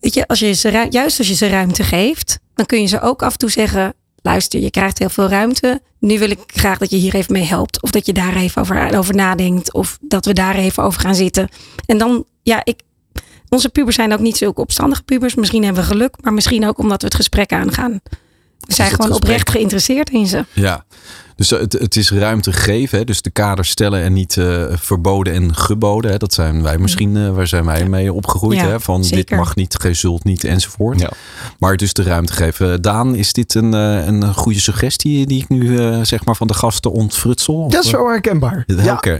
Weet 0.00 0.14
je, 0.14 0.26
als 0.26 0.38
je 0.38 0.52
ze, 0.52 0.86
juist 0.90 1.18
als 1.18 1.28
je 1.28 1.34
ze 1.34 1.48
ruimte 1.48 1.82
geeft, 1.82 2.38
dan 2.54 2.66
kun 2.66 2.80
je 2.80 2.86
ze 2.86 3.00
ook 3.00 3.22
af 3.22 3.32
en 3.32 3.38
toe 3.38 3.50
zeggen: 3.50 3.94
luister, 4.26 4.60
je 4.60 4.70
krijgt 4.70 4.98
heel 4.98 5.08
veel 5.08 5.28
ruimte. 5.28 5.80
Nu 5.98 6.18
wil 6.18 6.30
ik 6.30 6.38
graag 6.46 6.78
dat 6.78 6.90
je 6.90 6.96
hier 6.96 7.14
even 7.14 7.32
mee 7.32 7.44
helpt. 7.44 7.82
Of 7.82 7.90
dat 7.90 8.06
je 8.06 8.12
daar 8.12 8.36
even 8.36 8.62
over, 8.62 8.96
over 8.98 9.14
nadenkt. 9.14 9.72
Of 9.72 9.98
dat 10.00 10.24
we 10.24 10.32
daar 10.32 10.54
even 10.54 10.82
over 10.82 11.00
gaan 11.00 11.14
zitten. 11.14 11.48
En 11.86 11.98
dan, 11.98 12.24
ja, 12.42 12.60
ik. 12.64 12.80
Onze 13.48 13.68
pubers 13.68 13.96
zijn 13.96 14.12
ook 14.12 14.20
niet 14.20 14.36
zulke 14.36 14.60
opstandige 14.60 15.02
pubers. 15.02 15.34
Misschien 15.34 15.64
hebben 15.64 15.82
we 15.82 15.88
geluk, 15.88 16.14
maar 16.20 16.32
misschien 16.32 16.66
ook 16.66 16.78
omdat 16.78 17.00
we 17.00 17.06
het 17.06 17.16
gesprek 17.16 17.52
aangaan. 17.52 18.00
We 18.58 18.74
zijn 18.74 18.88
het 18.88 18.96
gewoon 18.96 19.10
gesprek- 19.10 19.30
oprecht 19.30 19.50
geïnteresseerd 19.50 20.10
in 20.10 20.26
ze. 20.26 20.44
Ja. 20.52 20.84
Dus 21.36 21.52
eh, 21.52 21.60
het, 21.60 21.72
het 21.72 21.96
is 21.96 22.10
ruimte 22.10 22.52
geven. 22.52 22.98
Hè? 22.98 23.04
Dus 23.04 23.22
de 23.22 23.30
kaders 23.30 23.70
stellen 23.70 24.02
en 24.02 24.12
niet 24.12 24.36
eh, 24.36 24.64
verboden 24.70 25.32
en 25.32 25.54
geboden. 25.54 26.10
Hè? 26.10 26.16
Dat 26.16 26.32
zijn 26.34 26.62
wij 26.62 26.78
misschien, 26.78 27.16
eh, 27.16 27.30
waar 27.34 27.46
zijn 27.46 27.64
wij 27.64 27.88
mee 27.88 28.12
opgegroeid. 28.12 28.58
Ja, 28.58 28.66
hè? 28.68 28.80
Van 28.80 29.02
dit 29.02 29.30
mag 29.30 29.54
niet, 29.54 29.76
gij 29.80 29.94
zult 29.94 30.24
niet 30.24 30.44
enzovoort. 30.44 31.00
Ja. 31.00 31.10
Maar 31.58 31.76
dus 31.76 31.92
de 31.92 32.02
ruimte 32.02 32.32
geven. 32.32 32.82
Daan, 32.82 33.14
is 33.14 33.32
dit 33.32 33.54
een, 33.54 33.74
eh, 33.74 34.06
een 34.06 34.34
goede 34.34 34.60
suggestie 34.60 35.26
die 35.26 35.40
ik 35.42 35.48
nu 35.48 35.78
eh, 35.78 35.98
zeg 36.02 36.24
maar 36.24 36.36
van 36.36 36.46
de 36.46 36.54
gasten 36.54 36.92
ontfrutsel? 36.92 37.54
Of, 37.54 37.72
Dat 37.72 37.84
is 37.84 37.90
wel 37.90 38.08
herkenbaar. 38.08 38.64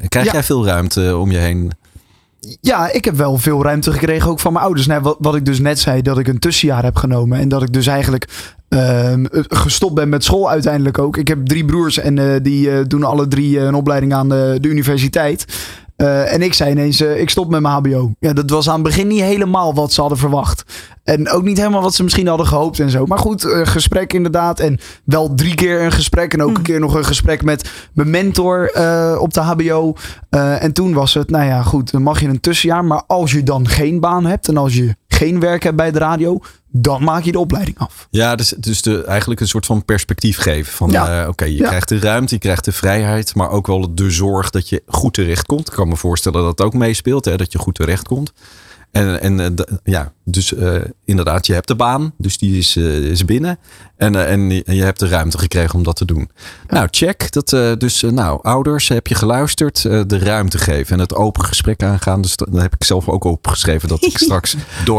Krijg 0.09 0.27
Ja. 0.27 0.33
jij 0.33 0.43
veel 0.43 0.67
ruimte 0.67 1.17
om 1.17 1.31
je 1.31 1.39
heen? 1.39 1.73
Ja, 2.61 2.93
ik 2.93 3.05
heb 3.05 3.15
wel 3.15 3.37
veel 3.37 3.63
ruimte 3.63 3.93
gekregen, 3.93 4.31
ook 4.31 4.41
van 4.41 4.53
mijn 4.53 4.65
ouders. 4.65 4.87
Nou, 4.87 5.17
wat, 5.19 5.35
ik 5.35 5.45
dus 5.45 5.59
net 5.59 5.79
zei, 5.79 6.03
dat 6.03 6.19
ik 6.19 6.29
een 6.29 6.39
tussenjaar 6.39 6.83
heb 6.83 6.97
genomen. 6.97 7.39
En 7.39 7.49
dat 7.49 7.63
ik 7.63 7.73
dus 7.73 7.87
eigenlijk 7.87 8.29
ehm, 8.69 9.25
eh, 9.25 9.43
gestopt 9.49 9.95
ben 9.95 10.09
met 10.09 10.25
school 10.25 10.51
uiteindelijk 10.51 10.99
ook. 10.99 11.17
Ik 11.17 11.29
heb 11.29 11.47
drie 11.47 11.65
broers 11.65 11.99
en 11.99 12.19
eh, 12.19 12.43
die 12.43 12.71
eh, 12.71 12.85
doen 12.87 13.05
alle 13.05 13.29
drie 13.29 13.59
eh, 13.59 13.65
een 13.65 13.75
opleiding 13.75 14.15
aan 14.15 14.29
de, 14.29 14.59
de 14.61 14.69
universiteit. 14.69 15.45
Eh, 15.97 16.33
en 16.33 16.43
ik 16.43 16.55
zei 16.55 16.71
ineens, 16.71 17.01
eh, 17.01 17.21
ik 17.21 17.31
stop 17.31 17.51
met 17.51 17.61
mijn 17.61 17.75
hbo. 17.75 18.13
Ja, 18.19 18.33
dat 18.33 18.51
was 18.51 18.69
aan 18.69 18.75
het 18.75 18.83
begin 18.83 19.07
niet 19.07 19.21
helemaal 19.21 19.75
wat 19.75 19.93
ze 19.93 20.01
hadden 20.01 20.19
verwacht. 20.19 20.65
En 21.05 21.31
ook 21.31 21.43
niet 21.43 21.57
helemaal 21.57 21.83
wat 21.83 21.95
ze 21.95 22.03
misschien 22.03 22.27
hadden 22.27 22.47
gehoopt 22.47 22.81
en 22.81 22.91
zo. 22.91 23.07
Maar 23.07 23.19
goed, 23.19 23.45
eh, 23.45 23.61
gesprek 23.67 24.13
inderdaad. 24.13 24.61
En 24.61 24.79
wel 25.05 25.35
drie 25.35 25.55
keer 25.55 25.83
een 25.83 25.93
gesprek. 25.93 26.33
En 26.33 26.43
ook 26.43 26.57
een 26.57 26.63
keer 26.63 26.81
nog 26.81 26.95
een 26.95 27.05
gesprek 27.05 27.43
met 27.43 27.71
mijn 27.93 28.11
mentor 28.11 28.67
op 29.19 29.35
de 29.35 29.41
hbo. 29.41 29.95
En 30.31 30.73
toen 30.73 30.93
was 30.95 31.15
het, 31.15 31.31
nou 31.31 31.45
ja, 31.45 31.63
goed, 31.63 31.91
dan 31.91 32.03
mag 32.03 32.21
je 32.21 32.29
een 32.29 32.41
tussenjaar. 32.41 32.85
Maar 32.85 33.03
als 33.07 33.33
je 33.33 33.43
dan 33.43 33.69
geen 33.69 34.01
baan 34.01 34.27
hebt 34.27 34.49
en 34.49 34.57
als 34.57 34.75
je 34.75 34.97
geen 35.17 35.41
werk 35.41 35.63
hebt 35.63 35.77
bij 35.77 35.91
de 35.91 35.99
radio, 35.99 36.41
dan 36.71 37.03
maak 37.05 37.23
je 37.23 37.33
de 37.33 37.39
opleiding 37.39 37.79
af. 37.79 38.07
Ja, 38.11 38.35
dus, 38.37 38.49
dus 38.59 38.83
de, 38.83 39.05
eigenlijk 39.05 39.41
een 39.41 39.49
soort 39.49 39.67
van 39.67 39.85
perspectief 39.85 40.39
geven. 40.39 40.73
Van 40.73 40.91
Ja. 40.91 41.23
eh, 41.23 41.29
oké, 41.29 41.45
je 41.45 41.57
Ja. 41.57 41.67
krijgt 41.69 41.89
de 41.89 41.99
ruimte, 41.99 42.35
je 42.35 42.41
krijgt 42.41 42.65
de 42.65 42.73
vrijheid, 42.73 43.35
maar 43.35 43.51
ook 43.51 43.67
wel 43.67 43.95
de 43.95 44.11
zorg 44.11 44.51
dat 44.51 44.69
je 44.69 44.83
goed 44.87 45.15
terecht 45.15 45.47
komt. 45.47 45.69
Ik 45.69 45.75
kan 45.75 45.89
me 45.89 45.97
voorstellen 45.97 46.41
dat 46.41 46.51
het 46.59 46.61
ook 46.67 46.75
meespeelt, 46.75 47.25
hè, 47.25 47.37
dat 47.37 47.53
je 47.53 47.59
goed 47.59 47.75
terecht 47.75 48.07
komt. 48.09 48.33
En, 48.91 49.21
en 49.21 49.41
eh, 49.41 49.65
ja, 49.85 50.13
dus 50.25 50.55
eh, 50.55 50.75
inderdaad, 51.05 51.47
je 51.47 51.53
hebt 51.53 51.69
de 51.69 51.75
baan, 51.77 52.13
dus 52.19 52.39
die 52.39 52.59
is, 52.59 52.77
eh, 52.77 52.97
is 52.97 53.25
binnen. 53.25 53.59
En, 53.97 54.27
en 54.27 54.51
je- 54.51 54.85
hebt 54.85 54.99
de 55.01 55.09
ruimte 55.09 55.39
gekregen 55.39 55.75
om 55.75 55.83
dat 55.83 55.97
te 55.97 56.05
doen. 56.05 56.31
Nou, 56.69 56.89
check. 56.91 57.33
Dat, 57.33 57.49
dus, 57.81 58.03
nou, 58.03 58.39
ouders, 58.43 58.89
heb 58.89 59.07
je 59.07 59.15
geluisterd, 59.15 59.83
de 59.83 60.19
ruimte 60.19 60.59
geven 60.59 60.95
en 60.95 61.01
het 61.01 61.15
open 61.15 61.45
gesprek 61.45 61.83
aangaan. 61.83 62.21
Dus 62.21 62.37
dat, 62.37 62.49
dat 62.53 62.63
heb 62.63 62.75
ik 62.75 62.85
zelf 62.85 63.09
ook 63.09 63.25
opgeschreven 63.25 63.89
dat 63.89 64.05
ik 64.05 64.19
straks 64.27 64.57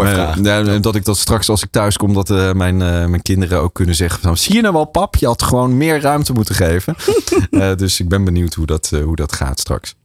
eh, 0.08 0.36
nou, 0.36 0.80
dat 0.80 0.95
ik 0.95 1.06
dat 1.06 1.17
straks 1.17 1.50
als 1.50 1.63
ik 1.63 1.71
thuis 1.71 1.97
kom, 1.97 2.13
dat 2.13 2.54
mijn, 2.56 2.78
mijn 2.78 3.21
kinderen 3.21 3.62
ook 3.62 3.73
kunnen 3.73 3.95
zeggen: 3.95 4.21
van, 4.21 4.38
Zie 4.38 4.56
je 4.56 4.62
nou 4.62 4.73
wel, 4.73 4.86
pap? 4.86 5.15
Je 5.15 5.26
had 5.26 5.43
gewoon 5.43 5.78
meer 5.78 6.02
ruimte 6.02 6.34
moeten 6.34 6.56
geven. 6.56 6.95
Dus 7.78 8.00
ik 8.00 8.10
ben 8.10 8.23
benieuwd 8.23 8.54
hoe 8.54 8.65
dat, 8.65 8.89
hoe 9.04 9.15
dat 9.15 9.34
gaat 9.34 9.60
straks. 9.60 9.95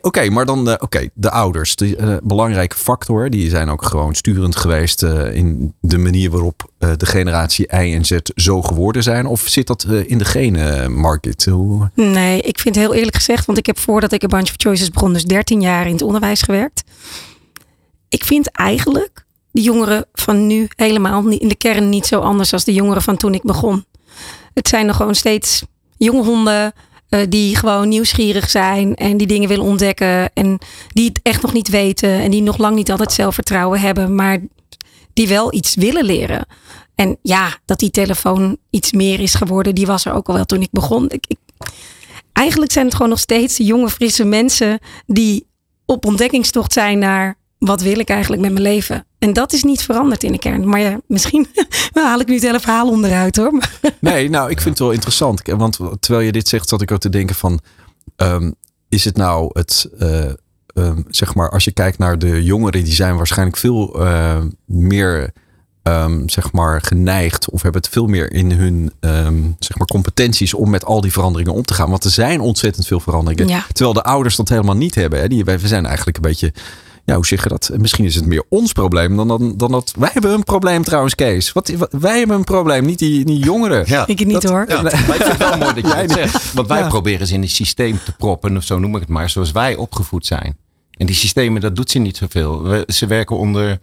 Oké, 0.00 0.30
maar 0.30 0.46
dan 0.46 0.70
eh, 0.70 0.74
oké, 0.78 1.08
de 1.14 1.30
ouders. 1.30 1.76
De 1.76 1.96
eh, 1.96 2.16
belangrijke 2.22 2.76
factor. 2.76 3.30
Die 3.30 3.50
zijn 3.50 3.68
ook 3.68 3.84
gewoon 3.84 4.14
sturend 4.14 4.56
geweest 4.56 5.02
eh, 5.02 5.34
in 5.34 5.74
de 5.80 5.98
manier 5.98 6.30
waarop 6.30 6.70
de 6.78 7.06
generatie 7.06 7.66
Y 7.66 7.94
en 7.94 8.04
Z 8.04 8.18
zo 8.34 8.62
geworden 8.62 9.02
zijn. 9.02 9.26
Of 9.26 9.40
zit 9.40 9.66
dat 9.66 9.86
in 10.06 10.18
de 10.18 10.24
genen, 10.24 10.92
Market? 10.92 11.44
Hoe... 11.44 11.90
Nee, 11.94 12.40
ik 12.40 12.58
vind 12.58 12.74
heel 12.74 12.94
eerlijk 12.94 13.16
gezegd, 13.16 13.46
want 13.46 13.58
ik 13.58 13.66
heb 13.66 13.78
voordat 13.78 14.12
ik 14.12 14.22
een 14.22 14.28
Bunch 14.28 14.48
of 14.48 14.54
Choices 14.56 14.90
begon, 14.90 15.12
dus 15.12 15.24
13 15.24 15.60
jaar 15.60 15.86
in 15.86 15.92
het 15.92 16.02
onderwijs 16.02 16.42
gewerkt. 16.42 16.84
Ik 18.08 18.24
vind 18.24 18.50
eigenlijk 18.50 19.24
de 19.50 19.60
jongeren 19.60 20.06
van 20.12 20.46
nu 20.46 20.68
helemaal 20.76 21.28
in 21.28 21.48
de 21.48 21.56
kern 21.56 21.88
niet 21.88 22.06
zo 22.06 22.20
anders 22.20 22.52
als 22.52 22.64
de 22.64 22.72
jongeren 22.72 23.02
van 23.02 23.16
toen 23.16 23.34
ik 23.34 23.42
begon. 23.42 23.84
Het 24.54 24.68
zijn 24.68 24.86
nog 24.86 24.96
gewoon 24.96 25.14
steeds 25.14 25.62
jonge 25.96 26.72
eh, 27.08 27.20
die 27.28 27.56
gewoon 27.56 27.88
nieuwsgierig 27.88 28.50
zijn 28.50 28.94
en 28.94 29.16
die 29.16 29.26
dingen 29.26 29.48
willen 29.48 29.64
ontdekken 29.64 30.32
en 30.32 30.58
die 30.88 31.08
het 31.08 31.20
echt 31.22 31.42
nog 31.42 31.52
niet 31.52 31.68
weten 31.68 32.10
en 32.10 32.30
die 32.30 32.42
nog 32.42 32.58
lang 32.58 32.76
niet 32.76 32.90
altijd 32.90 33.12
zelfvertrouwen 33.12 33.80
hebben, 33.80 34.14
maar 34.14 34.38
die 35.12 35.28
wel 35.28 35.54
iets 35.54 35.74
willen 35.74 36.04
leren. 36.04 36.46
En 36.94 37.18
ja, 37.22 37.58
dat 37.64 37.78
die 37.78 37.90
telefoon 37.90 38.56
iets 38.70 38.92
meer 38.92 39.20
is 39.20 39.34
geworden, 39.34 39.74
die 39.74 39.86
was 39.86 40.04
er 40.04 40.12
ook 40.12 40.28
al 40.28 40.34
wel 40.34 40.44
toen 40.44 40.62
ik 40.62 40.68
begon. 40.70 41.04
Ik, 41.10 41.24
ik, 41.28 41.38
eigenlijk 42.32 42.72
zijn 42.72 42.84
het 42.84 42.94
gewoon 42.94 43.10
nog 43.10 43.18
steeds 43.18 43.56
jonge, 43.56 43.90
frisse 43.90 44.24
mensen 44.24 44.78
die 45.06 45.46
op 45.86 46.06
ontdekkingstocht 46.06 46.72
zijn 46.72 46.98
naar 46.98 47.37
wat 47.58 47.80
wil 47.80 47.98
ik 47.98 48.08
eigenlijk 48.08 48.42
met 48.42 48.52
mijn 48.52 48.64
leven. 48.64 49.06
En 49.18 49.32
dat 49.32 49.52
is 49.52 49.62
niet 49.62 49.82
veranderd 49.82 50.22
in 50.22 50.32
de 50.32 50.38
kern. 50.38 50.68
Maar 50.68 50.80
ja, 50.80 51.00
misschien 51.06 51.46
haal 51.92 52.20
ik 52.20 52.26
nu 52.26 52.34
het 52.34 52.42
hele 52.42 52.60
verhaal 52.60 52.88
onderuit 52.88 53.36
hoor. 53.36 53.52
Nee, 54.00 54.30
nou, 54.30 54.50
ik 54.50 54.60
vind 54.60 54.78
het 54.78 54.78
wel 54.78 54.94
interessant. 54.94 55.42
Want 55.44 55.78
terwijl 56.00 56.26
je 56.26 56.32
dit 56.32 56.48
zegt, 56.48 56.68
zat 56.68 56.82
ik 56.82 56.90
ook 56.92 57.00
te 57.00 57.08
denken 57.08 57.36
van... 57.36 57.60
ehm, 58.16 58.50
is 58.88 59.04
het 59.04 59.16
nou 59.16 59.50
het... 59.52 59.88
eh, 59.98 60.24
ehm, 60.74 61.02
zeg 61.08 61.34
maar, 61.34 61.50
als 61.50 61.64
je 61.64 61.72
kijkt 61.72 61.98
naar 61.98 62.18
de 62.18 62.44
jongeren... 62.44 62.84
die 62.84 62.94
zijn 62.94 63.16
waarschijnlijk 63.16 63.56
veel 63.58 64.04
eh, 64.04 64.38
meer... 64.66 65.32
ehm, 65.82 66.22
zeg 66.28 66.52
maar 66.52 66.80
geneigd 66.82 67.50
of 67.50 67.62
hebben 67.62 67.80
het 67.80 67.90
veel 67.90 68.06
meer 68.06 68.32
in 68.32 68.50
hun 68.52 68.92
ehm, 69.00 69.42
zeg 69.58 69.78
maar 69.78 69.86
competenties 69.86 70.54
om 70.54 70.70
met 70.70 70.84
al 70.84 71.00
die 71.00 71.12
veranderingen 71.12 71.52
om 71.54 71.62
te 71.62 71.74
gaan. 71.74 71.90
Want 71.90 72.04
er 72.04 72.10
zijn 72.10 72.40
ontzettend 72.40 72.86
veel 72.86 73.00
veranderingen. 73.00 73.48
Ja. 73.48 73.64
Terwijl 73.72 73.94
de 73.94 74.02
ouders 74.02 74.36
dat 74.36 74.48
helemaal 74.48 74.76
niet 74.76 74.94
hebben. 74.94 75.20
Hè. 75.20 75.28
Die, 75.28 75.44
wij, 75.44 75.58
we 75.58 75.68
zijn 75.68 75.86
eigenlijk 75.86 76.16
een 76.16 76.22
beetje, 76.22 76.52
ja, 77.08 77.14
hoe 77.14 77.26
zeg 77.26 77.42
je 77.42 77.48
dat? 77.48 77.70
Misschien 77.76 78.04
is 78.04 78.14
het 78.14 78.26
meer 78.26 78.44
ons 78.48 78.72
probleem 78.72 79.16
dan, 79.16 79.28
dan, 79.28 79.54
dan 79.56 79.70
dat. 79.70 79.92
Wij 79.98 80.10
hebben 80.12 80.32
een 80.32 80.44
probleem 80.44 80.82
trouwens, 80.84 81.14
Kees. 81.14 81.52
Wat, 81.52 81.68
wat- 81.68 81.92
wij 82.00 82.18
hebben 82.18 82.36
een 82.36 82.44
probleem, 82.44 82.84
niet 82.84 82.98
die, 82.98 83.24
die 83.24 83.38
jongeren. 83.38 83.84
Ja. 83.86 84.06
ik 84.06 84.18
het 84.18 84.28
niet 84.28 84.40
Dat- 84.42 84.50
hoor. 84.50 84.64
Ja, 84.68 84.82
maar 84.82 84.94
ik 84.94 85.00
vind 85.06 85.22
het 85.28 85.38
wel 85.38 85.56
mooi 85.58 85.74
dat 85.74 85.86
je 85.86 85.88
Jij 85.96 86.06
dat 86.06 86.16
zegt. 86.16 86.52
Want 86.52 86.68
wij 86.68 86.78
Ja. 86.78 86.88
proberen 86.88 87.26
ze 87.26 87.34
in 87.34 87.42
een 87.42 87.48
systeem 87.48 87.98
te 88.04 88.12
proppen, 88.12 88.56
of 88.56 88.64
zo 88.64 88.78
noem 88.78 88.94
ik 88.94 89.00
het 89.00 89.08
maar, 89.08 89.30
zoals 89.30 89.52
wij 89.52 89.76
opgevoed 89.76 90.26
zijn. 90.26 90.56
En 90.98 91.06
die 91.06 91.14
systemen, 91.14 91.60
dat 91.60 91.76
doet 91.76 91.90
ze 91.90 91.98
niet 91.98 92.16
zoveel. 92.16 92.62
We- 92.62 92.84
Ze 92.86 93.06
werken 93.06 93.36
onder 93.38 93.78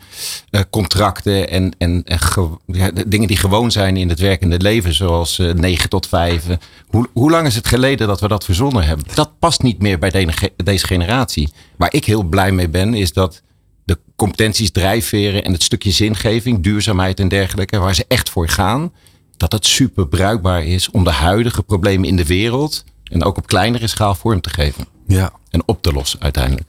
eh, 0.49 0.61
contracten 0.69 1.49
en, 1.49 1.73
en, 1.77 2.01
en 2.03 2.19
ge- 2.19 2.57
ja, 2.65 2.91
de 2.91 3.07
dingen 3.07 3.27
die 3.27 3.37
gewoon 3.37 3.71
zijn 3.71 3.97
in 3.97 4.09
het 4.09 4.19
werkende 4.19 4.59
leven, 4.59 4.93
zoals 4.93 5.39
eh 5.39 5.53
9 5.53 5.89
tot 5.89 6.07
5. 6.07 6.43
Hoe, 6.87 7.07
hoe 7.13 7.31
lang 7.31 7.47
is 7.47 7.55
het 7.55 7.67
geleden 7.67 8.07
dat 8.07 8.19
we 8.21 8.27
dat 8.27 8.45
verzonnen 8.45 8.83
hebben? 8.83 9.05
Dat 9.13 9.39
past 9.39 9.61
niet 9.63 9.81
meer 9.81 9.99
bij 9.99 10.09
de- 10.09 10.51
deze 10.63 10.87
generatie. 10.87 11.49
Waar 11.77 11.93
ik 11.93 12.05
heel 12.05 12.23
blij 12.23 12.51
mee 12.51 12.69
ben, 12.69 12.93
is 12.93 13.13
dat 13.13 13.41
de 13.83 13.99
competenties, 14.15 14.71
drijfveren 14.71 15.43
en 15.43 15.51
het 15.51 15.63
stukje 15.63 15.91
zingeving, 15.91 16.63
duurzaamheid 16.63 17.19
en 17.19 17.27
dergelijke, 17.27 17.77
waar 17.79 17.95
ze 17.95 18.05
echt 18.07 18.29
voor 18.29 18.47
gaan, 18.49 18.91
dat 19.37 19.51
het 19.51 19.65
super 19.65 20.07
bruikbaar 20.07 20.65
is 20.65 20.89
om 20.91 21.03
de 21.03 21.11
huidige 21.11 21.63
problemen 21.63 22.07
in 22.07 22.15
de 22.15 22.25
wereld 22.25 22.83
en 23.03 23.23
ook 23.23 23.37
op 23.37 23.47
kleinere 23.47 23.87
schaal 23.87 24.15
vorm 24.15 24.41
te 24.41 24.49
geven 24.49 24.85
Ja. 25.07 25.31
en 25.49 25.63
op 25.65 25.81
te 25.81 25.91
lossen 25.93 26.21
uiteindelijk. 26.21 26.67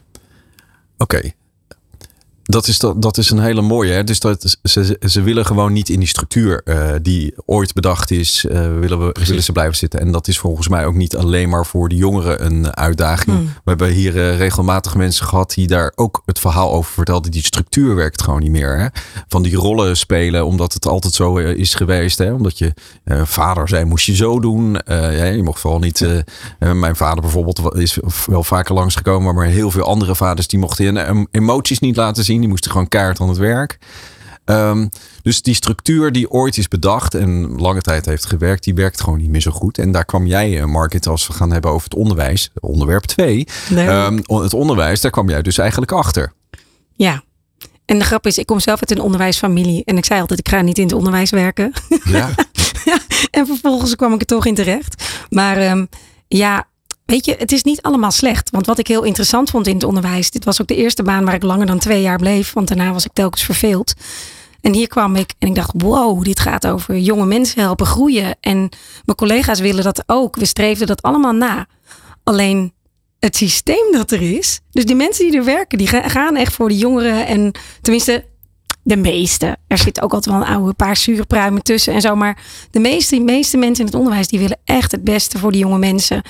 Oké. 0.98 1.45
Dat 2.46 2.66
is, 2.66 2.78
dat, 2.78 3.02
dat 3.02 3.18
is 3.18 3.30
een 3.30 3.38
hele 3.38 3.62
mooie. 3.62 3.92
Hè? 3.92 4.04
Dus 4.04 4.20
dat, 4.20 4.58
ze, 4.62 4.98
ze 5.06 5.22
willen 5.22 5.46
gewoon 5.46 5.72
niet 5.72 5.88
in 5.88 5.98
die 5.98 6.08
structuur 6.08 6.60
eh, 6.64 6.90
die 7.02 7.34
ooit 7.44 7.72
bedacht 7.72 8.10
is, 8.10 8.46
eh, 8.46 8.78
willen, 8.78 9.06
we, 9.06 9.16
willen 9.24 9.42
ze 9.42 9.52
blijven 9.52 9.76
zitten. 9.76 10.00
En 10.00 10.12
dat 10.12 10.28
is 10.28 10.38
volgens 10.38 10.68
mij 10.68 10.86
ook 10.86 10.94
niet 10.94 11.16
alleen 11.16 11.48
maar 11.48 11.66
voor 11.66 11.88
de 11.88 11.96
jongeren 11.96 12.46
een 12.46 12.76
uitdaging. 12.76 13.36
We 13.36 13.70
hebben 13.70 13.90
hier 13.90 14.16
eh, 14.16 14.36
regelmatig 14.36 14.94
mensen 14.94 15.26
gehad 15.26 15.54
die 15.54 15.66
daar 15.66 15.92
ook 15.94 16.22
het 16.24 16.38
verhaal 16.38 16.72
over 16.72 16.92
vertelden. 16.92 17.30
Die 17.30 17.44
structuur 17.44 17.94
werkt 17.94 18.22
gewoon 18.22 18.40
niet 18.40 18.50
meer. 18.50 18.78
Hè? 18.78 18.86
Van 19.28 19.42
die 19.42 19.56
rollen 19.56 19.96
spelen, 19.96 20.46
omdat 20.46 20.72
het 20.72 20.86
altijd 20.86 21.14
zo 21.14 21.36
is 21.36 21.74
geweest. 21.74 22.18
Hè? 22.18 22.32
Omdat 22.32 22.58
je 22.58 22.72
vader 23.24 23.68
zei, 23.68 23.84
moest 23.84 24.06
je 24.06 24.14
zo 24.14 24.40
doen. 24.40 24.78
Ja, 24.86 25.24
je 25.24 25.42
mocht 25.42 25.60
vooral 25.60 25.78
niet... 25.78 26.06
mijn 26.58 26.96
vader 26.96 27.20
bijvoorbeeld 27.20 27.74
is 27.74 27.98
wel 28.26 28.44
vaker 28.44 28.74
langsgekomen. 28.74 29.34
Maar 29.34 29.46
heel 29.46 29.70
veel 29.70 29.84
andere 29.84 30.14
vaders 30.14 30.46
die 30.46 30.58
mochten 30.58 30.84
hun 30.84 30.96
em- 30.96 31.26
emoties 31.30 31.78
niet 31.78 31.96
laten 31.96 32.24
zien. 32.24 32.35
Die 32.40 32.48
moesten 32.48 32.70
gewoon 32.70 32.88
kaart 32.88 33.20
aan 33.20 33.28
het 33.28 33.38
werk. 33.38 33.78
Ehm, 34.44 34.86
dus 35.22 35.42
die 35.42 35.54
structuur 35.54 36.12
die 36.12 36.30
ooit 36.30 36.58
is 36.58 36.68
bedacht 36.68 37.14
en 37.14 37.56
lange 37.60 37.80
tijd 37.80 38.06
heeft 38.06 38.26
gewerkt, 38.26 38.64
die 38.64 38.74
werkt 38.74 39.00
gewoon 39.00 39.18
niet 39.18 39.30
meer 39.30 39.40
zo 39.40 39.50
goed. 39.50 39.78
En 39.78 39.92
daar 39.92 40.04
kwam 40.04 40.26
jij, 40.26 40.60
eh, 40.60 40.64
Market, 40.64 41.06
als 41.06 41.26
we 41.26 41.32
gaan 41.32 41.52
hebben 41.52 41.70
over 41.70 41.84
het 41.84 41.98
onderwijs, 41.98 42.50
onderwerp 42.60 43.04
2. 43.04 43.46
Leuk. 43.68 44.20
het 44.26 44.54
onderwijs, 44.54 45.00
daar 45.00 45.10
kwam 45.10 45.28
jij 45.28 45.42
dus 45.42 45.58
eigenlijk 45.58 45.92
achter. 45.92 46.32
Ja. 46.92 47.24
En 47.84 47.98
de 47.98 48.04
grap 48.04 48.26
is, 48.26 48.38
ik 48.38 48.46
kom 48.46 48.60
zelf 48.60 48.80
uit 48.80 48.90
een 48.90 49.00
onderwijsfamilie. 49.00 49.84
En 49.84 49.96
ik 49.96 50.04
zei 50.04 50.20
altijd, 50.20 50.38
ik 50.38 50.48
ga 50.48 50.60
niet 50.60 50.78
in 50.78 50.84
het 50.84 50.94
onderwijs 50.94 51.30
werken. 51.30 51.72
Ja, 52.04 52.30
En 53.36 53.46
vervolgens 53.46 53.96
kwam 53.96 54.12
ik 54.12 54.20
er 54.20 54.26
toch 54.26 54.46
in 54.46 54.54
terecht. 54.54 55.04
Maar 55.30 55.56
ehm, 55.56 55.86
ja, 56.28 56.68
weet 57.06 57.24
je, 57.24 57.34
het 57.38 57.52
is 57.52 57.62
niet 57.62 57.82
allemaal 57.82 58.10
slecht. 58.10 58.50
Want 58.50 58.66
wat 58.66 58.78
ik 58.78 58.86
heel 58.86 59.02
interessant 59.02 59.50
vond 59.50 59.66
in 59.66 59.74
het 59.74 59.84
onderwijs. 59.84 60.30
Dit 60.30 60.44
was 60.44 60.60
ook 60.60 60.66
de 60.66 60.74
eerste 60.76 61.02
baan 61.02 61.24
waar 61.24 61.34
ik 61.34 61.42
langer 61.42 61.66
dan 61.66 61.78
twee 61.78 62.02
jaar 62.02 62.18
bleef. 62.18 62.52
Want 62.52 62.68
daarna 62.68 62.92
was 62.92 63.04
ik 63.04 63.12
telkens 63.12 63.42
verveeld. 63.42 63.94
En 64.60 64.72
hier 64.72 64.88
kwam 64.88 65.16
ik 65.16 65.32
en 65.38 65.48
ik 65.48 65.54
dacht, 65.54 65.70
wow, 65.74 66.24
dit 66.24 66.40
gaat 66.40 66.66
over 66.66 66.98
jonge 66.98 67.26
mensen 67.26 67.60
helpen 67.60 67.86
groeien. 67.86 68.36
En 68.40 68.56
mijn 69.04 69.16
collega's 69.16 69.60
willen 69.60 69.84
dat 69.84 70.02
ook. 70.06 70.36
We 70.36 70.44
streefden 70.44 70.86
dat 70.86 71.02
allemaal 71.02 71.32
na. 71.32 71.66
Alleen 72.24 72.72
het 73.18 73.36
systeem 73.36 73.92
dat 73.92 74.10
er 74.10 74.22
is. 74.36 74.60
Dus 74.70 74.86
die 74.86 74.96
mensen 74.96 75.30
die 75.30 75.38
er 75.38 75.44
werken, 75.44 75.78
die 75.78 75.86
ga- 75.86 76.08
gaan 76.08 76.36
echt 76.36 76.52
voor 76.52 76.68
de 76.68 76.76
jongeren. 76.76 77.26
En 77.26 77.52
tenminste, 77.82 78.24
de 78.86 78.96
meeste. 78.96 79.56
Er 79.66 79.78
zit 79.78 80.00
ook 80.00 80.12
altijd 80.12 80.34
wel 80.34 80.44
een 80.44 80.54
oude 80.54 80.74
paar 80.74 80.96
zure 80.96 81.24
pruimen 81.24 81.62
tussen 81.62 81.94
en 81.94 82.00
zo. 82.00 82.14
Maar 82.14 82.42
de 82.70 82.80
meeste, 82.80 83.20
meeste 83.20 83.56
mensen 83.56 83.80
in 83.80 83.90
het 83.90 83.98
onderwijs, 83.98 84.28
die 84.28 84.38
willen 84.38 84.58
echt 84.64 84.92
het 84.92 85.04
beste 85.04 85.38
voor 85.38 85.52
de 85.52 85.58
jonge 85.58 85.78
mensen. 85.78 86.22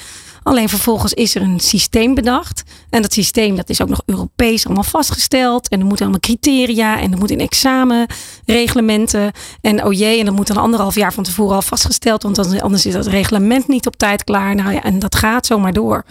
Alleen 0.42 0.68
vervolgens 0.68 1.12
is 1.12 1.34
er 1.34 1.42
een 1.42 1.60
systeem 1.60 2.14
bedacht. 2.14 2.62
En 2.90 3.02
dat 3.02 3.12
systeem 3.12 3.56
dat 3.56 3.68
is 3.68 3.82
ook 3.82 3.88
nog 3.88 4.02
Europees 4.06 4.66
allemaal 4.66 4.84
vastgesteld. 4.84 5.68
En 5.68 5.78
er 5.78 5.86
moeten 5.86 6.04
allemaal 6.04 6.20
criteria. 6.20 7.00
En 7.00 7.12
er 7.12 7.18
moet 7.18 7.30
in 7.30 7.40
examenreglementen. 7.40 9.32
En 9.60 9.84
oh 9.84 9.92
jee, 9.92 10.18
en 10.18 10.24
dat 10.24 10.34
moet 10.34 10.46
dan 10.46 10.56
anderhalf 10.56 10.94
jaar 10.94 11.12
van 11.12 11.24
tevoren 11.24 11.54
al 11.54 11.62
vastgesteld. 11.62 12.22
Want 12.22 12.60
anders 12.60 12.86
is 12.86 12.92
dat 12.92 13.06
reglement 13.06 13.68
niet 13.68 13.86
op 13.86 13.96
tijd 13.96 14.24
klaar. 14.24 14.54
Nou 14.54 14.76
en 14.76 14.98
dat 14.98 15.14
gaat 15.14 15.46
zomaar 15.46 15.72
door. 15.72 16.04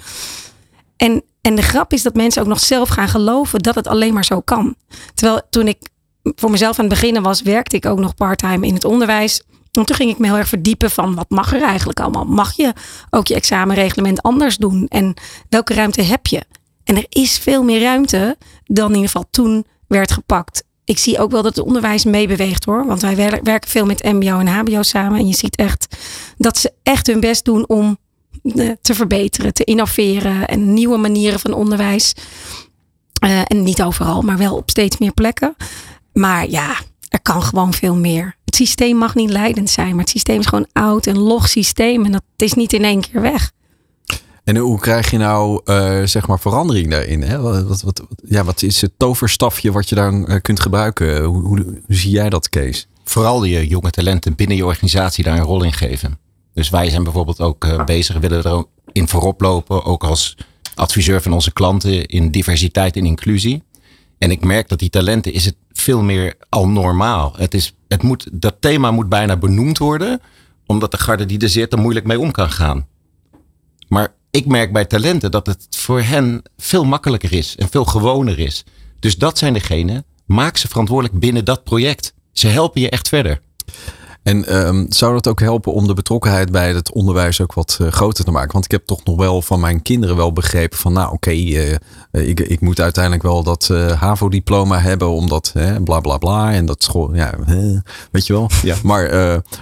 En, 0.98 1.24
en 1.42 1.56
de 1.56 1.62
grap 1.62 1.94
is 1.94 2.04
dat 2.04 2.16
mensen 2.16 2.42
ook 2.42 2.48
nog 2.48 2.60
zelf 2.60 2.90
gaan 2.90 3.10
geloven 3.10 3.60
dat 3.60 3.76
het 3.76 3.88
alleen 3.88 4.14
maar 4.14 4.26
zo 4.26 4.42
kan. 4.42 4.76
Terwijl 5.14 5.42
toen 5.50 5.68
ik 5.68 5.78
voor 6.36 6.52
mezelf 6.52 6.80
aan 6.80 6.86
het 6.86 6.94
beginnen 6.94 7.24
was, 7.24 7.42
werkte 7.42 7.76
ik 7.76 7.86
ook 7.86 8.00
nog 8.00 8.16
parttime 8.16 8.68
in 8.68 8.74
het 8.74 8.86
onderwijs. 8.86 9.42
En 9.72 9.86
toen 9.86 9.96
ging 9.96 10.12
ik 10.12 10.18
me 10.18 10.26
heel 10.28 10.38
erg 10.38 10.48
verdiepen 10.48 10.92
van 10.92 11.16
wat 11.16 11.30
mag 11.30 11.54
er 11.54 11.62
eigenlijk 11.62 12.00
allemaal? 12.00 12.26
Mag 12.26 12.56
je 12.56 12.74
ook 13.10 13.28
je 13.28 13.36
examenreglement 13.36 14.22
anders 14.22 14.58
doen? 14.58 14.88
En 14.88 15.14
welke 15.50 15.74
ruimte 15.74 16.02
heb 16.02 16.28
je? 16.28 16.42
En 16.84 16.96
er 16.96 17.06
is 17.10 17.38
veel 17.38 17.64
meer 17.64 17.82
ruimte 17.82 18.38
dan 18.66 18.88
in 18.90 18.94
ieder 18.96 19.10
geval 19.10 19.28
toen 19.32 19.66
werd 19.88 20.12
gepakt. 20.12 20.64
Ik 20.84 20.98
zie 20.98 21.20
ook 21.20 21.32
wel 21.32 21.42
dat 21.44 21.56
het 21.56 21.66
onderwijs 21.66 22.04
meebeweegt 22.04 22.66
hoor. 22.66 22.86
Want 22.86 23.02
wij 23.02 23.16
wer- 23.16 23.40
werken 23.44 23.70
veel 23.70 23.86
met 23.86 24.04
MBO 24.04 24.40
en 24.40 24.48
HBO 24.48 24.82
samen. 24.84 25.20
En 25.20 25.28
je 25.28 25.36
ziet 25.36 25.56
echt 25.56 25.98
dat 26.38 26.58
ze 26.58 26.72
echt 26.84 27.08
hun 27.08 27.20
best 27.20 27.46
doen 27.46 27.68
om 27.68 27.98
eh, 28.44 28.70
te 28.82 28.94
verbeteren, 28.96 29.54
te 29.54 29.64
innoveren 29.64 30.48
en 30.48 30.74
nieuwe 30.74 30.98
manieren 30.98 31.40
van 31.40 31.54
onderwijs. 31.54 32.14
Eh, 33.22 33.42
en 33.48 33.64
niet 33.64 33.82
overal, 33.82 34.22
maar 34.22 34.38
wel 34.38 34.56
op 34.56 34.70
steeds 34.70 34.98
meer 34.98 35.14
plekken. 35.14 35.56
Maar 36.16 36.50
ja, 36.50 36.76
er 37.10 37.22
kan 37.22 37.44
gewoon 37.44 37.74
veel 37.74 37.96
meer. 37.96 38.36
Het 38.46 38.56
systeem 38.56 38.98
mag 38.98 39.16
niet 39.16 39.30
leidend 39.30 39.70
zijn, 39.70 39.90
maar 39.90 40.00
het 40.00 40.10
systeem 40.10 40.40
is 40.40 40.46
gewoon 40.46 40.68
oud 40.72 41.08
en 41.08 41.18
log 41.18 41.50
systeem. 41.50 42.06
En 42.06 42.12
dat 42.12 42.24
is 42.36 42.54
niet 42.54 42.74
in 42.74 42.84
één 42.84 43.02
keer 43.02 43.22
weg. 43.22 43.52
En 44.44 44.58
hoe 44.58 44.80
krijg 44.80 45.12
je 45.12 45.18
nou 45.18 45.62
eh, 45.66 46.02
zeg 46.04 46.28
maar 46.28 46.40
verandering 46.40 46.90
daarin? 46.90 47.22
Hè? 47.22 47.40
Wat, 47.40 47.64
wat, 47.64 47.82
wat, 47.82 48.04
ja, 48.24 48.44
wat 48.44 48.62
is 48.62 48.82
het 48.82 48.92
toverstafje 48.98 49.72
wat 49.72 49.90
je 49.90 49.96
dan 49.96 50.28
eh, 50.28 50.42
kunt 50.42 50.60
gebruiken? 50.60 51.24
Hoe, 51.24 51.44
hoe, 51.44 51.64
hoe 51.86 51.96
zie 51.96 52.12
jij 52.12 52.30
dat, 52.30 52.50
Kees? 52.50 52.88
Vooral 53.04 53.44
je 53.44 53.68
jonge 53.68 53.90
talenten 53.90 54.36
binnen 54.36 54.58
je 54.58 54.66
organisatie 54.66 55.24
daar 55.24 55.38
een 55.38 55.44
rol 55.44 55.64
in 55.64 55.74
geven. 55.74 56.20
Dus 56.54 56.70
wij 56.70 56.90
zijn 56.90 57.04
bijvoorbeeld 57.04 57.42
ook 57.42 57.66
eh, 57.66 57.84
bezig, 57.84 58.18
willen 58.18 58.44
er 58.44 58.52
ook 58.52 58.70
in 58.92 59.08
voorop 59.08 59.42
lopen, 59.42 59.84
ook 59.84 60.04
als 60.04 60.38
adviseur 60.76 61.22
van 61.22 61.34
onze 61.34 61.54
klanten 61.54 62.06
in 62.06 62.32
diversiteit 62.32 62.96
en 62.96 63.06
inclusie. 63.06 63.64
En 64.26 64.32
ik 64.32 64.44
merk 64.44 64.70
dat 64.70 64.80
die 64.80 64.90
talenten 64.90 65.34
is 65.34 65.46
het 65.46 65.56
veel 65.72 66.02
meer 66.02 66.36
al 66.50 66.68
normaal. 66.68 67.34
Het 67.38 67.54
is, 67.54 67.76
het 67.88 68.04
moet, 68.04 68.28
dat 68.32 68.56
thema 68.60 68.92
moet 68.92 69.10
bijna 69.10 69.38
benoemd 69.38 69.78
worden, 69.78 70.22
omdat 70.66 70.92
de 70.92 70.98
garde 70.98 71.26
die 71.26 71.40
er 71.40 71.50
zit 71.50 71.74
er 71.74 71.80
moeilijk 71.80 72.06
mee 72.06 72.20
om 72.20 72.32
kan 72.32 72.50
gaan. 72.50 72.88
Maar 73.88 74.14
ik 74.32 74.46
merk 74.46 74.74
bij 74.74 74.86
talenten 74.86 75.32
dat 75.32 75.48
het 75.48 75.68
voor 75.70 76.02
hen 76.02 76.42
veel 76.58 76.84
makkelijker 76.84 77.34
is 77.34 77.56
en 77.56 77.70
veel 77.70 77.86
gewoner 77.86 78.40
is. 78.40 78.64
Dus 79.00 79.18
dat 79.18 79.38
zijn 79.38 79.54
degenen, 79.54 80.06
maak 80.26 80.58
ze 80.58 80.68
verantwoordelijk 80.68 81.20
binnen 81.20 81.46
dat 81.46 81.64
project. 81.64 82.14
Ze 82.32 82.48
helpen 82.48 82.82
je 82.82 82.90
echt 82.90 83.08
verder. 83.08 83.42
En 84.26 84.46
ehm, 84.46 84.86
zou 84.90 85.14
dat 85.14 85.28
ook 85.28 85.40
helpen 85.40 85.74
om 85.74 85.88
de 85.88 85.94
betrokkenheid 85.94 86.52
bij 86.52 86.74
het 86.74 86.92
onderwijs 86.92 87.42
ook 87.42 87.54
wat 87.54 87.78
eh, 87.82 87.88
groter 87.88 88.24
te 88.24 88.32
maken? 88.32 88.52
Want 88.52 88.66
ik 88.66 88.72
heb 88.72 88.86
toch 88.86 89.04
nog 89.04 89.16
wel 89.16 89.42
van 89.42 89.60
mijn 89.60 89.82
kinderen 89.82 90.16
wel 90.16 90.34
begrepen 90.34 90.78
van, 90.78 90.94
nou 90.94 91.14
oké, 91.14 91.30
eh, 91.30 91.72
eh, 91.72 91.78
ik, 92.12 92.40
ik 92.40 92.62
moet 92.62 92.80
uiteindelijk 92.80 93.24
wel 93.24 93.44
dat 93.44 93.68
HAVO-diploma 93.96 94.80
hebben, 94.80 95.10
omdat 95.10 95.52
hè, 95.54 95.82
bla 95.82 96.00
bla 96.00 96.18
bla 96.18 96.54
en 96.54 96.66
dat 96.66 96.84
school, 96.84 97.16
ja, 97.16 97.34
weet 98.12 98.26
je 98.26 98.34
wel. 98.34 98.50
Ja. 98.64 98.76
Maar, 98.84 99.10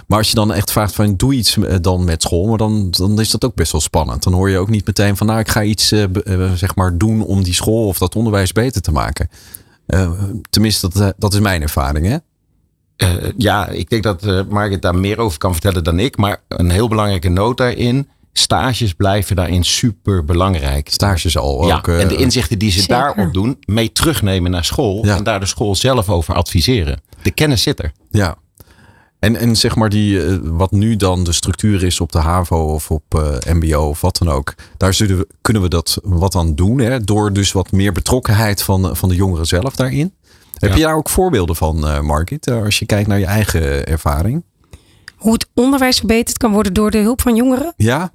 maar 0.06 0.18
als 0.18 0.28
je 0.28 0.34
dan 0.34 0.52
echt 0.52 0.72
vraagt 0.72 0.94
van, 0.94 1.16
doe 1.16 1.34
iets 1.34 1.56
dan 1.80 2.04
met 2.04 2.22
school, 2.22 2.46
maar 2.46 2.58
dan, 2.58 2.90
dan 2.90 3.20
is 3.20 3.30
dat 3.30 3.44
ook 3.44 3.54
best 3.54 3.72
wel 3.72 3.80
spannend. 3.80 4.22
Dan 4.22 4.32
hoor 4.32 4.50
je 4.50 4.58
ook 4.58 4.68
niet 4.68 4.86
meteen 4.86 5.16
van, 5.16 5.26
nou 5.26 5.38
ik 5.38 5.48
ga 5.48 5.62
iets 5.62 5.88
zeg 6.54 6.74
maar 6.74 6.98
doen 6.98 7.24
om 7.24 7.42
die 7.42 7.54
school 7.54 7.86
of 7.86 7.98
dat 7.98 8.16
onderwijs 8.16 8.52
beter 8.52 8.80
te 8.80 8.92
maken. 8.92 9.28
Tenminste, 10.50 10.88
dat, 10.92 11.14
dat 11.18 11.32
is 11.32 11.40
mijn 11.40 11.62
ervaring, 11.62 12.06
hè? 12.06 12.16
Eh, 12.96 13.08
ja, 13.36 13.68
ik 13.68 13.90
denk 13.90 14.02
dat 14.02 14.22
eh 14.24 14.40
Margaret 14.48 14.82
daar 14.82 14.94
meer 14.94 15.18
over 15.18 15.38
kan 15.38 15.52
vertellen 15.52 15.84
dan 15.84 15.98
ik. 15.98 16.16
Maar 16.16 16.42
een 16.48 16.70
heel 16.70 16.88
belangrijke 16.88 17.28
noot 17.28 17.56
daarin. 17.56 18.08
Stages 18.32 18.92
blijven 18.92 19.36
daarin 19.36 19.64
super 19.64 20.24
belangrijk. 20.24 20.88
Stages 20.90 21.36
al 21.38 21.66
Ja, 21.66 21.76
ook. 21.76 21.88
eh, 21.88 22.00
en 22.00 22.08
de 22.08 22.16
inzichten 22.16 22.58
die 22.58 22.70
ze 22.70 22.80
Zeker. 22.80 22.96
daarop 22.96 23.32
doen, 23.32 23.58
mee 23.66 23.92
terugnemen 23.92 24.50
naar 24.50 24.64
school. 24.64 25.06
Ja. 25.06 25.16
En 25.16 25.24
daar 25.24 25.40
de 25.40 25.46
school 25.46 25.74
zelf 25.74 26.08
over 26.10 26.34
adviseren. 26.34 27.00
De 27.22 27.30
kennis 27.30 27.62
zit 27.62 27.78
er. 27.82 27.92
Ja. 28.10 28.36
En, 29.18 29.36
en 29.36 29.56
zeg 29.56 29.76
maar 29.76 29.88
die, 29.88 30.24
eh, 30.26 30.36
wat 30.42 30.70
nu 30.70 30.96
dan 30.96 31.24
de 31.24 31.32
structuur 31.32 31.82
is 31.82 32.00
op 32.00 32.12
de 32.12 32.18
HAVO 32.18 32.56
of 32.72 32.90
op 32.90 33.02
eh, 33.08 33.54
MBO 33.54 33.88
of 33.88 34.00
wat 34.00 34.16
dan 34.18 34.28
ook. 34.28 34.54
Daar 34.76 34.94
zullen 34.94 35.16
we, 35.18 35.26
kunnen 35.42 35.62
we 35.62 35.68
dat 35.68 35.98
wat 36.02 36.34
aan 36.34 36.54
doen. 36.54 36.78
Hè? 36.78 37.00
Door 37.00 37.32
dus 37.32 37.52
wat 37.52 37.72
meer 37.72 37.92
betrokkenheid 37.92 38.62
van, 38.62 38.96
van 38.96 39.08
de 39.08 39.14
jongeren 39.14 39.46
zelf 39.46 39.76
daarin. 39.76 40.14
Heb 40.64 40.72
Ja. 40.72 40.78
je 40.78 40.84
daar 40.84 40.96
ook 40.96 41.08
voorbeelden 41.08 41.56
van, 41.56 41.86
eh 41.86 42.00
Margit? 42.00 42.46
eh, 42.46 42.62
Als 42.62 42.78
je 42.78 42.86
kijkt 42.86 43.08
naar 43.08 43.18
je 43.18 43.26
eigen 43.26 43.86
ervaring. 43.86 44.44
Hoe 45.16 45.32
het 45.32 45.46
onderwijs 45.54 45.96
verbeterd 45.98 46.36
kan 46.38 46.52
worden 46.52 46.72
door 46.72 46.90
de 46.90 46.98
hulp 46.98 47.20
van 47.20 47.36
jongeren? 47.36 47.72
Ja? 47.76 48.12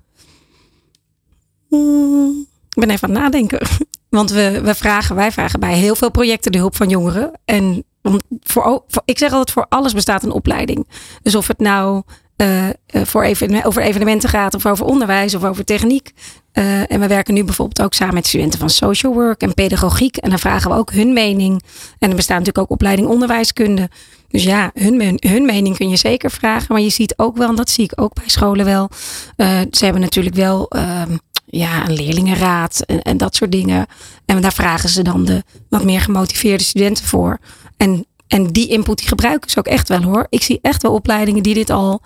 Hmm, 1.68 2.46
ik 2.70 2.80
ben 2.80 2.90
even 2.90 3.08
aan 3.08 3.14
het 3.14 3.24
nadenken. 3.24 3.68
Want 4.10 4.32
we, 4.32 4.62
we 4.64 4.76
vragen, 4.76 5.16
wij 5.16 5.32
vragen 5.32 5.60
bij 5.60 5.74
heel 5.78 5.96
veel 5.96 6.12
projecten 6.12 6.52
de 6.52 6.58
hulp 6.58 6.76
van 6.76 6.90
jongeren. 6.90 7.32
En 7.46 7.84
om, 8.02 8.20
voor, 8.44 8.84
voor, 8.88 9.02
ik 9.06 9.18
zeg 9.18 9.30
altijd, 9.32 9.52
voor 9.52 9.66
alles 9.70 9.94
bestaat 9.94 10.24
een 10.24 10.32
opleiding. 10.32 10.88
Dus 11.22 11.36
of 11.36 11.48
het 11.48 11.60
nou 11.60 12.02
eh, 12.36 12.68
voor 12.86 13.24
even, 13.24 13.64
over 13.64 13.82
evenementen 13.82 14.30
gaat, 14.30 14.54
of 14.54 14.66
over 14.66 14.86
onderwijs, 14.86 15.36
of 15.36 15.44
over 15.44 15.64
techniek. 15.66 16.12
Uh, 16.60 16.92
en 16.92 17.00
we 17.00 17.08
werken 17.08 17.34
nu 17.34 17.44
bijvoorbeeld 17.44 17.82
ook 17.82 17.94
samen 17.94 18.14
met 18.14 18.28
studenten 18.28 18.60
van 18.60 18.70
social 18.70 19.14
work 19.14 19.42
en 19.42 19.54
pedagogiek. 19.54 20.18
En 20.18 20.30
dan 20.30 20.40
vragen 20.40 20.72
we 20.72 20.78
ook 20.78 20.92
hun 20.92 21.14
mening. 21.14 21.64
En 22.00 22.10
er 22.10 22.16
bestaat 22.16 22.38
natuurlijk 22.38 22.66
ook 22.66 22.72
opleiding 22.72 23.08
onderwijskunde. 23.08 23.90
Dus 24.28 24.44
ja, 24.44 24.72
hun, 24.74 25.18
hun 25.20 25.46
mening 25.46 25.78
kun 25.78 25.90
je 25.90 25.96
zeker 25.96 26.32
vragen. 26.32 26.68
Maar 26.70 26.82
je 26.82 26.90
ziet 26.90 27.14
ook 27.18 27.38
wel, 27.38 27.50
en 27.50 27.56
dat 27.56 27.70
zie 27.70 27.84
ik 27.84 28.02
ook 28.02 28.14
bij 28.14 28.28
scholen 28.30 28.66
wel. 28.66 28.90
Uh, 29.38 29.60
ze 29.72 29.84
hebben 29.84 30.02
natuurlijk 30.02 30.36
wel 30.36 30.72
uh, 30.76 31.02
ja, 31.46 31.88
een 31.88 31.94
leerlingenraad 31.94 32.84
en, 32.86 33.02
en 33.02 33.18
dat 33.18 33.36
soort 33.36 33.52
dingen. 33.52 33.86
En 34.26 34.42
daar 34.42 34.54
vragen 34.54 34.90
ze 34.90 35.02
dan 35.02 35.26
de 35.26 35.44
wat 35.70 35.84
meer 35.84 36.02
gemotiveerde 36.02 36.64
studenten 36.64 37.06
voor. 37.06 37.40
En, 37.78 38.06
en 38.28 38.48
die 38.48 38.68
input 38.68 38.98
die 38.98 39.08
gebruiken 39.08 39.50
ze 39.50 39.60
ook 39.60 39.68
echt 39.68 39.88
wel 39.88 40.02
hoor. 40.02 40.28
Ik 40.30 40.44
zie 40.44 40.60
echt 40.62 40.82
wel 40.82 40.94
opleidingen 40.94 41.44
die 41.44 41.54
dit 41.54 41.70
al 41.70 42.02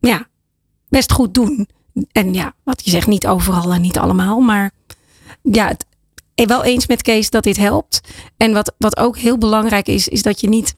ja, 0.00 0.26
best 0.88 1.12
goed 1.12 1.34
doen. 1.34 1.68
En 2.12 2.34
ja, 2.34 2.54
wat 2.62 2.84
je 2.84 2.90
zegt, 2.90 3.06
niet 3.06 3.26
overal 3.26 3.72
en 3.72 3.80
niet 3.80 3.98
allemaal. 3.98 4.40
Maar 4.40 4.70
ja, 5.42 5.68
het, 5.68 5.86
wel 6.34 6.64
eens 6.64 6.86
met 6.86 7.02
Kees 7.02 7.30
dat 7.30 7.42
dit 7.42 7.56
helpt. 7.56 8.00
En 8.36 8.52
wat, 8.52 8.74
wat 8.78 8.96
ook 8.96 9.18
heel 9.18 9.38
belangrijk 9.38 9.88
is, 9.88 10.08
is 10.08 10.22
dat 10.22 10.40
je 10.40 10.48
niet. 10.48 10.76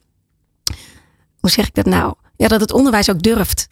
Hoe 1.39 1.49
zeg 1.49 1.67
ik 1.67 1.73
dat 1.73 1.85
nou? 1.85 2.13
Ja, 2.35 2.47
dat 2.47 2.61
het 2.61 2.73
onderwijs 2.73 3.09
ook 3.09 3.21
durft. 3.21 3.67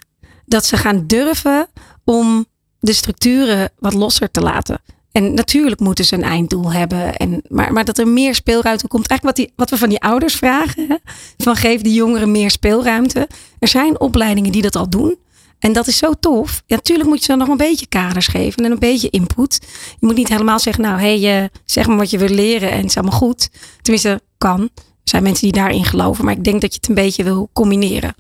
Dat 0.46 0.66
ze 0.66 0.78
gaan 0.78 1.08
durven 1.08 1.68
om 2.04 2.46
de 2.80 2.94
structuren 2.94 3.72
wat 3.80 3.94
losser 3.94 4.32
te 4.32 4.42
laten. 4.42 4.82
En 5.12 5.34
natuurlijk 5.34 5.80
moeten 5.80 6.06
ze 6.06 6.16
een 6.16 6.24
einddoel 6.24 6.72
hebben. 6.72 7.16
En, 7.16 7.42
maar, 7.48 7.74
maar 7.74 7.86
dat 7.86 7.98
er 7.98 8.08
meer 8.08 8.36
speelruimte 8.36 8.88
komt. 8.88 9.08
Eigenlijk 9.08 9.38
wat, 9.38 9.46
die, 9.46 9.54
wat 9.56 9.70
we 9.70 9.78
van 9.78 9.90
die 9.90 10.02
ouders 10.02 10.36
vragen. 10.36 11.02
Van 11.38 11.56
geef 11.56 11.82
die 11.82 11.94
jongeren 11.94 12.32
meer 12.32 12.52
speelruimte. 12.52 13.28
Er 13.60 13.68
zijn 13.68 14.00
opleidingen 14.00 14.52
die 14.52 14.62
dat 14.62 14.76
al 14.76 14.90
doen. 14.90 15.18
En 15.60 15.74
dat 15.74 15.88
is 15.88 15.98
zo 15.98 16.14
tof. 16.20 16.64
Ja, 16.66 16.76
natuurlijk 16.76 17.10
moet 17.10 17.20
je 17.20 17.26
ze 17.26 17.36
nog 17.36 17.48
een 17.48 17.58
beetje 17.58 17.88
kaders 17.88 18.28
geven 18.28 18.66
en 18.66 18.72
een 18.72 18.80
beetje 18.80 19.10
input. 19.10 19.60
Je 20.00 20.06
moet 20.06 20.16
niet 20.16 20.30
helemaal 20.30 20.60
zeggen, 20.60 20.84
nou 20.84 21.00
hé, 21.00 21.22
hey, 21.22 21.50
zeg 21.66 21.88
maar 21.88 21.98
wat 21.98 22.10
je 22.10 22.18
wil 22.18 22.30
leren 22.30 22.72
en 22.72 22.78
het 22.78 22.86
is 22.86 22.98
allemaal 22.98 23.20
goed. 23.20 23.50
Tenminste, 23.82 24.22
kan. 24.38 24.62
Er 24.76 24.82
zijn 25.04 25.24
mensen 25.24 25.52
die 25.52 25.62
daarin 25.62 25.86
geloven. 25.86 26.26
Maar 26.26 26.34
ik 26.34 26.44
denk 26.44 26.62
dat 26.62 26.74
je 26.74 26.80
het 26.82 26.90
een 26.90 26.96
beetje 26.96 27.24
wil 27.24 27.50
combineren. 27.54 28.16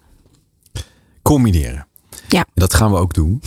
Combineren. 1.21 1.87
Ja. 2.27 2.45
Dat 2.53 2.73
gaan 2.73 2.91
we 2.91 2.97
ook 2.97 3.13
doen. 3.13 3.41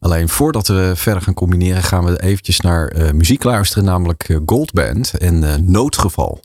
Alleen 0.00 0.28
voordat 0.28 0.66
we 0.66 0.92
verder 0.96 1.22
gaan 1.22 1.34
combineren, 1.34 1.82
gaan 1.82 2.04
we 2.04 2.22
eventjes 2.22 2.60
naar 2.60 2.96
uh, 2.96 3.10
muziek 3.10 3.44
luisteren, 3.44 3.84
namelijk 3.84 4.28
uh, 4.28 4.38
Goldband 4.46 5.18
en 5.18 5.42
uh, 5.42 5.54
Noodgeval. 5.54 6.40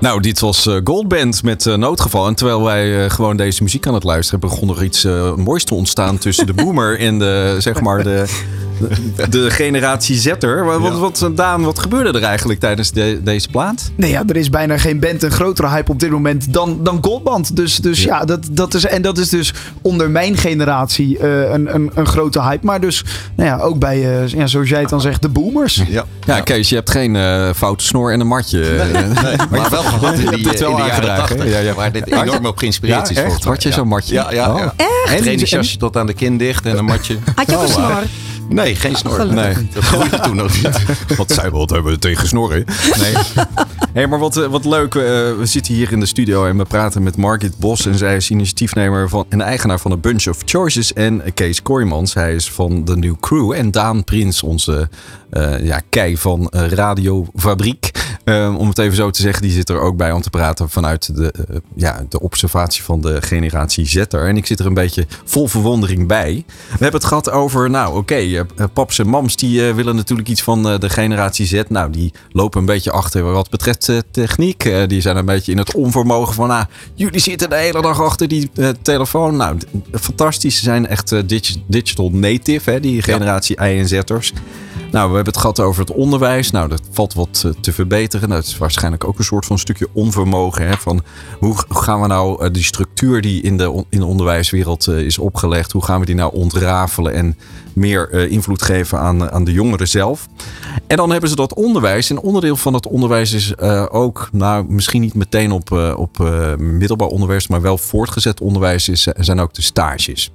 Nou, 0.00 0.20
dit 0.20 0.40
was 0.40 0.66
uh, 0.66 0.76
Goldband 0.84 1.42
met 1.42 1.66
uh, 1.66 1.74
Noodgeval. 1.74 2.26
En 2.26 2.34
terwijl 2.34 2.62
wij 2.62 3.04
uh, 3.04 3.10
gewoon 3.10 3.36
deze 3.36 3.62
muziek 3.62 3.86
aan 3.86 3.94
het 3.94 4.04
luisteren, 4.04 4.40
begon 4.40 4.68
er 4.68 4.84
iets 4.84 5.06
moois 5.36 5.64
te 5.64 5.74
ontstaan 5.74 6.18
tussen 6.18 6.46
de 6.46 6.54
boomer 6.54 6.98
en 6.98 7.18
de, 7.18 7.56
zeg 7.58 7.80
maar, 7.80 8.02
de, 8.02 8.24
de 9.30 9.50
generatie 9.50 10.16
Zetter. 10.16 10.64
Wat, 10.64 10.82
ja. 10.82 10.98
wat, 10.98 11.30
Daan, 11.34 11.62
wat 11.62 11.78
gebeurde 11.78 12.18
er 12.18 12.24
eigenlijk 12.24 12.60
tijdens 12.60 12.90
de, 12.90 13.20
deze 13.22 13.48
plaat? 13.48 13.90
Nee, 13.96 14.10
ja, 14.10 14.22
er 14.26 14.36
is 14.36 14.50
bijna 14.50 14.78
geen 14.78 15.00
band 15.00 15.22
een 15.22 15.30
grotere 15.30 15.68
hype 15.68 15.90
op 15.90 16.00
dit 16.00 16.10
moment 16.10 16.52
dan, 16.52 16.78
dan 16.82 16.98
Goldband. 17.00 17.56
Dus, 17.56 17.76
dus 17.76 18.02
ja, 18.02 18.18
ja 18.18 18.24
dat, 18.24 18.48
dat 18.50 18.74
is, 18.74 18.86
en 18.86 19.02
dat 19.02 19.18
is 19.18 19.28
dus 19.28 19.54
onder 19.82 20.10
mijn 20.10 20.36
generatie 20.36 21.18
uh, 21.18 21.50
een, 21.50 21.74
een, 21.74 21.90
een 21.94 22.06
grote 22.06 22.42
hype. 22.42 22.66
Maar 22.66 22.80
dus 22.80 23.04
nou 23.34 23.48
ja, 23.48 23.58
ook 23.58 23.78
bij, 23.78 24.22
uh, 24.22 24.28
ja, 24.28 24.46
zoals 24.46 24.68
jij 24.68 24.80
het 24.80 24.88
dan 24.88 25.00
zegt, 25.00 25.22
de 25.22 25.28
boomers. 25.28 25.82
Ja, 25.88 26.04
ja 26.26 26.40
Kees, 26.40 26.68
je 26.68 26.74
hebt 26.74 26.90
geen 26.90 27.14
uh, 27.14 27.50
foute 27.54 27.84
snor 27.84 28.12
en 28.12 28.20
een 28.20 28.26
matje. 28.26 28.58
Nee, 28.58 29.02
nee, 29.02 29.36
maar 29.50 29.70
wel 29.70 29.82
gehad 29.82 30.18
in 30.18 30.30
die, 30.30 30.44
wel 30.44 30.70
in 30.70 30.76
de 30.76 30.82
jaren 30.82 31.16
80. 31.16 31.48
Ja, 31.48 31.58
ja. 31.58 31.74
Waar 31.74 31.92
dit 31.92 32.06
enorm 32.12 32.46
op 32.46 32.58
geïnspireerd 32.58 33.10
is. 33.10 33.16
Echt? 33.16 33.44
Had 33.44 33.62
je 33.62 33.72
zo'n 33.72 33.88
matje? 33.88 34.14
Ja, 34.14 34.32
ja. 34.32 34.56
ja. 34.56 34.74
Echt? 35.06 35.78
Tot 35.78 35.96
aan 35.96 36.06
de 36.06 36.12
kin 36.12 36.36
dicht 36.36 36.66
en 36.66 36.78
een 36.78 36.84
matje. 36.84 37.18
Had 37.34 37.50
je 37.50 37.56
ook 37.56 37.62
een 37.62 37.68
snor? 37.68 38.02
Nee, 38.54 38.74
geen 38.74 38.96
snor. 38.96 39.26
Nee. 39.34 39.54
Dat 39.72 39.84
groeide 39.84 40.20
toen 40.20 40.36
nog 40.36 40.62
niet. 40.62 40.84
Wat 41.16 41.32
zei 41.32 41.50
wat 41.50 41.70
hebben 41.70 41.92
we 41.92 41.98
tegen 41.98 42.28
snorren? 42.28 42.64
Nee. 42.98 43.14
hey, 43.92 44.06
maar 44.06 44.18
wat, 44.18 44.34
wat 44.34 44.64
leuk. 44.64 44.94
Uh, 44.94 45.02
we 45.02 45.40
zitten 45.42 45.74
hier 45.74 45.92
in 45.92 46.00
de 46.00 46.06
studio 46.06 46.46
en 46.46 46.56
we 46.56 46.64
praten 46.64 47.02
met 47.02 47.16
Margit 47.16 47.58
Bos. 47.58 47.86
En 47.86 47.98
zij 47.98 48.16
is 48.16 48.30
initiatiefnemer 48.30 49.08
van, 49.08 49.26
en 49.28 49.40
eigenaar 49.40 49.80
van 49.80 49.90
een 49.90 50.00
Bunch 50.00 50.26
of 50.26 50.38
Choices. 50.44 50.92
En 50.92 51.22
Kees 51.34 51.62
Kooijmans, 51.62 52.14
hij 52.14 52.34
is 52.34 52.50
van 52.50 52.84
de 52.84 52.96
New 52.96 53.14
Crew. 53.20 53.52
En 53.52 53.70
Daan 53.70 54.04
Prins, 54.04 54.42
onze 54.42 54.88
uh, 55.32 55.64
ja, 55.64 55.80
kei 55.88 56.16
van 56.16 56.52
uh, 56.54 56.66
Radiofabriek. 56.66 57.90
Um, 58.24 58.56
om 58.56 58.68
het 58.68 58.78
even 58.78 58.96
zo 58.96 59.10
te 59.10 59.22
zeggen, 59.22 59.42
die 59.42 59.50
zit 59.50 59.68
er 59.68 59.80
ook 59.80 59.96
bij 59.96 60.12
om 60.12 60.22
te 60.22 60.30
praten 60.30 60.70
vanuit 60.70 61.16
de, 61.16 61.34
uh, 61.50 61.56
ja, 61.74 62.04
de 62.08 62.20
observatie 62.20 62.82
van 62.82 63.00
de 63.00 63.22
generatie 63.22 63.86
Zetter. 63.86 64.26
En 64.26 64.36
ik 64.36 64.46
zit 64.46 64.60
er 64.60 64.66
een 64.66 64.74
beetje 64.74 65.06
vol 65.24 65.48
verwondering 65.48 66.06
bij. 66.06 66.44
We 66.46 66.70
hebben 66.70 67.00
het 67.00 67.04
gehad 67.04 67.30
over, 67.30 67.70
nou 67.70 67.96
oké, 67.96 67.98
okay, 67.98 68.44
paps 68.72 68.98
en 68.98 69.08
mams 69.08 69.36
die 69.36 69.72
willen 69.72 69.96
natuurlijk 69.96 70.28
iets 70.28 70.42
van 70.42 70.62
de 70.62 70.90
generatie 70.90 71.46
Z. 71.46 71.62
Nou, 71.68 71.90
die 71.90 72.12
lopen 72.32 72.60
een 72.60 72.66
beetje 72.66 72.90
achter 72.90 73.22
wat 73.32 73.50
betreft 73.50 73.92
techniek. 74.10 74.70
die 74.86 75.00
zijn 75.00 75.16
een 75.16 75.24
beetje 75.24 75.52
in 75.52 75.58
het 75.58 75.74
onvermogen 75.74 76.34
van, 76.34 76.50
ah, 76.50 76.64
jullie 76.94 77.20
zitten 77.20 77.50
de 77.50 77.56
hele 77.56 77.82
dag 77.82 78.02
achter 78.02 78.28
die 78.28 78.50
telefoon. 78.82 79.36
Nou, 79.36 79.56
fantastisch. 79.92 80.56
Ze 80.56 80.62
zijn 80.62 80.86
echt 80.86 81.14
digital 81.66 82.10
native, 82.10 82.70
hè, 82.70 82.80
die 82.80 83.02
generatie 83.02 83.56
ja. 83.58 83.68
I 83.68 83.78
en 83.78 83.88
Zetters. 83.88 84.32
Nou, 84.90 85.08
we 85.08 85.14
hebben 85.14 85.32
het 85.32 85.42
gehad 85.42 85.60
over 85.60 85.80
het 85.80 85.92
onderwijs. 85.92 86.50
Nou, 86.50 86.68
dat 86.68 86.82
valt 86.90 87.14
wat 87.14 87.52
te 87.60 87.72
verbeteren. 87.72 88.28
Dat 88.28 88.44
is 88.44 88.58
waarschijnlijk 88.58 89.04
ook 89.04 89.18
een 89.18 89.24
soort 89.24 89.46
van 89.46 89.58
stukje 89.58 89.88
onvermogen. 89.92 90.66
Hè? 90.66 90.76
Van 90.76 91.02
hoe 91.38 91.54
gaan 91.68 92.00
we 92.00 92.06
nou 92.06 92.50
die 92.50 92.64
structuur 92.64 93.20
die 93.20 93.42
in 93.42 93.56
de, 93.56 93.84
in 93.88 93.98
de 93.98 94.06
onderwijswereld 94.06 94.88
is 94.88 95.18
opgelegd, 95.18 95.72
hoe 95.72 95.84
gaan 95.84 96.00
we 96.00 96.06
die 96.06 96.14
nou 96.14 96.34
ontrafelen 96.34 97.14
en 97.14 97.38
meer 97.72 98.30
invloed 98.30 98.62
geven 98.62 98.98
aan, 98.98 99.30
aan 99.30 99.44
de 99.44 99.52
jongeren 99.52 99.88
zelf. 99.88 100.26
En 100.86 100.96
dan 100.96 101.10
hebben 101.10 101.30
ze 101.30 101.36
dat 101.36 101.54
onderwijs. 101.54 102.10
En 102.10 102.20
onderdeel 102.20 102.56
van 102.56 102.72
dat 102.72 102.86
onderwijs 102.86 103.32
is 103.32 103.58
ook, 103.90 104.28
nou 104.32 104.64
misschien 104.68 105.00
niet 105.00 105.14
meteen 105.14 105.52
op, 105.52 105.72
op 105.96 106.18
middelbaar 106.58 107.08
onderwijs, 107.08 107.48
maar 107.48 107.60
wel 107.60 107.78
voortgezet 107.78 108.40
onderwijs 108.40 108.88
is, 108.88 109.02
zijn 109.02 109.40
ook 109.40 109.54
de 109.54 109.62
stages. 109.62 110.32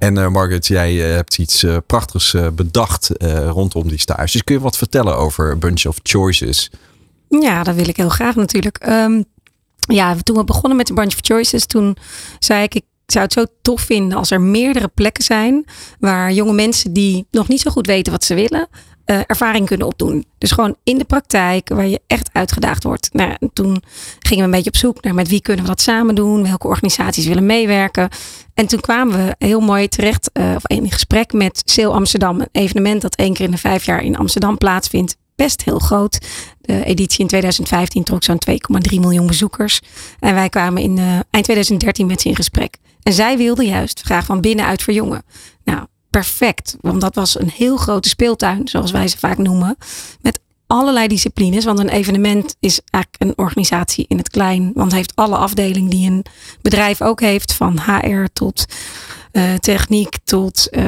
En 0.00 0.16
uh, 0.16 0.28
Margaret, 0.28 0.66
jij 0.66 0.92
uh, 0.94 1.14
hebt 1.14 1.38
iets 1.38 1.62
uh, 1.62 1.76
prachtigs 1.86 2.34
bedacht 2.54 3.10
rondom 3.48 3.88
die 3.88 3.98
stages. 3.98 4.44
Kun 4.44 4.54
je 4.54 4.60
wat 4.60 4.76
vertellen 4.76 5.16
over 5.16 5.58
Bunch 5.58 5.86
of 5.86 5.98
Choices? 6.02 6.70
Ja, 7.28 7.62
dat 7.62 7.74
wil 7.74 7.88
ik 7.88 7.96
heel 7.96 8.08
graag 8.08 8.34
natuurlijk. 8.34 8.86
Um, 8.88 9.24
ja, 9.78 10.16
toen 10.22 10.36
we 10.36 10.44
begonnen 10.44 10.76
met 10.76 10.86
de 10.86 10.94
Bunch 10.94 11.12
of 11.12 11.18
Choices, 11.20 11.66
toen 11.66 11.96
zei 12.38 12.62
ik, 12.62 12.74
ik 12.74 12.84
zou 13.06 13.24
het 13.24 13.32
zo 13.32 13.44
tof 13.62 13.80
vinden 13.80 14.18
als 14.18 14.30
er 14.30 14.40
meerdere 14.40 14.88
plekken 14.88 15.24
zijn 15.24 15.64
waar 15.98 16.32
jonge 16.32 16.52
mensen 16.52 16.92
die 16.92 17.26
nog 17.30 17.48
niet 17.48 17.60
zo 17.60 17.70
goed 17.70 17.86
weten 17.86 18.12
wat 18.12 18.24
ze 18.24 18.34
willen, 18.34 18.68
uh, 19.10 19.20
ervaring 19.26 19.66
kunnen 19.66 19.86
opdoen. 19.86 20.24
Dus 20.38 20.50
gewoon 20.50 20.76
in 20.84 20.98
de 20.98 21.04
praktijk, 21.04 21.68
waar 21.68 21.86
je 21.86 22.00
echt 22.06 22.30
uitgedaagd 22.32 22.84
wordt. 22.84 23.08
Nou, 23.12 23.36
toen 23.52 23.82
gingen 24.18 24.38
we 24.38 24.44
een 24.44 24.56
beetje 24.56 24.70
op 24.70 24.76
zoek 24.76 25.02
naar 25.02 25.14
met 25.14 25.28
wie 25.28 25.42
kunnen 25.42 25.64
we 25.64 25.70
dat 25.70 25.80
samen 25.80 26.14
doen, 26.14 26.42
welke 26.42 26.66
organisaties 26.66 27.26
willen 27.26 27.46
meewerken. 27.46 28.08
En 28.54 28.66
toen 28.66 28.80
kwamen 28.80 29.26
we 29.26 29.34
heel 29.38 29.60
mooi 29.60 29.88
terecht, 29.88 30.30
uh, 30.32 30.52
of 30.56 30.66
in 30.66 30.90
gesprek 30.90 31.32
met 31.32 31.62
Seel 31.64 31.94
Amsterdam, 31.94 32.40
een 32.40 32.48
evenement 32.52 33.02
dat 33.02 33.14
één 33.14 33.34
keer 33.34 33.44
in 33.44 33.50
de 33.50 33.56
vijf 33.56 33.84
jaar 33.84 34.02
in 34.02 34.16
Amsterdam 34.16 34.58
plaatsvindt. 34.58 35.16
Best 35.36 35.64
heel 35.64 35.78
groot. 35.78 36.26
De 36.60 36.84
editie 36.84 37.20
in 37.20 37.26
2015 37.26 38.04
trok 38.04 38.24
zo'n 38.24 38.40
2,3 38.50 39.00
miljoen 39.00 39.26
bezoekers. 39.26 39.80
En 40.18 40.34
wij 40.34 40.48
kwamen 40.48 40.82
in 40.82 40.96
uh, 40.96 41.04
eind 41.30 41.44
2013 41.44 42.06
met 42.06 42.20
ze 42.20 42.28
in 42.28 42.36
gesprek. 42.36 42.76
En 43.02 43.12
zij 43.12 43.36
wilden 43.36 43.66
juist 43.66 44.00
graag 44.00 44.24
van 44.24 44.40
binnenuit 44.40 44.82
verjongen. 44.82 45.22
Nou, 45.64 45.80
perfect. 46.10 46.76
Want 46.80 47.00
dat 47.00 47.14
was 47.14 47.40
een 47.40 47.50
heel 47.50 47.76
grote 47.76 48.08
speeltuin, 48.08 48.68
zoals 48.68 48.90
wij 48.90 49.08
ze 49.08 49.18
vaak 49.18 49.38
noemen. 49.38 49.76
Met 50.20 50.40
allerlei 50.66 51.08
disciplines. 51.08 51.64
Want 51.64 51.78
een 51.78 51.88
evenement 51.88 52.56
is 52.60 52.80
eigenlijk 52.90 53.22
een 53.22 53.44
organisatie 53.44 54.04
in 54.08 54.16
het 54.16 54.30
klein. 54.30 54.70
Want 54.74 54.92
heeft 54.92 55.16
alle 55.16 55.36
afdelingen 55.36 55.90
die 55.90 56.10
een 56.10 56.24
bedrijf 56.62 57.02
ook 57.02 57.20
heeft. 57.20 57.52
Van 57.52 57.78
HR 57.78 58.24
tot 58.32 58.64
uh, 59.32 59.54
techniek 59.54 60.16
tot 60.24 60.68
uh, 60.70 60.82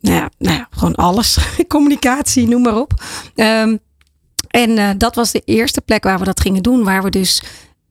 nou, 0.00 0.16
ja, 0.16 0.30
nou 0.38 0.56
ja, 0.56 0.68
gewoon 0.70 0.94
alles. 0.94 1.38
Communicatie, 1.68 2.48
noem 2.48 2.62
maar 2.62 2.76
op. 2.76 2.92
Um, 3.34 3.78
en 4.48 4.70
uh, 4.70 4.90
dat 4.96 5.14
was 5.14 5.32
de 5.32 5.42
eerste 5.44 5.80
plek 5.80 6.04
waar 6.04 6.18
we 6.18 6.24
dat 6.24 6.40
gingen 6.40 6.62
doen. 6.62 6.84
Waar 6.84 7.02
we 7.02 7.10
dus 7.10 7.42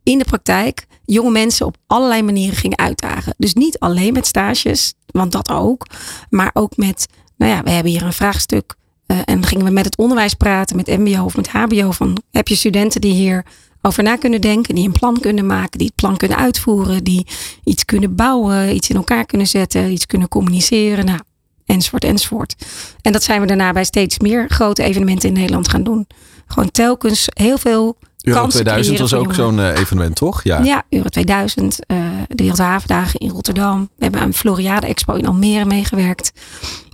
in 0.06 0.18
de 0.18 0.26
praktijk 0.26 0.88
jonge 1.06 1.32
mensen 1.32 1.66
op 1.66 1.78
allerlei 1.88 2.22
manieren 2.22 2.56
gingen 2.56 2.78
uitdagen. 2.78 3.34
Dus 3.38 3.54
niet 3.54 3.80
alleen 3.80 4.14
met 4.14 4.28
stages, 4.28 4.94
want 5.06 5.32
dat 5.32 5.50
ook. 5.50 5.88
Maar 6.30 6.50
ook 6.54 6.78
met, 6.78 7.08
nou 7.38 7.52
ja, 7.52 7.64
we 7.64 7.70
hebben 7.70 7.92
hier 7.92 8.04
een 8.04 8.14
vraagstuk. 8.14 8.76
Uh, 9.08 9.18
en 9.18 9.34
dan 9.34 9.46
gingen 9.46 9.66
we 9.66 9.72
met 9.72 9.86
het 9.86 9.98
onderwijs 9.98 10.34
praten, 10.34 10.76
met 10.76 10.88
MBO 10.88 11.24
of 11.24 11.36
met 11.36 11.48
HBO. 11.48 11.92
Van 11.92 12.22
heb 12.32 12.48
je 12.48 12.56
studenten 12.56 13.02
die 13.02 13.14
hier 13.14 13.46
over 13.82 14.04
na 14.04 14.16
kunnen 14.16 14.42
denken, 14.42 14.76
die 14.76 14.86
een 14.86 14.92
plan 14.92 15.20
kunnen 15.20 15.46
maken, 15.46 15.78
die 15.78 15.88
het 15.88 15.96
plan 15.96 16.18
kunnen 16.18 16.38
uitvoeren, 16.38 17.04
die 17.04 17.28
iets 17.64 17.86
kunnen 17.86 18.16
bouwen, 18.16 18.76
iets 18.76 18.90
in 18.90 18.96
elkaar 18.96 19.26
kunnen 19.26 19.48
zetten, 19.48 19.92
iets 19.92 20.06
kunnen 20.06 20.28
communiceren. 20.28 21.06
Nou, 21.06 21.20
enzovoort, 21.66 22.04
enzovoort. 22.04 22.56
En 23.02 23.12
dat 23.12 23.24
zijn 23.24 23.42
we 23.42 23.48
daarna 23.48 23.72
bij 23.72 23.84
steeds 23.84 24.20
meer 24.20 24.50
grote 24.50 24.84
evenementen 24.84 25.30
in 25.30 25.36
Nederland 25.36 25.70
gaan 25.70 25.84
doen. 25.84 26.08
Gewoon 26.48 26.72
telkens 26.72 27.28
heel 27.34 27.58
veel 27.58 27.98
Euro 28.26 28.40
kansen 28.40 28.62
2000 28.62 29.00
was 29.00 29.14
ook 29.14 29.34
zo'n 29.34 29.60
eh, 29.60 29.80
evenement, 29.80 30.16
toch? 30.16 30.44
Ja. 30.44 30.64
Ja, 30.64 30.84
Euro 30.90 31.10
2000, 31.10 31.86
eh, 31.86 31.98
de 32.28 32.44
Wereldhavendagen 32.44 33.20
in 33.20 33.30
Rotterdam. 33.30 33.90
We 33.96 34.04
hebben 34.04 34.22
aan 34.22 34.34
Floriade 34.34 34.88
Expo 34.88 35.14
in 35.14 35.28
Almere 35.28 35.66
meegewerkt. 35.66 36.32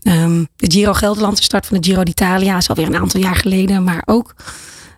Ehm, 0.02 0.44
de 0.56 0.72
Giro 0.72 0.94
Gelderland, 0.94 1.38
de 1.38 1.44
start 1.44 1.66
van 1.66 1.78
de 1.78 1.90
Giro 1.90 2.04
d'Italia, 2.04 2.58
is 2.58 2.70
alweer 2.70 2.88
een 2.88 2.96
aantal 2.96 3.22
jaar 3.22 3.36
geleden. 3.36 3.84
Maar 3.84 4.02
ook, 4.06 4.34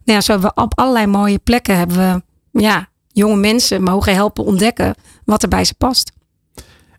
nou 0.04 0.18
ja, 0.18 0.22
zo 0.22 0.32
hebben 0.32 0.52
we 0.56 0.62
op 0.62 0.80
allerlei 0.80 1.08
mooie 1.08 1.40
plekken 1.40 1.78
hebben 1.78 1.98
we, 1.98 2.62
ja, 2.62 2.90
jonge 3.08 3.36
mensen 3.36 3.84
mogen 3.84 4.14
helpen 4.14 4.44
ontdekken 4.44 4.96
wat 5.26 5.44
er 5.44 5.50
bij 5.50 5.66
ze 5.66 5.74
past. 5.74 6.12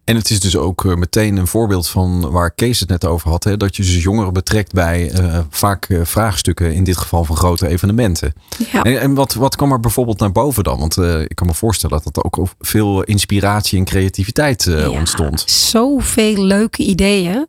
En 0.04 0.16
het 0.16 0.30
is 0.30 0.40
dus 0.40 0.56
ook 0.56 0.84
eh, 0.84 0.94
meteen 0.94 1.36
een 1.36 1.46
voorbeeld 1.46 1.88
van 1.88 2.30
waar 2.30 2.50
Kees 2.50 2.80
het 2.80 2.88
net 2.88 3.04
over 3.04 3.30
had. 3.30 3.44
Hè, 3.44 3.56
dat 3.56 3.76
je 3.76 3.82
dus 3.82 4.02
jongeren 4.02 4.32
betrekt 4.32 4.72
bij 4.72 5.10
eh, 5.10 5.38
vaak 5.50 5.84
eh, 5.84 6.00
vraagstukken, 6.04 6.74
in 6.74 6.84
dit 6.84 6.96
geval 6.96 7.24
van 7.24 7.36
grote 7.36 7.68
evenementen. 7.68 8.32
Ja. 8.72 8.82
En, 8.82 9.00
en 9.00 9.14
wat, 9.14 9.34
wat 9.34 9.56
kwam 9.56 9.72
er 9.72 9.80
bijvoorbeeld 9.80 10.18
naar 10.18 10.32
boven 10.32 10.64
dan? 10.64 10.78
Want 10.78 10.96
ik 11.28 11.34
kan 11.34 11.46
me 11.46 11.54
voorstellen 11.54 12.00
dat 12.04 12.16
er 12.16 12.24
ook 12.24 12.48
veel 12.58 13.02
inspiratie 13.02 13.78
en 13.78 13.84
creativiteit 13.84 14.62
Ja, 14.62 14.88
ontstond. 14.88 15.44
Zoveel 15.46 16.44
leuke 16.44 16.82
ideeën. 16.82 17.46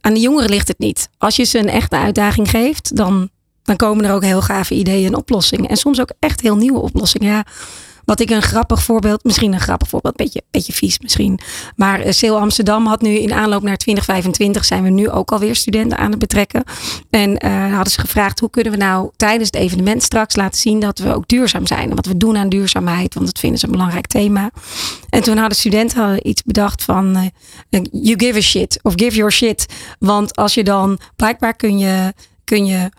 Aan 0.00 0.14
de 0.14 0.20
jongeren 0.20 0.50
ligt 0.50 0.68
het 0.68 0.78
niet. 0.78 1.08
Als 1.18 1.36
je 1.36 1.44
ze 1.44 1.58
een 1.58 1.68
echte 1.68 1.96
uitdaging 1.96 2.50
geeft, 2.50 2.96
dan, 2.96 3.30
dan 3.62 3.76
komen 3.76 4.04
er 4.04 4.14
ook 4.14 4.24
heel 4.24 4.42
gave 4.42 4.74
ideeën 4.74 5.06
en 5.06 5.16
oplossingen. 5.16 5.70
En 5.70 5.76
soms 5.76 6.00
ook 6.00 6.12
echt 6.18 6.40
heel 6.40 6.56
nieuwe 6.56 6.80
oplossingen. 6.80 7.28
Ja, 7.28 7.44
wat 8.08 8.20
ik 8.20 8.30
een 8.30 8.42
grappig 8.42 8.82
voorbeeld, 8.82 9.24
misschien 9.24 9.52
een 9.52 9.60
grappig 9.60 9.88
voorbeeld, 9.88 10.16
beetje, 10.16 10.42
beetje 10.50 10.72
vies 10.72 10.98
misschien. 10.98 11.40
Maar 11.76 12.22
uh, 12.22 12.32
Amsterdam 12.32 12.86
had 12.86 13.02
nu 13.02 13.10
in 13.10 13.32
aanloop 13.32 13.62
naar 13.62 13.76
2025 13.76 14.64
zijn 14.64 14.82
we 14.82 14.88
nu 14.88 15.10
ook 15.10 15.32
alweer 15.32 15.56
studenten 15.56 15.98
aan 15.98 16.10
het 16.10 16.18
betrekken. 16.18 16.64
En 17.10 17.46
uh, 17.46 17.74
hadden 17.74 17.92
ze 17.92 18.00
gevraagd 18.00 18.40
hoe 18.40 18.50
kunnen 18.50 18.72
we 18.72 18.78
nou 18.78 19.10
tijdens 19.16 19.50
het 19.52 19.60
evenement 19.60 20.02
straks 20.02 20.36
laten 20.36 20.60
zien 20.60 20.80
dat 20.80 20.98
we 20.98 21.14
ook 21.14 21.28
duurzaam 21.28 21.66
zijn. 21.66 21.90
En 21.90 21.96
wat 21.96 22.06
we 22.06 22.16
doen 22.16 22.36
aan 22.36 22.48
duurzaamheid, 22.48 23.14
want 23.14 23.26
dat 23.26 23.38
vinden 23.38 23.58
ze 23.58 23.66
een 23.66 23.72
belangrijk 23.72 24.06
thema. 24.06 24.50
En 25.08 25.22
toen 25.22 25.36
hadden 25.36 25.58
studenten 25.58 26.28
iets 26.28 26.42
bedacht 26.42 26.84
van 26.84 27.16
uh, 27.16 27.80
you 27.90 28.14
give 28.18 28.38
a 28.38 28.40
shit 28.40 28.78
of 28.82 28.92
give 28.96 29.16
your 29.16 29.32
shit. 29.32 29.66
Want 29.98 30.36
als 30.36 30.54
je 30.54 30.64
dan, 30.64 30.98
blijkbaar 31.16 31.54
kun 31.54 31.78
je, 31.78 32.14
kun 32.44 32.66
je 32.66 32.90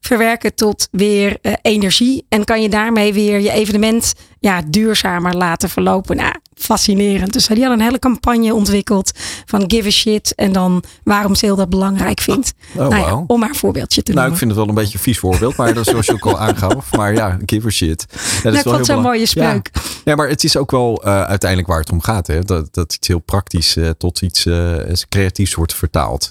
verwerken 0.00 0.54
tot 0.54 0.88
weer 0.90 1.38
uh, 1.42 1.52
energie. 1.62 2.26
En 2.28 2.44
kan 2.44 2.62
je 2.62 2.68
daarmee 2.68 3.12
weer 3.12 3.40
je 3.40 3.50
evenement 3.50 4.12
ja, 4.38 4.62
duurzamer 4.66 5.36
laten 5.36 5.68
verlopen. 5.68 6.16
Nou, 6.16 6.34
fascinerend. 6.58 7.32
Dus 7.32 7.46
die 7.46 7.56
hadden 7.58 7.78
een 7.78 7.84
hele 7.84 7.98
campagne 7.98 8.54
ontwikkeld 8.54 9.10
van 9.46 9.64
give 9.66 9.86
a 9.86 9.90
shit. 9.90 10.34
En 10.34 10.52
dan 10.52 10.82
waarom 11.04 11.34
Seel 11.34 11.56
dat 11.56 11.70
belangrijk 11.70 12.20
vindt. 12.20 12.52
Oh, 12.76 12.88
nou 12.88 12.96
ja, 12.96 13.10
wow. 13.10 13.24
om 13.30 13.40
maar 13.40 13.48
een 13.48 13.54
voorbeeldje 13.54 14.02
te 14.02 14.12
Nou, 14.12 14.14
noemen. 14.28 14.32
ik 14.32 14.38
vind 14.38 14.50
het 14.50 14.60
wel 14.60 14.68
een 14.68 14.82
beetje 14.82 14.98
een 14.98 15.04
vies 15.04 15.18
voorbeeld, 15.18 15.56
maar 15.56 15.74
dat 15.74 15.84
is 15.86 15.90
zoals 15.90 16.06
je 16.06 16.12
ook 16.12 16.26
al 16.26 16.38
aangaf. 16.48 16.96
Maar 16.96 17.14
ja, 17.14 17.38
give 17.46 17.66
a 17.66 17.70
shit. 17.70 18.06
Ja, 18.10 18.16
dat 18.16 18.42
Nou, 18.42 18.54
is 18.54 18.58
ik 18.58 18.64
wel 18.64 18.74
heel 18.74 18.84
zo'n 18.84 18.94
belang- 18.96 19.02
mooie 19.14 19.26
spreuk. 19.26 19.70
Ja. 19.72 19.80
ja, 20.04 20.14
maar 20.14 20.28
het 20.28 20.44
is 20.44 20.56
ook 20.56 20.70
wel 20.70 21.02
uh, 21.06 21.22
uiteindelijk 21.22 21.68
waar 21.70 21.80
het 21.80 21.90
om 21.92 22.00
gaat. 22.02 22.26
Hè? 22.26 22.40
Dat, 22.42 22.74
dat 22.74 22.94
iets 22.94 23.08
heel 23.08 23.18
praktisch 23.18 23.76
uh, 23.76 23.88
tot 23.98 24.22
iets 24.22 24.46
uh, 24.46 24.74
creatiefs 25.08 25.54
wordt 25.54 25.74
vertaald. 25.74 26.30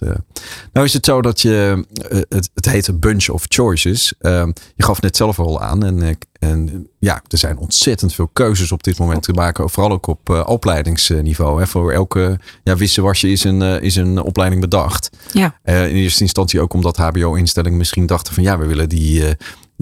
nou 0.74 0.86
is 0.86 0.94
het 0.94 1.06
zo 1.06 1.22
dat 1.22 1.42
je, 1.42 1.86
het, 2.30 2.50
het 2.54 2.66
heet 2.66 2.88
een 2.88 3.00
bunch 3.00 3.30
of 3.30 3.46
choices. 3.48 4.14
Ehm, 4.20 4.52
je 4.76 4.84
gaf 4.84 5.02
net 5.02 5.16
zelf 5.18 5.40
al 5.40 5.62
aan. 5.62 5.86
En, 5.86 6.18
en 6.40 6.88
ja, 7.00 7.22
er 7.28 7.38
zijn 7.38 7.58
ontzettend 7.58 8.14
veel 8.14 8.30
keuzes 8.34 8.72
op 8.72 8.84
dit 8.84 9.00
moment 9.00 9.24
te 9.24 9.34
maken. 9.34 9.70
Vooral 9.70 9.92
ook 9.92 10.08
op 10.08 10.30
uh, 10.30 10.44
opleidingsniveau. 10.46 11.60
Hè. 11.60 11.68
Voor 11.68 11.92
elke 11.92 12.40
ja, 12.64 12.76
wisselwasje 12.76 13.32
is 13.32 13.44
een, 13.44 13.62
uh, 13.62 13.82
is 13.82 13.96
een 13.96 14.22
opleiding 14.22 14.62
bedacht. 14.62 15.10
Ja. 15.34 15.60
Uh, 15.66 15.90
in 15.90 15.96
eerste 15.96 16.22
instantie 16.22 16.62
ook 16.62 16.74
omdat 16.74 16.98
HBO-instellingen 16.98 17.78
misschien 17.78 18.06
dachten 18.06 18.34
van 18.34 18.44
ja, 18.44 18.58
we 18.58 18.66
willen 18.66 18.90
die. 18.90 19.24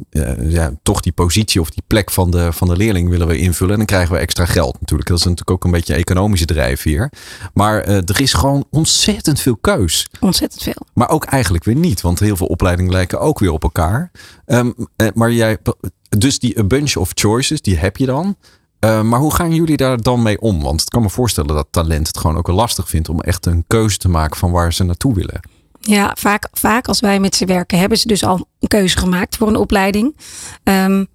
Uh, 0.09 0.51
ja, 0.51 0.73
toch 0.83 1.01
die 1.01 1.11
positie 1.11 1.61
of 1.61 1.69
die 1.69 1.83
plek 1.87 2.11
van 2.11 2.31
de, 2.31 2.51
van 2.51 2.67
de 2.67 2.77
leerling 2.77 3.09
willen 3.09 3.27
we 3.27 3.37
invullen. 3.37 3.71
En 3.71 3.77
dan 3.77 3.85
krijgen 3.85 4.13
we 4.13 4.19
extra 4.19 4.45
geld 4.45 4.79
natuurlijk. 4.79 5.09
Dat 5.09 5.17
is 5.17 5.23
natuurlijk 5.23 5.51
ook 5.51 5.63
een 5.63 5.71
beetje 5.71 5.93
een 5.93 5.99
economische 5.99 6.45
drijfveer. 6.45 7.11
Maar 7.53 7.87
uh, 7.87 7.95
er 7.95 8.21
is 8.21 8.33
gewoon 8.33 8.65
ontzettend 8.69 9.39
veel 9.39 9.55
keus. 9.55 10.07
Ontzettend 10.19 10.63
veel. 10.63 10.85
Maar 10.93 11.09
ook 11.09 11.25
eigenlijk 11.25 11.63
weer 11.63 11.75
niet. 11.75 12.01
Want 12.01 12.19
heel 12.19 12.35
veel 12.35 12.47
opleidingen 12.47 12.91
lijken 12.91 13.19
ook 13.19 13.39
weer 13.39 13.51
op 13.51 13.63
elkaar. 13.63 14.11
Um, 14.45 14.73
uh, 14.97 15.07
maar 15.13 15.31
jij, 15.31 15.57
dus 16.09 16.39
die 16.39 16.59
a 16.59 16.63
bunch 16.63 16.95
of 16.95 17.11
choices, 17.13 17.61
die 17.61 17.77
heb 17.77 17.97
je 17.97 18.05
dan. 18.05 18.35
Uh, 18.79 19.01
maar 19.01 19.19
hoe 19.19 19.33
gaan 19.33 19.53
jullie 19.53 19.77
daar 19.77 20.01
dan 20.01 20.21
mee 20.21 20.41
om? 20.41 20.61
Want 20.61 20.81
ik 20.81 20.89
kan 20.89 21.01
me 21.01 21.09
voorstellen 21.09 21.55
dat 21.55 21.67
talent 21.69 22.07
het 22.07 22.17
gewoon 22.17 22.37
ook 22.37 22.47
wel 22.47 22.55
lastig 22.55 22.89
vindt 22.89 23.09
om 23.09 23.21
echt 23.21 23.45
een 23.45 23.63
keuze 23.67 23.97
te 23.97 24.09
maken 24.09 24.37
van 24.37 24.51
waar 24.51 24.73
ze 24.73 24.83
naartoe 24.83 25.13
willen. 25.13 25.39
Ja, 25.87 26.15
vaak, 26.19 26.47
vaak 26.51 26.87
als 26.87 26.99
wij 26.99 27.19
met 27.19 27.35
ze 27.35 27.45
werken, 27.45 27.79
hebben 27.79 27.97
ze 27.97 28.07
dus 28.07 28.23
al 28.23 28.47
een 28.59 28.67
keuze 28.67 28.97
gemaakt 28.97 29.35
voor 29.37 29.47
een 29.47 29.55
opleiding. 29.55 30.15
Um, 30.63 31.07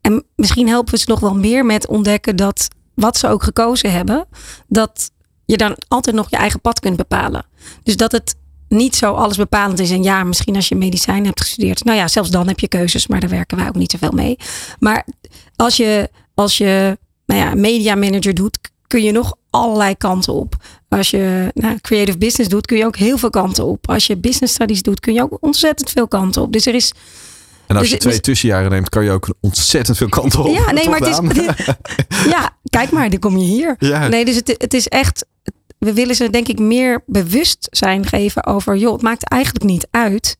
en 0.00 0.24
misschien 0.36 0.68
helpen 0.68 0.92
we 0.92 0.98
ze 0.98 1.04
nog 1.08 1.20
wel 1.20 1.34
meer 1.34 1.66
met 1.66 1.86
ontdekken 1.86 2.36
dat 2.36 2.68
wat 2.94 3.16
ze 3.16 3.28
ook 3.28 3.42
gekozen 3.42 3.92
hebben, 3.92 4.26
dat 4.68 5.10
je 5.44 5.56
dan 5.56 5.76
altijd 5.88 6.16
nog 6.16 6.30
je 6.30 6.36
eigen 6.36 6.60
pad 6.60 6.80
kunt 6.80 6.96
bepalen. 6.96 7.46
Dus 7.82 7.96
dat 7.96 8.12
het 8.12 8.34
niet 8.68 8.96
zo 8.96 9.14
alles 9.14 9.36
bepalend 9.36 9.78
is. 9.78 9.90
En 9.90 10.02
ja, 10.02 10.24
misschien 10.24 10.56
als 10.56 10.68
je 10.68 10.74
medicijn 10.74 11.24
hebt 11.24 11.40
gestudeerd. 11.40 11.84
Nou 11.84 11.98
ja, 11.98 12.08
zelfs 12.08 12.30
dan 12.30 12.48
heb 12.48 12.60
je 12.60 12.68
keuzes, 12.68 13.06
maar 13.06 13.20
daar 13.20 13.30
werken 13.30 13.56
wij 13.56 13.68
ook 13.68 13.74
niet 13.74 13.90
zoveel 13.90 14.12
mee. 14.12 14.36
Maar 14.78 15.06
als 15.56 15.76
je, 15.76 16.10
als 16.34 16.58
je 16.58 16.98
nou 17.26 17.40
ja, 17.40 17.54
media 17.54 17.94
manager 17.94 18.34
doet, 18.34 18.58
kun 18.90 19.02
je 19.02 19.12
nog 19.12 19.34
allerlei 19.50 19.96
kanten 19.96 20.32
op. 20.32 20.54
Als 20.88 21.10
je 21.10 21.50
nou, 21.54 21.78
creative 21.80 22.18
business 22.18 22.48
doet, 22.48 22.66
kun 22.66 22.76
je 22.76 22.84
ook 22.84 22.96
heel 22.96 23.18
veel 23.18 23.30
kanten 23.30 23.64
op. 23.64 23.88
Als 23.88 24.06
je 24.06 24.16
business 24.16 24.54
studies 24.54 24.82
doet, 24.82 25.00
kun 25.00 25.14
je 25.14 25.22
ook 25.22 25.36
ontzettend 25.40 25.90
veel 25.90 26.08
kanten 26.08 26.42
op. 26.42 26.52
Dus 26.52 26.66
er 26.66 26.74
is. 26.74 26.92
En 27.66 27.76
als 27.76 27.84
dus, 27.84 27.90
je 27.90 27.96
twee 27.96 28.12
dus, 28.12 28.22
tussenjaren 28.22 28.70
neemt, 28.70 28.88
kan 28.88 29.04
je 29.04 29.10
ook 29.10 29.34
ontzettend 29.40 29.96
veel 29.96 30.08
kanten 30.08 30.44
op. 30.44 30.54
Ja, 30.54 30.72
nee, 30.72 30.88
maar 30.88 30.98
het 30.98 31.08
is, 31.08 31.16
het 31.16 31.36
is, 31.36 31.74
Ja, 32.34 32.56
kijk 32.70 32.90
maar, 32.90 33.10
dan 33.10 33.18
kom 33.18 33.38
je 33.38 33.44
hier. 33.44 33.74
Ja. 33.78 34.08
Nee, 34.08 34.24
dus 34.24 34.34
het, 34.34 34.54
het 34.58 34.74
is 34.74 34.88
echt. 34.88 35.26
We 35.78 35.92
willen 35.92 36.14
ze 36.14 36.30
denk 36.30 36.48
ik 36.48 36.58
meer 36.58 37.02
bewustzijn 37.06 38.06
geven 38.06 38.46
over, 38.46 38.76
joh, 38.76 38.92
het 38.92 39.02
maakt 39.02 39.24
eigenlijk 39.28 39.64
niet 39.64 39.86
uit. 39.90 40.36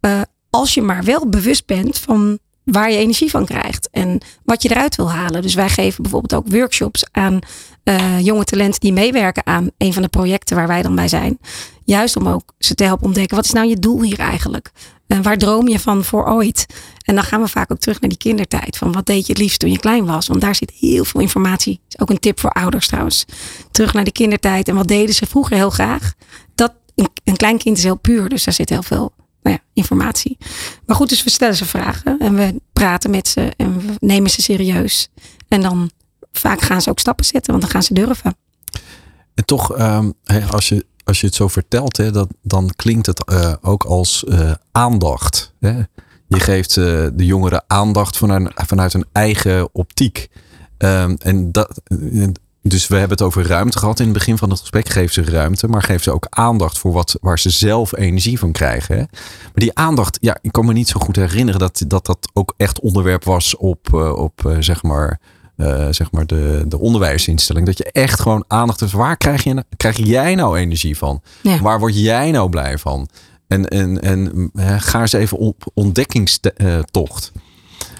Uh, 0.00 0.20
als 0.50 0.74
je 0.74 0.82
maar 0.82 1.04
wel 1.04 1.28
bewust 1.28 1.66
bent 1.66 1.98
van 1.98 2.38
waar 2.64 2.90
je 2.90 2.98
energie 2.98 3.30
van 3.30 3.44
krijgt 3.44 3.88
en 3.90 4.20
wat 4.44 4.62
je 4.62 4.70
eruit 4.70 4.96
wil 4.96 5.10
halen. 5.10 5.42
Dus 5.42 5.54
wij 5.54 5.68
geven 5.68 6.02
bijvoorbeeld 6.02 6.34
ook 6.34 6.52
workshops 6.52 7.04
aan 7.10 7.38
uh, 7.88 8.20
jonge 8.20 8.44
talenten 8.44 8.80
die 8.80 8.92
meewerken 8.92 9.46
aan 9.46 9.70
een 9.78 9.92
van 9.92 10.02
de 10.02 10.08
projecten 10.08 10.56
waar 10.56 10.66
wij 10.66 10.82
dan 10.82 10.94
bij 10.94 11.08
zijn. 11.08 11.38
Juist 11.84 12.16
om 12.16 12.28
ook 12.28 12.52
ze 12.58 12.74
te 12.74 12.84
helpen 12.84 13.06
ontdekken, 13.06 13.36
wat 13.36 13.44
is 13.44 13.52
nou 13.52 13.68
je 13.68 13.78
doel 13.78 14.02
hier 14.02 14.18
eigenlijk? 14.18 14.70
En 15.06 15.22
waar 15.22 15.38
droom 15.38 15.68
je 15.68 15.78
van 15.78 16.04
voor 16.04 16.26
ooit? 16.26 16.66
En 17.04 17.14
dan 17.14 17.24
gaan 17.24 17.40
we 17.40 17.48
vaak 17.48 17.72
ook 17.72 17.78
terug 17.78 18.00
naar 18.00 18.08
die 18.08 18.18
kindertijd. 18.18 18.76
Van 18.76 18.92
wat 18.92 19.06
deed 19.06 19.26
je 19.26 19.32
het 19.32 19.42
liefst 19.42 19.58
toen 19.58 19.70
je 19.70 19.78
klein 19.78 20.06
was? 20.06 20.26
Want 20.26 20.40
daar 20.40 20.54
zit 20.54 20.70
heel 20.70 21.04
veel 21.04 21.20
informatie. 21.20 21.80
Is 21.88 21.98
ook 21.98 22.10
een 22.10 22.18
tip 22.18 22.40
voor 22.40 22.50
ouders 22.50 22.86
trouwens. 22.86 23.24
Terug 23.70 23.92
naar 23.92 24.04
de 24.04 24.12
kindertijd. 24.12 24.68
En 24.68 24.74
wat 24.74 24.88
deden 24.88 25.14
ze 25.14 25.26
vroeger 25.26 25.56
heel 25.56 25.70
graag? 25.70 26.14
Dat, 26.54 26.72
een, 26.94 27.08
een 27.24 27.36
klein 27.36 27.58
kind 27.58 27.76
is 27.76 27.82
heel 27.82 27.98
puur. 27.98 28.28
Dus 28.28 28.44
daar 28.44 28.54
zit 28.54 28.68
heel 28.68 28.82
veel 28.82 29.12
nou 29.42 29.56
ja, 29.56 29.62
informatie. 29.72 30.36
Maar 30.86 30.96
goed, 30.96 31.08
dus 31.08 31.24
we 31.24 31.30
stellen 31.30 31.56
ze 31.56 31.64
vragen. 31.64 32.18
En 32.18 32.34
we 32.34 32.60
praten 32.72 33.10
met 33.10 33.28
ze. 33.28 33.52
En 33.56 33.86
we 33.86 33.92
nemen 33.98 34.30
ze 34.30 34.42
serieus. 34.42 35.08
En 35.48 35.60
dan 35.60 35.90
vaak 36.38 36.60
gaan 36.60 36.82
ze 36.82 36.90
ook 36.90 36.98
stappen 36.98 37.24
zetten. 37.24 37.50
Want 37.50 37.62
dan 37.62 37.72
gaan 37.72 37.82
ze 37.82 37.94
durven. 37.94 38.36
En 39.34 39.44
toch, 39.44 39.78
um, 39.78 40.14
als 40.50 40.68
je 40.68 40.86
als 41.06 41.20
je 41.20 41.26
het 41.26 41.34
zo 41.34 41.48
vertelt, 41.48 41.96
hè, 41.96 42.10
dat, 42.10 42.28
dan 42.42 42.70
klinkt 42.76 43.06
het 43.06 43.30
uh, 43.32 43.52
ook 43.60 43.84
als 43.84 44.24
uh, 44.28 44.52
aandacht. 44.72 45.52
Hè? 45.60 45.82
Je 46.26 46.40
geeft 46.40 46.76
uh, 46.76 46.84
de 47.12 47.26
jongeren 47.26 47.64
aandacht 47.66 48.16
vanuit, 48.16 48.50
vanuit 48.54 48.94
een 48.94 49.06
eigen 49.12 49.68
optiek. 49.72 50.28
Um, 50.78 51.16
en 51.18 51.52
dat, 51.52 51.80
dus 52.62 52.88
we 52.88 52.94
hebben 52.96 53.16
het 53.16 53.26
over 53.26 53.46
ruimte 53.46 53.78
gehad 53.78 53.98
in 53.98 54.04
het 54.04 54.14
begin 54.14 54.38
van 54.38 54.50
het 54.50 54.60
gesprek. 54.60 54.88
Geef 54.88 55.12
ze 55.12 55.24
ruimte, 55.24 55.68
maar 55.68 55.82
geef 55.82 56.02
ze 56.02 56.12
ook 56.12 56.26
aandacht 56.30 56.78
voor 56.78 56.92
wat, 56.92 57.18
waar 57.20 57.38
ze 57.38 57.50
zelf 57.50 57.96
energie 57.96 58.38
van 58.38 58.52
krijgen. 58.52 58.96
Hè? 58.96 59.02
Maar 59.42 59.52
die 59.54 59.74
aandacht, 59.74 60.18
ja, 60.20 60.38
ik 60.40 60.52
kan 60.52 60.66
me 60.66 60.72
niet 60.72 60.88
zo 60.88 61.00
goed 61.00 61.16
herinneren 61.16 61.60
dat 61.60 61.82
dat, 61.86 62.06
dat 62.06 62.28
ook 62.32 62.54
echt 62.56 62.80
onderwerp 62.80 63.24
was 63.24 63.56
op, 63.56 63.92
op 64.16 64.56
zeg 64.58 64.82
maar. 64.82 65.20
Uh, 65.56 65.86
zeg 65.90 66.10
maar 66.10 66.26
de, 66.26 66.64
de 66.68 66.78
onderwijsinstelling. 66.78 67.66
Dat 67.66 67.78
je 67.78 67.90
echt 67.92 68.20
gewoon 68.20 68.44
aandacht 68.48 68.80
hebt. 68.80 68.92
Waar 68.92 69.16
krijg, 69.16 69.44
je, 69.44 69.64
krijg 69.76 69.96
jij 69.96 70.34
nou 70.34 70.58
energie 70.58 70.96
van? 70.96 71.22
Ja. 71.42 71.60
Waar 71.60 71.78
word 71.78 72.00
jij 72.00 72.30
nou 72.30 72.50
blij 72.50 72.78
van? 72.78 73.08
En, 73.48 73.68
en, 73.68 74.00
en 74.00 74.50
ga 74.80 75.00
eens 75.00 75.12
even 75.12 75.38
op 75.38 75.70
ontdekkingstocht. 75.74 77.32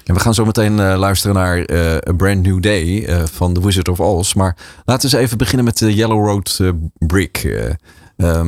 En 0.05 0.15
we 0.15 0.21
gaan 0.21 0.35
zo 0.35 0.45
meteen 0.45 0.73
uh, 0.73 0.99
luisteren 0.99 1.37
naar 1.37 1.73
A 2.09 2.13
Brand 2.17 2.43
New 2.43 2.63
Day 2.63 3.09
van 3.27 3.53
The 3.55 3.65
Wizard 3.65 3.89
of 3.89 4.01
Oz. 4.01 4.35
Maar 4.35 4.57
laten 4.85 5.11
we 5.11 5.17
eens 5.17 5.25
even 5.25 5.39
beginnen 5.39 5.65
met 5.65 5.79
de 5.79 5.95
Yellow 5.95 6.27
Road 6.27 6.61
Brick. 6.99 7.45
Um, 7.45 7.77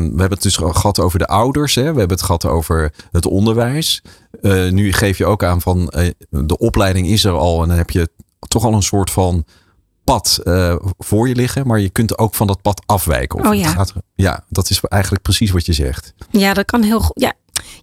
we 0.03 0.21
hebben 0.21 0.31
het 0.31 0.43
dus 0.43 0.57
gehad 0.57 0.99
over 0.99 1.19
de 1.19 1.27
ouders. 1.27 1.75
Hè? 1.75 1.83
We 1.93 1.99
hebben 1.99 2.17
het 2.17 2.23
gehad 2.23 2.47
over 2.47 2.93
het 3.13 3.27
onderwijs. 3.27 4.03
nu 4.71 4.93
geef 4.93 5.19
je 5.19 5.27
ook 5.27 5.45
aan 5.45 5.61
van 5.61 5.93
de 6.31 6.59
opleiding 6.59 7.07
is 7.07 7.25
er 7.25 7.33
al. 7.33 7.63
En 7.63 7.69
dan 7.69 7.77
heb 7.77 7.91
je 7.91 8.09
toch 8.49 8.65
al 8.65 8.73
een 8.73 8.83
soort 8.83 9.11
van 9.11 9.45
pad 10.05 10.41
eh, 10.45 10.77
voor 10.99 11.29
je 11.29 11.35
liggen, 11.35 11.67
maar 11.67 11.81
je 11.81 11.91
kunt 11.91 12.19
ook 12.19 12.35
van 12.35 12.47
dat 12.47 12.63
pad 12.63 12.83
afwijken. 12.87 13.39
Of 13.39 13.45
Oh 13.45 13.51
het 13.51 13.61
ja. 13.61 13.69
gaat- 13.69 13.93
ja, 14.15 14.45
dat 14.49 14.71
is 14.71 14.81
eigenlijk 14.81 15.23
precies 15.23 15.51
wat 15.51 15.67
je 15.67 15.73
zegt. 15.73 16.15
Ja, 16.31 16.55
dat 16.55 16.65
kan 16.65 16.83
heel 16.83 17.01
goed. 17.01 17.21
Ja, 17.23 17.33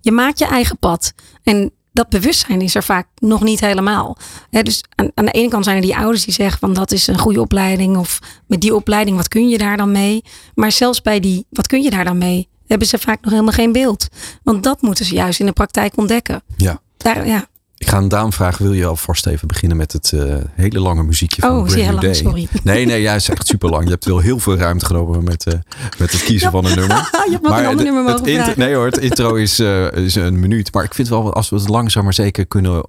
je 0.02 0.12
maakt 0.12 0.40
je 0.40 0.46
eigen 0.46 0.78
pad. 0.78 1.14
En 1.44 1.72
dat 1.94 2.10
bewustzijn 2.10 2.62
is 2.62 2.76
er 2.76 2.84
vaak 2.84 3.08
nog 3.16 3.44
niet 3.44 3.60
helemaal. 3.60 4.18
Hè, 4.50 4.64
dus 4.64 4.84
aan, 4.96 5.12
aan 5.14 5.26
de 5.26 5.32
ene 5.32 5.50
kant 5.50 5.64
zijn 5.64 5.76
er 5.76 5.82
die 5.82 5.98
ouders 5.98 6.26
die 6.26 6.34
zeggen 6.34 6.60
van 6.60 6.74
dat 6.74 6.92
is 6.92 7.08
een 7.08 7.18
goede 7.20 7.42
opleiding. 7.42 7.98
Of 7.98 8.20
met 8.48 8.62
die 8.62 8.76
opleiding, 8.76 9.18
wat 9.18 9.28
kun 9.28 9.50
je 9.50 9.58
daar 9.58 9.78
dan 9.78 9.92
mee? 9.92 10.24
Maar 10.56 10.72
zelfs 10.72 11.02
bij 11.02 11.20
die, 11.20 11.46
wat 11.50 11.68
kun 11.68 11.82
je 11.82 11.90
daar 11.90 12.06
dan 12.06 12.18
mee? 12.18 12.50
Hebben 12.68 12.88
ze 12.88 12.98
vaak 13.00 13.22
nog 13.22 13.32
helemaal 13.32 13.54
geen 13.54 13.72
beeld. 13.72 14.08
Want 14.44 14.64
dat 14.64 14.82
moeten 14.82 15.06
ze 15.06 15.14
juist 15.16 15.40
in 15.40 15.46
de 15.46 15.52
praktijk 15.52 15.98
ontdekken. 15.98 16.44
Ja. 16.58 16.82
Daar, 16.98 17.28
ja. 17.28 17.48
Ik 17.78 17.90
ga 17.90 17.98
een 17.98 18.08
Daan 18.08 18.34
vragen. 18.34 18.64
Wil 18.64 18.74
je 18.74 18.86
alvast 18.86 19.26
even 19.26 19.48
beginnen 19.48 19.78
met 19.78 19.92
het 19.92 20.12
eh, 20.14 20.36
hele 20.54 20.80
lange 20.80 21.04
muziekje 21.04 21.42
van 21.42 21.50
Oh, 21.50 21.56
Brand 21.56 21.70
New 21.76 21.84
heel 21.84 21.92
lang? 21.92 22.02
Day? 22.04 22.14
Sorry. 22.14 22.48
Nee, 22.64 22.86
nee, 22.86 23.02
jij 23.02 23.16
is 23.16 23.30
echt 23.30 23.48
super 23.48 23.70
lang. 23.70 23.84
Je 23.84 23.90
hebt 23.90 24.06
wel 24.06 24.20
heel 24.20 24.40
veel 24.40 24.56
ruimte 24.58 24.86
genomen 24.86 25.24
met, 25.24 25.46
eh, 25.46 25.54
met 25.98 26.12
het 26.12 26.24
kiezen 26.24 26.52
van 26.52 26.66
een 26.66 26.76
nummer. 26.76 26.98
je 27.32 27.38
ook 27.42 27.58
een 27.58 27.66
ander 27.66 27.86
nummer 27.86 28.06
het 28.06 28.18
mogen 28.20 28.34
vragen. 28.36 28.54
Nee 28.60 28.76
hoor, 28.76 28.86
het 28.86 28.98
intro 28.98 29.34
is, 29.36 29.60
eh, 29.60 29.92
is 29.92 30.16
een 30.16 30.40
minuut. 30.40 30.74
Maar 30.74 30.84
ik 30.84 30.94
vind 30.94 31.08
wel, 31.10 31.34
als 31.34 31.50
we 31.50 31.56
het 31.56 31.70
langzaam 31.70 32.04
maar 32.04 32.14
zeker 32.14 32.46
kunnen 32.46 32.86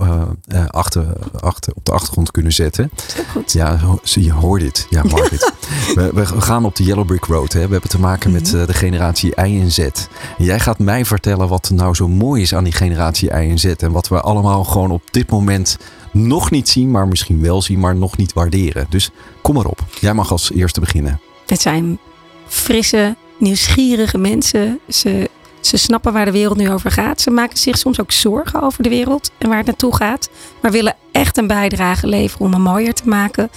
achter, 0.71 1.07
achter, 1.41 1.73
op 1.75 1.85
de 1.85 1.93
achtergrond 1.93 2.31
kunnen 2.31 2.53
zetten. 2.53 2.91
goed. 3.33 3.53
Ja, 3.53 3.79
zie 4.03 4.25
je, 4.25 4.33
hoor 4.33 4.59
dit. 4.59 4.87
Ja, 4.91 5.03
Margaret. 5.11 5.53
we, 5.95 6.11
we 6.15 6.27
gaan 6.41 6.65
op 6.65 6.77
de 6.77 6.85
Yellow 6.85 7.07
Brick 7.07 7.25
Road. 7.25 7.53
Hè. 7.53 7.67
We 7.67 7.73
hebben 7.73 7.91
te 7.91 8.01
maken 8.01 8.33
met 8.33 8.53
Mhm. 8.53 8.67
de 8.67 8.75
generatie 8.75 9.31
I 9.45 9.61
en 9.61 9.73
Z. 9.73 9.79
En 9.79 10.45
jij 10.45 10.61
gaat 10.61 10.79
mij 10.79 11.05
vertellen 11.05 11.49
wat 11.49 11.67
er 11.69 11.75
nou 11.75 11.95
zo 11.95 12.09
mooi 12.09 12.43
is 12.43 12.55
aan 12.55 12.65
die 12.65 12.73
generatie 12.73 13.29
I 13.29 13.51
en 13.51 13.59
Z. 13.59 13.65
En 13.65 13.93
wat 13.93 14.09
we 14.09 14.21
allemaal 14.21 14.65
gewoon 14.77 14.91
op 14.91 15.13
dit 15.13 15.31
moment 15.31 15.79
nog 16.13 16.51
niet 16.51 16.69
zien, 16.69 16.91
maar 16.91 17.09
misschien 17.09 17.43
wel 17.43 17.63
zien, 17.63 17.79
maar 17.79 17.97
nog 17.97 18.17
niet 18.17 18.33
waarderen. 18.33 18.87
Dus 18.89 19.11
kom 19.43 19.55
maar 19.55 19.67
op. 19.67 19.85
Jij 20.01 20.15
mag 20.15 20.31
als 20.31 20.53
eerste 20.53 20.81
beginnen. 20.81 21.21
Het 21.47 21.61
zijn 21.61 21.99
frisse, 22.47 23.17
nieuwsgierige 23.39 24.19
mensen. 24.19 24.81
Ze, 24.89 25.31
ze 25.61 25.77
snappen 25.77 26.13
waar 26.13 26.25
de 26.25 26.31
wereld 26.31 26.57
nu 26.57 26.71
over 26.71 26.91
gaat. 26.91 27.21
Ze 27.21 27.31
maken 27.31 27.59
zich 27.59 27.79
soms 27.79 28.01
ook 28.01 28.13
zorgen 28.13 28.63
over 28.63 28.83
de 28.83 28.89
wereld 28.89 29.31
en 29.39 29.49
waar 29.49 29.57
het 29.57 29.67
naartoe 29.67 29.97
gaat. 29.97 30.31
Maar 30.63 30.71
willen 30.71 30.97
echt 31.13 31.37
een 31.37 31.47
bijdrage 31.47 32.07
leveren 32.07 32.47
om 32.47 32.53
hem 32.53 32.63
mooier 32.63 32.95
te 32.95 33.09
maken. 33.09 33.51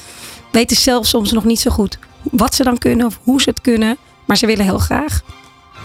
Weten 0.51 0.78
zelf 0.78 1.05
soms 1.05 1.32
nog 1.32 1.43
niet 1.43 1.59
zo 1.59 1.72
goed 1.72 1.99
wat 2.32 2.55
ze 2.55 2.63
dan 2.63 2.78
kunnen 2.78 3.05
of 3.05 3.20
hoe 3.24 3.41
ze 3.41 3.49
het 3.49 3.61
kunnen. 3.61 3.97
Maar 4.26 4.38
ze 4.38 4.45
willen 4.45 4.65
heel 4.65 4.80
graag. 4.80 5.22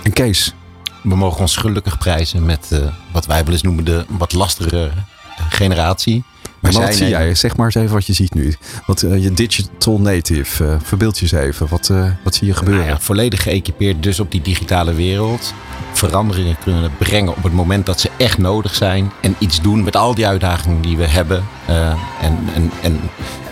En 0.03 0.12
Kees, 0.12 0.55
We 1.03 1.16
mogen 1.16 1.41
ons 1.41 1.57
gelukkig 1.57 1.99
prijzen 1.99 2.45
met 2.45 2.68
eh, 2.70 2.78
wat 3.12 3.26
wij 3.26 3.45
wel 3.45 3.53
eens 3.53 3.62
noemen 3.62 3.85
de 3.85 4.05
wat 4.09 4.32
lastigere 4.32 4.87
eh, 4.87 5.14
generatie. 5.49 6.24
maar 6.61 6.72
wat 6.72 6.95
zie 6.95 7.09
jij? 7.09 7.35
Zeg 7.35 7.57
maar 7.57 7.66
eens 7.66 7.74
even 7.74 7.95
wat 7.95 8.07
je 8.07 8.12
ziet 8.12 8.35
nu. 8.35 8.55
Wat, 8.87 9.03
eh, 9.03 9.22
je 9.22 9.32
digital 9.32 10.01
native, 10.01 10.64
eh, 10.64 10.76
verbeeld 10.82 11.18
je 11.18 11.22
eens 11.22 11.45
even. 11.45 11.68
Wat, 11.68 11.91
eh, 11.91 12.11
wat 12.24 12.35
zie 12.35 12.47
je 12.47 12.55
gebeuren? 12.55 12.85
Nou 12.85 12.97
ja, 12.97 13.01
volledig 13.01 13.43
geëquipeerd 13.43 14.03
dus 14.03 14.20
op 14.20 14.30
die 14.30 14.43
digitale 14.43 14.95
wereld. 14.95 15.55
Veranderingen 15.93 16.57
kunnen 16.64 16.91
brengen 16.99 17.37
op 17.37 17.43
het 17.43 17.53
moment 17.53 17.87
dat 17.87 18.01
ze 18.01 18.11
echt 18.16 18.39
nodig 18.39 18.74
zijn. 18.74 19.12
En 19.20 19.37
iets 19.39 19.61
doen 19.61 19.85
met 19.85 19.97
al 19.97 20.14
die 20.14 20.26
uitdagingen 20.26 20.82
die 20.82 20.97
we 20.97 21.07
hebben. 21.07 21.45
en, 21.66 22.39
en, 22.55 22.70
en, 22.82 23.01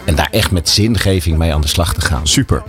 en 0.05 0.15
daar 0.15 0.29
echt 0.31 0.51
met 0.51 0.69
zingeving 0.69 1.39
mee 1.39 1.55
aan 1.55 1.61
de 1.61 1.69
slag 1.69 1.95
te 1.95 2.01
gaan. 2.01 2.27
Super. 2.27 2.63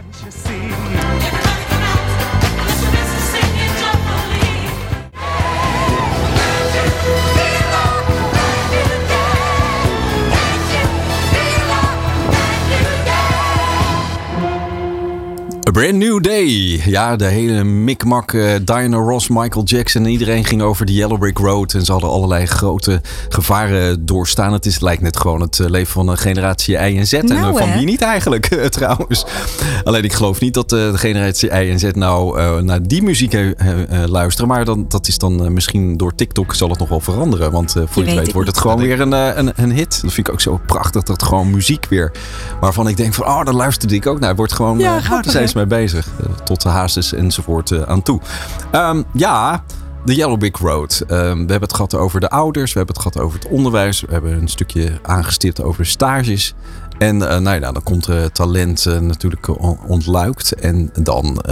Brand 15.73 15.93
New 15.95 16.21
Day. 16.23 16.81
Ja, 16.85 17.15
de 17.15 17.25
hele 17.25 17.63
mikmak. 17.63 18.33
eh 18.33 18.51
Diana 18.63 18.97
Ross, 18.97 19.27
Michael 19.27 19.63
Jackson. 19.65 20.05
Iedereen 20.05 20.45
ging 20.45 20.61
over 20.61 20.85
de 20.85 20.93
Yellow 20.93 21.19
Brick 21.19 21.37
Road. 21.37 21.73
En 21.73 21.85
ze 21.85 21.91
hadden 21.91 22.09
allerlei 22.09 22.45
grote 22.45 23.01
gevaren 23.29 24.05
doorstaan. 24.05 24.53
Het 24.53 24.65
is, 24.65 24.79
lijkt 24.79 25.01
net 25.01 25.17
gewoon 25.17 25.41
het 25.41 25.59
eh, 25.59 25.69
leven 25.69 25.93
van 25.93 26.07
een 26.07 26.17
generatie 26.17 26.75
I 26.75 26.97
en 26.97 27.07
Z. 27.07 27.13
en 27.13 27.25
Nou, 27.25 27.53
eh, 27.53 27.59
van 27.59 27.69
hè? 27.69 27.77
wie 27.77 27.85
niet 27.85 28.01
eigenlijk, 28.01 28.45
eh, 28.45 28.65
trouwens. 28.79 29.25
Alleen 29.83 30.03
ik 30.03 30.13
geloof 30.13 30.39
niet 30.39 30.53
dat 30.53 30.71
eh, 30.71 30.91
de 30.91 30.97
generatie 30.97 31.49
I 31.49 31.69
en 31.71 31.79
Z 31.79 31.83
nou 31.93 32.39
eh, 32.39 32.57
naar 32.57 32.87
die 32.87 33.03
muziek 33.03 33.33
eh, 33.33 33.49
eh, 33.49 34.09
luisteren. 34.09 34.49
Maar 34.49 34.65
dan, 34.65 34.85
dat 34.87 35.07
is 35.07 35.17
dan 35.17 35.43
eh, 35.45 35.49
misschien 35.51 35.97
door 35.97 36.15
TikTok 36.15 36.53
zal 36.55 36.69
het 36.69 36.79
nog 36.79 36.89
wel 36.89 36.99
veranderen. 36.99 37.51
Want 37.51 37.75
eh, 37.75 37.83
voor 37.87 38.01
je 38.01 38.07
weet 38.07 38.15
het 38.17 38.25
weet 38.25 38.33
wordt 38.33 38.49
het 38.49 38.57
gewoon 38.59 38.77
weer 38.79 38.99
een, 39.01 39.13
eh, 39.13 39.29
een, 39.35 39.51
een 39.55 39.71
hit. 39.71 40.01
Dat 40.01 40.13
vind 40.13 40.27
ik 40.27 40.33
ook 40.33 40.41
zo 40.41 40.59
prachtig. 40.65 41.03
Dat 41.03 41.23
gewoon 41.23 41.51
muziek 41.51 41.85
weer. 41.89 42.11
Waarvan 42.59 42.87
ik 42.87 42.97
denk 42.97 43.13
van, 43.13 43.25
oh, 43.25 43.43
daar 43.45 43.53
luisterde 43.53 43.95
ik 43.95 44.07
ook 44.07 44.19
naar. 44.19 44.27
Het 44.29 44.37
wordt 44.37 44.53
gewoon, 44.53 44.79
Ja, 44.79 44.97
eh, 44.97 45.09
daar 45.09 45.23
zijn 45.27 45.49
ze 45.49 45.61
mee 45.67 45.79
bezig. 45.79 46.07
Eh, 46.19 46.25
tot 46.43 46.61
de 46.61 46.69
hazes 46.69 47.13
enzovoort 47.13 47.71
eh, 47.71 47.81
aan 47.81 48.01
toe. 48.03 48.19
Ehm, 48.71 49.03
ja, 49.13 49.63
de 50.05 50.15
Yellow 50.15 50.37
Brick 50.39 50.57
Road. 50.57 51.03
Ehm, 51.07 51.19
we 51.19 51.37
hebben 51.37 51.61
het 51.61 51.73
gehad 51.73 51.95
over 51.95 52.19
de 52.19 52.29
ouders. 52.29 52.71
We 52.73 52.77
hebben 52.77 52.95
het 52.95 53.03
gehad 53.05 53.25
over 53.27 53.39
het 53.39 53.47
onderwijs. 53.49 54.01
We 54.01 54.11
hebben 54.11 54.31
een 54.33 54.47
stukje 54.47 54.99
aangestipt 55.01 55.63
over 55.63 55.85
stages. 55.85 56.53
En 56.97 57.29
eh, 57.29 57.39
nou 57.39 57.59
ja, 57.61 57.71
dan 57.71 57.83
komt 57.83 58.07
eh, 58.07 58.23
talent 58.25 58.85
natuurlijk 59.01 59.47
on- 59.61 59.79
ontluikt. 59.87 60.51
En 60.51 60.89
dan, 61.01 61.43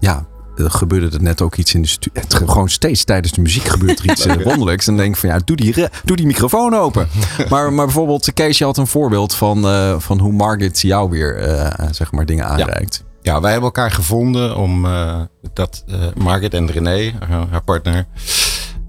ja, 0.00 0.24
gebeurde 0.56 1.16
er 1.16 1.22
net 1.22 1.42
ook 1.42 1.56
iets 1.56 1.74
in 1.74 1.82
de 1.82 1.88
Gewoon 2.28 2.68
steeds 2.68 3.04
tijdens 3.04 3.32
de 3.32 3.40
muziek 3.40 3.64
gebeurt 3.64 3.98
er 3.98 4.10
iets 4.10 4.26
wonderlijks. 4.44 4.86
En 4.86 4.92
dan 4.94 5.02
denk 5.02 5.14
ik 5.14 5.20
van 5.20 5.28
ja, 5.30 5.40
doe 5.44 5.56
die, 5.56 5.74
doe 6.04 6.16
die 6.16 6.26
microfoon 6.26 6.74
open. 6.74 7.08
maar, 7.50 7.72
maar 7.72 7.84
bijvoorbeeld, 7.84 8.32
Kees, 8.34 8.58
je 8.58 8.64
had 8.64 8.76
een 8.76 8.86
voorbeeld 8.86 9.34
van, 9.34 9.62
van 10.00 10.18
hoe 10.18 10.32
Margaret 10.32 10.80
jou 10.80 11.10
weer 11.10 11.42
zeg 11.90 12.12
maar 12.12 12.26
dingen 12.26 12.46
aanreikt. 12.48 13.04
Ja, 13.04 13.09
wij 13.22 13.32
hebben 13.32 13.62
elkaar 13.62 13.90
gevonden 13.90 14.56
om 14.56 14.84
eh, 14.84 15.20
dat 15.52 15.84
eh, 15.86 15.94
Margaret 16.16 16.54
en 16.54 16.70
René, 16.70 17.12
haar, 17.28 17.48
haar 17.48 17.62
partner, 17.62 18.06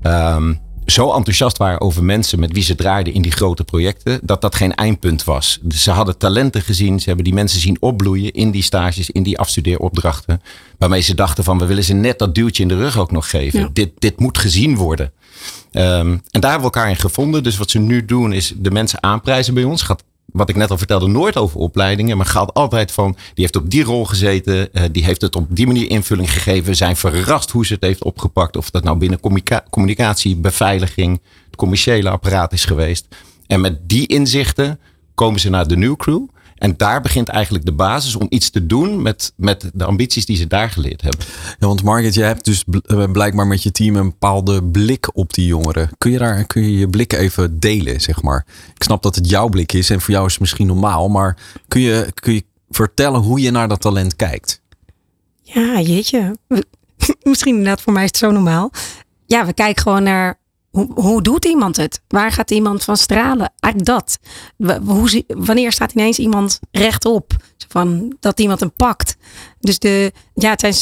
ehm, 0.02 0.54
zo 0.86 1.14
enthousiast 1.14 1.58
waren 1.58 1.82
over 1.82 2.04
mensen 2.04 2.40
met 2.40 2.52
wie 2.52 2.64
ze 2.64 2.76
draaiden 2.76 3.14
in 3.14 3.22
die 3.22 3.32
grote 3.32 3.64
projecten, 3.64 4.20
dat 4.24 4.42
dat 4.42 4.56
geen 4.56 4.76
eindpunt 4.76 5.24
was. 5.24 5.60
Dus 5.62 5.84
ze 5.84 5.92
hadden 5.92 6.18
talenten 6.18 6.62
gezien, 6.62 7.00
ze 7.00 7.06
hebben 7.06 7.26
die 7.26 7.34
mensen 7.34 7.60
zien 7.60 7.78
opbloeien 7.80 8.32
in 8.32 8.52
die 8.52 8.64
stages, 8.64 9.10
in 9.10 9.24
die 9.24 9.40
afstudeeropdrachten, 9.40 10.42
waarmee 10.78 11.02
ze 11.02 11.16
dachten 11.16 11.44
van 11.44 11.60
we 11.60 11.66
willen 11.66 11.84
ze 11.84 11.94
net 11.94 12.20
dat 12.20 12.36
duwtje 12.36 12.64
in 12.64 12.70
de 12.70 12.76
rug 12.76 12.98
ook 12.98 13.12
nog 13.12 13.30
geven. 13.30 13.60
Ja. 13.60 13.70
Dit, 13.74 13.92
dit 14.00 14.20
moet 14.20 14.38
gezien 14.38 14.76
worden. 14.76 15.12
Ehm, 15.72 16.18
en 16.32 16.42
daar 16.42 16.52
hebben 16.52 16.70
we 16.70 16.76
elkaar 16.76 16.90
in 16.90 16.96
gevonden. 16.96 17.44
Dus 17.44 17.58
wat 17.58 17.72
ze 17.72 17.80
nu 17.80 18.06
doen 18.06 18.34
is 18.34 18.54
de 18.58 18.72
mensen 18.72 19.04
aanprijzen 19.04 19.54
bij 19.54 19.64
ons. 19.64 19.82
Gaat, 19.82 20.04
wat 20.32 20.50
ik 20.50 20.56
net 20.56 20.72
al 20.72 20.78
vertelde, 20.78 21.08
nooit 21.08 21.38
over 21.38 21.60
opleidingen. 21.60 22.18
Maar 22.18 22.26
gaat 22.26 22.54
altijd 22.54 22.92
van, 22.92 23.12
die 23.12 23.44
heeft 23.44 23.56
op 23.56 23.70
die 23.70 23.84
rol 23.84 24.06
gezeten. 24.06 24.74
eh, 24.74 24.84
die 24.92 25.04
heeft 25.04 25.22
het 25.22 25.36
op 25.36 25.48
die 25.50 25.68
manier 25.68 25.90
invulling 25.90 26.32
gegeven. 26.32 26.76
Zijn 26.76 26.96
verrast 26.96 27.52
hoe 27.52 27.66
ze 27.66 27.74
het 27.74 27.84
heeft 27.84 28.04
opgepakt. 28.04 28.58
Of 28.58 28.70
dat 28.70 28.84
nou 28.84 28.98
binnen 28.98 29.20
communica- 29.20 29.64
communicatie, 29.70 30.36
beveiliging, 30.36 31.22
het 31.46 31.56
commerciële 31.56 32.10
apparaat 32.10 32.54
is 32.54 32.66
geweest. 32.66 33.08
En 33.48 33.62
met 33.62 33.90
die 33.90 34.08
inzichten 34.08 34.80
komen 35.16 35.40
ze 35.40 35.50
naar 35.50 35.68
de 35.68 35.78
New 35.78 35.96
Crew. 35.96 36.26
En 36.62 36.74
daar 36.78 37.02
begint 37.02 37.28
eigenlijk 37.28 37.66
de 37.66 37.72
basis 37.72 38.16
om 38.16 38.26
iets 38.30 38.50
te 38.50 38.66
doen 38.66 39.02
met, 39.02 39.34
met 39.36 39.70
de 39.74 39.86
ambities 39.86 40.26
die 40.26 40.38
ze 40.38 40.48
daar 40.48 40.70
geleerd 40.70 41.02
hebben. 41.02 41.26
Ja, 41.60 41.68
want 41.68 41.84
Margaret, 41.84 42.14
jij 42.14 42.28
hebt 42.28 42.46
dus 42.46 42.64
eh, 42.86 43.12
blijkbaar 43.12 43.48
met 43.48 43.64
je 43.64 43.72
team 43.72 43.96
een 43.96 44.10
bepaalde 44.10 44.64
blik 44.64 45.18
op 45.18 45.34
die 45.34 45.46
jongeren. 45.46 45.90
Kun 45.98 46.12
je 46.12 46.18
daar 46.18 46.46
kun 46.46 46.62
je, 46.64 46.78
je 46.78 46.90
blik 46.90 47.14
even 47.14 47.60
delen, 47.60 48.02
zeg 48.02 48.22
maar? 48.22 48.46
Ik 48.76 48.84
snap 48.84 49.04
dat 49.04 49.16
het 49.16 49.30
jouw 49.30 49.50
blik 49.50 49.74
is 49.74 49.90
en 49.90 50.02
voor 50.02 50.14
jou 50.14 50.26
is 50.26 50.32
het 50.32 50.42
misschien 50.42 50.68
normaal, 50.68 51.10
maar 51.10 51.38
kun 51.68 51.82
je, 51.82 52.12
kun 52.14 52.34
je 52.34 52.44
vertellen 52.70 53.22
hoe 53.22 53.42
je 53.42 53.52
naar 53.52 53.68
dat 53.68 53.82
talent 53.82 54.16
kijkt? 54.16 54.62
Ja, 55.42 55.80
jeetje. 55.80 56.38
Misschien 57.24 57.56
inderdaad 57.56 57.82
voor 57.82 57.94
mij 57.94 58.04
is 58.04 58.10
het 58.10 58.18
zo 58.18 58.32
normaal. 58.32 58.72
Ja, 59.26 59.46
we 59.46 59.54
kijken 59.54 59.82
gewoon 59.82 60.04
naar 60.04 60.40
hoe, 60.72 60.88
hoe 60.94 61.22
doet 61.22 61.46
iemand 61.46 61.78
het? 61.78 62.02
Waar 62.08 62.32
gaat 62.32 62.52
iemand 62.52 62.84
van 62.84 62.98
stralen? 62.98 63.52
Eigenlijk 63.60 63.86
dat. 63.86 64.20
Hoe, 64.86 65.24
wanneer 65.28 65.72
staat 65.72 65.92
ineens 65.92 66.20
iemand 66.20 66.60
rechtop? 66.72 67.34
Van, 67.68 68.16
dat 68.20 68.40
iemand 68.40 68.60
hem 68.60 68.72
pakt. 68.72 69.16
Dus 69.60 69.80
de, 69.80 70.12
ja, 70.34 70.50
het 70.50 70.60
zijn, 70.60 70.74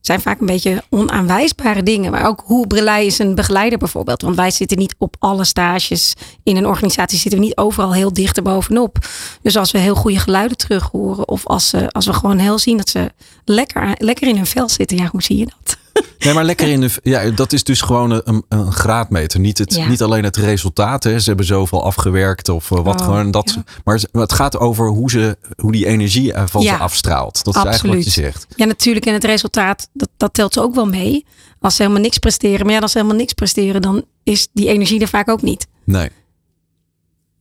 zijn 0.00 0.20
vaak 0.20 0.40
een 0.40 0.46
beetje 0.46 0.82
onaanwijsbare 0.90 1.82
dingen. 1.82 2.10
Maar 2.10 2.26
ook 2.26 2.42
hoe 2.44 2.66
brelei 2.66 3.06
is 3.06 3.18
een 3.18 3.34
begeleider 3.34 3.78
bijvoorbeeld. 3.78 4.22
Want 4.22 4.36
wij 4.36 4.50
zitten 4.50 4.78
niet 4.78 4.94
op 4.98 5.16
alle 5.18 5.44
stages 5.44 6.14
in 6.42 6.56
een 6.56 6.66
organisatie. 6.66 7.18
Zitten 7.18 7.40
we 7.40 7.46
niet 7.46 7.56
overal 7.56 7.94
heel 7.94 8.12
dicht 8.12 8.36
erbovenop. 8.36 8.98
Dus 9.42 9.56
als 9.56 9.70
we 9.70 9.78
heel 9.78 9.94
goede 9.94 10.18
geluiden 10.18 10.56
terug 10.56 10.88
horen. 10.90 11.28
Of 11.28 11.46
als, 11.46 11.68
ze, 11.68 11.90
als 11.90 12.06
we 12.06 12.12
gewoon 12.12 12.38
heel 12.38 12.58
zien 12.58 12.76
dat 12.76 12.88
ze 12.88 13.12
lekker, 13.44 13.94
lekker 13.98 14.28
in 14.28 14.36
hun 14.36 14.46
vel 14.46 14.68
zitten. 14.68 14.96
Ja, 14.96 15.06
hoe 15.06 15.22
zie 15.22 15.36
je 15.36 15.44
dat? 15.44 15.78
Nee, 16.18 16.34
maar 16.34 16.44
lekker 16.44 16.68
in 16.68 16.80
de. 16.80 16.90
Ja, 17.02 17.30
dat 17.30 17.52
is 17.52 17.64
dus 17.64 17.80
gewoon 17.80 18.10
een, 18.24 18.44
een 18.48 18.72
graadmeter. 18.72 19.40
Niet, 19.40 19.58
het, 19.58 19.74
Ja. 19.74 19.88
niet 19.88 20.02
alleen 20.02 20.24
het 20.24 20.36
resultaat. 20.36 21.04
Hè. 21.04 21.18
Ze 21.20 21.28
hebben 21.28 21.46
zoveel 21.46 21.84
afgewerkt 21.84 22.48
of 22.48 22.70
eh, 22.70 22.78
wat 22.84 23.00
Oh, 23.00 23.04
gewoon. 23.06 23.30
Dat, 23.30 23.52
ja. 23.56 23.64
Maar 23.84 23.98
ze- 24.00 24.08
het 24.12 24.32
gaat 24.32 24.58
over 24.58 24.88
hoe, 24.88 25.10
ze, 25.10 25.36
hoe 25.56 25.72
die 25.72 25.86
energie 25.86 26.32
van 26.44 26.62
Ja, 26.62 26.76
ze 26.76 26.82
afstraalt. 26.82 27.44
Dat 27.44 27.56
is 27.56 27.62
eigenlijk 27.64 27.94
wat 27.96 28.04
je 28.04 28.10
zegt. 28.20 28.46
Ja, 28.56 28.64
natuurlijk. 28.64 29.06
En 29.06 29.12
het 29.12 29.24
resultaat, 29.24 29.88
dat, 29.92 30.08
dat 30.16 30.34
telt 30.34 30.58
ook 30.58 30.74
wel 30.74 30.86
mee. 30.86 31.26
Als 31.60 31.76
ze 31.76 31.82
helemaal 31.82 32.02
niks 32.02 32.18
presteren. 32.18 32.66
Maar 32.66 32.74
ja, 32.74 32.80
als 32.80 32.92
ze 32.92 32.98
helemaal 32.98 33.18
niks 33.18 33.32
presteren, 33.32 33.82
dan 33.82 34.04
is 34.22 34.48
die 34.52 34.68
energie 34.68 35.00
er 35.00 35.08
vaak 35.08 35.28
ook 35.28 35.42
niet. 35.42 35.66
Nee. 35.84 36.10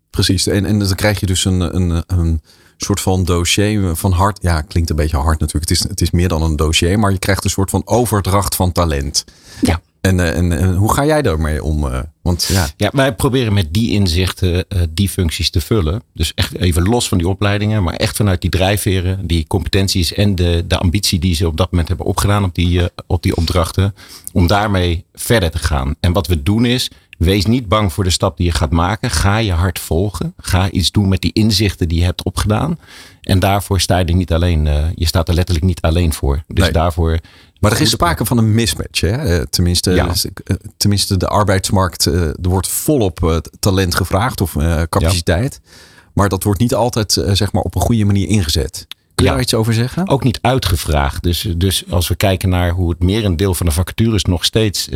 precies. 0.10 0.48
En, 0.48 0.66
en 0.66 0.80
dan 0.80 0.96
krijg 0.96 1.20
je 1.20 1.26
dus 1.26 1.46
een, 1.46 1.76
een, 1.76 2.04
een 2.08 2.42
soort 2.84 3.02
van 3.02 3.24
dossier 3.24 3.96
van 3.96 4.12
hard. 4.12 4.38
Ja, 4.42 4.62
klinkt 4.62 4.90
een 4.90 4.96
beetje 4.96 5.18
hard 5.18 5.40
natuurlijk. 5.40 5.70
Het 5.70 5.78
is, 5.80 5.90
het 5.90 6.02
is 6.02 6.12
meer 6.12 6.28
dan 6.28 6.42
een 6.42 6.56
dossier, 6.56 7.00
maar 7.00 7.12
je 7.12 7.20
krijgt 7.20 7.44
een 7.44 7.50
soort 7.50 7.70
van 7.70 7.82
overdracht 7.86 8.56
van 8.56 8.72
talent. 8.72 9.26
Ja. 9.62 9.82
En, 10.02 10.20
eh, 10.20 10.38
en, 10.38 10.52
en 10.60 10.76
hoe 10.76 10.94
ga 10.94 11.06
jij 11.06 11.22
daarmee 11.22 11.64
om? 11.64 11.88
eh? 11.88 12.00
Want 12.22 12.44
ja, 12.52 12.68
Ja, 12.78 12.90
wij 12.94 13.16
proberen 13.16 13.54
met 13.54 13.74
die 13.74 13.92
inzichten 13.92 14.68
eh, 14.70 14.82
die 14.90 15.10
functies 15.10 15.50
te 15.50 15.62
vullen. 15.62 16.04
Dus 16.14 16.32
echt 16.36 16.56
even 16.56 16.84
los 16.84 17.08
van 17.08 17.18
die 17.18 17.28
opleidingen, 17.28 17.84
maar 17.84 17.94
echt 17.94 18.16
vanuit 18.16 18.42
die 18.42 18.50
drijfveren, 18.50 19.28
die 19.28 19.48
competenties 19.48 20.14
en 20.14 20.36
de, 20.36 20.64
de 20.68 20.78
ambitie 20.78 21.20
die 21.20 21.36
ze 21.36 21.48
op 21.48 21.58
dat 21.58 21.72
moment 21.72 21.88
hebben 21.88 22.06
opgedaan 22.06 22.44
op 22.44 22.56
die, 22.56 22.80
eh, 22.80 22.86
op 23.08 23.24
die 23.24 23.36
opdrachten. 23.36 23.96
Om 24.34 24.48
daarmee 24.48 25.06
verder 25.14 25.52
te 25.52 25.58
gaan. 25.60 25.96
En 26.00 26.14
wat 26.14 26.28
we 26.28 26.44
doen 26.44 26.66
is, 26.66 26.92
wees 27.20 27.46
niet 27.46 27.68
bang 27.68 27.94
voor 27.94 28.04
de 28.04 28.10
stap 28.10 28.38
die 28.38 28.46
je 28.46 28.52
gaat 28.52 28.72
maken. 28.72 29.10
Ga 29.12 29.38
je 29.38 29.52
hart 29.52 29.80
volgen. 29.80 30.34
Ga 30.38 30.70
iets 30.72 30.92
doen 30.92 31.08
met 31.08 31.22
die 31.22 31.34
inzichten 31.34 31.88
die 31.88 32.00
je 32.00 32.04
hebt 32.06 32.24
opgedaan. 32.24 32.80
En 33.22 33.40
daarvoor 33.40 33.80
sta 33.80 33.98
je 33.98 34.06
er 34.06 34.14
niet 34.16 34.34
alleen, 34.34 34.68
eh, 34.68 34.84
je 34.96 35.06
staat 35.06 35.28
er 35.28 35.34
letterlijk 35.34 35.66
niet 35.66 35.82
alleen 35.82 36.14
voor. 36.14 36.44
Dus 36.48 36.64
Nee. 36.64 36.74
daarvoor. 36.74 37.20
maar 37.60 37.72
er 37.72 37.82
is 37.82 37.90
sprake 37.90 38.26
van 38.26 38.38
een 38.38 38.54
mismatch. 38.54 39.02
Hè? 39.02 39.12
Eh, 39.12 39.42
Tenminste, 39.50 39.92
Ja. 39.92 40.08
eh, 40.08 40.56
tenminste, 40.78 41.18
de 41.18 41.28
arbeidsmarkt. 41.28 42.06
Er 42.06 42.34
wordt 42.42 42.68
volop 42.68 43.42
talent 43.60 43.96
gevraagd 43.96 44.42
of 44.42 44.54
capaciteit. 44.90 45.62
Maar 46.14 46.30
dat 46.30 46.44
wordt 46.44 46.60
niet 46.60 46.74
altijd 46.74 47.12
zeg 47.32 47.52
maar, 47.52 47.64
op 47.64 47.76
een 47.76 47.82
goede 47.82 48.06
manier 48.06 48.28
ingezet. 48.28 48.86
Kun 48.88 48.98
je 49.16 49.24
Ja. 49.24 49.32
daar 49.32 49.42
iets 49.42 49.54
over 49.54 49.74
zeggen? 49.74 50.08
ook 50.08 50.24
niet 50.24 50.40
uitgevraagd. 50.42 51.24
Dus, 51.24 51.48
dus 51.58 51.84
als 51.90 52.08
we 52.08 52.16
kijken 52.16 52.50
naar 52.50 52.70
hoe 52.72 52.90
het 52.90 53.04
merendeel 53.04 53.54
van 53.54 53.66
de 53.66 53.72
vacatures 53.72 54.24
nog 54.24 54.46
steeds 54.46 54.90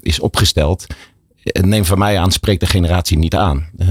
is 0.00 0.20
opgesteld. 0.20 0.86
Eh, 1.44 1.62
Neem 1.62 1.84
van 1.84 1.98
mij 1.98 2.18
aan, 2.18 2.32
spreekt 2.32 2.60
de 2.60 2.66
generatie 2.66 3.18
niet 3.18 3.34
aan. 3.34 3.66
Eh, 3.78 3.88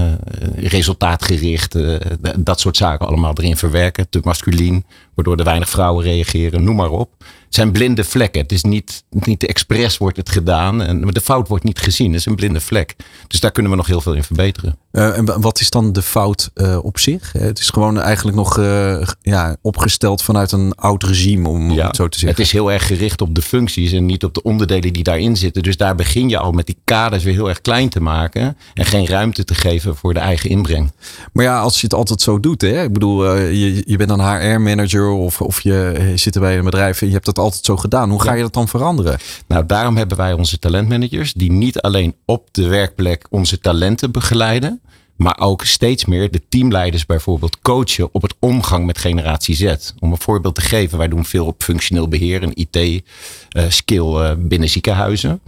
resultaatgericht, 0.56 1.74
eh, 1.74 1.96
dat 2.36 2.60
soort 2.60 2.76
zaken 2.76 3.06
allemaal 3.06 3.32
erin 3.34 3.56
verwerken. 3.56 4.08
Te 4.08 4.20
masculien, 4.22 4.84
waardoor 5.14 5.36
er 5.36 5.44
weinig 5.44 5.68
vrouwen 5.68 6.04
reageren, 6.04 6.64
noem 6.64 6.76
maar 6.76 6.90
op. 6.90 7.10
Het 7.54 7.62
zijn 7.62 7.72
blinde 7.74 8.04
vlekken. 8.04 8.42
Het 8.42 8.52
is 8.52 8.62
niet, 8.62 9.04
niet 9.10 9.46
expres 9.46 9.98
wordt 9.98 10.16
het 10.16 10.28
gedaan. 10.30 10.82
En, 10.82 11.00
maar 11.00 11.12
de 11.12 11.20
fout 11.20 11.48
wordt 11.48 11.64
niet 11.64 11.78
gezien. 11.78 12.10
Het 12.10 12.20
is 12.20 12.26
een 12.26 12.34
blinde 12.34 12.60
vlek. 12.60 12.96
Dus 13.28 13.40
daar 13.40 13.50
kunnen 13.50 13.70
we 13.70 13.76
nog 13.76 13.86
heel 13.86 14.00
veel 14.00 14.12
in 14.14 14.22
verbeteren. 14.24 14.76
Eh, 14.90 15.16
en 15.16 15.24
wa- 15.24 15.38
wat 15.38 15.60
is 15.60 15.70
dan 15.70 15.92
de 15.92 16.02
fout 16.02 16.50
eh, 16.54 16.78
op 16.82 16.98
zich? 16.98 17.32
Het 17.32 17.58
is 17.58 17.70
gewoon 17.70 18.00
eigenlijk 18.00 18.36
nog 18.36 18.58
eh, 18.58 19.06
ja, 19.22 19.56
opgesteld 19.62 20.22
vanuit 20.22 20.52
een 20.52 20.74
oud 20.74 21.02
regime, 21.02 21.48
om 21.48 21.70
het 21.70 21.96
zo 21.96 22.08
te 22.08 22.18
zeggen. 22.18 22.38
Het 22.38 22.46
is 22.46 22.52
heel 22.52 22.72
erg 22.72 22.86
gericht 22.86 23.20
op 23.20 23.34
de 23.34 23.42
functies 23.42 23.92
en 23.92 24.06
niet 24.06 24.24
op 24.24 24.34
de 24.34 24.42
onderdelen 24.42 24.92
die 24.92 25.02
daarin 25.02 25.36
zitten. 25.36 25.62
Dus 25.62 25.76
daar 25.76 25.94
begin 25.94 26.28
je 26.28 26.38
al 26.38 26.52
met 26.52 26.66
die 26.66 26.78
kaders 26.84 27.24
weer 27.24 27.34
heel 27.34 27.48
erg 27.48 27.60
klein 27.60 27.88
te 27.88 28.00
maken. 28.00 28.56
En 28.74 28.84
geen 28.84 29.06
ruimte 29.06 29.44
te 29.44 29.54
geven 29.54 29.96
voor 29.96 30.14
de 30.14 30.20
eigen 30.20 30.50
inbreng. 30.50 30.92
Maar 31.32 31.44
ja, 31.44 31.60
als 31.60 31.76
je 31.80 31.86
het 31.86 31.94
altijd 31.94 32.20
zo 32.20 32.40
doet, 32.40 32.60
hè? 32.60 32.82
ik 32.82 32.92
bedoel, 32.92 33.34
je, 33.36 33.82
je 33.86 33.96
bent 33.96 34.10
een 34.10 34.20
HR-manager 34.20 35.08
of, 35.08 35.40
of 35.40 35.60
je 35.60 36.12
zit 36.14 36.34
er 36.34 36.40
bij 36.40 36.58
een 36.58 36.64
bedrijf 36.64 37.00
en 37.00 37.06
je 37.06 37.12
hebt 37.12 37.24
dat 37.26 37.38
altijd 37.44 37.64
zo 37.64 37.76
gedaan. 37.76 38.10
Hoe 38.10 38.22
ga 38.22 38.32
je 38.32 38.42
dat 38.42 38.52
dan 38.52 38.68
veranderen? 38.68 39.18
Nou, 39.48 39.66
daarom 39.66 39.96
hebben 39.96 40.16
wij 40.16 40.32
onze 40.32 40.58
talentmanagers 40.58 41.32
die 41.32 41.52
niet 41.52 41.80
alleen 41.80 42.14
op 42.24 42.48
de 42.52 42.68
werkplek 42.68 43.26
onze 43.30 43.60
talenten 43.60 44.10
begeleiden. 44.10 44.80
Maar 45.16 45.38
ook 45.38 45.64
steeds 45.64 46.04
meer 46.04 46.30
de 46.30 46.42
teamleiders 46.48 47.06
bijvoorbeeld 47.06 47.60
coachen 47.60 48.08
op 48.12 48.22
het 48.22 48.34
omgang 48.38 48.86
met 48.86 48.98
generatie 48.98 49.54
Z. 49.54 49.74
Om 49.98 50.12
een 50.12 50.20
voorbeeld 50.20 50.54
te 50.54 50.60
geven, 50.60 50.98
wij 50.98 51.08
doen 51.08 51.24
veel 51.24 51.46
op 51.46 51.62
functioneel 51.62 52.08
beheer 52.08 52.42
en 52.42 52.52
IT-skill 52.54 54.14
eh, 54.16 54.32
binnen 54.38 54.68
ziekenhuizen. 54.68 55.40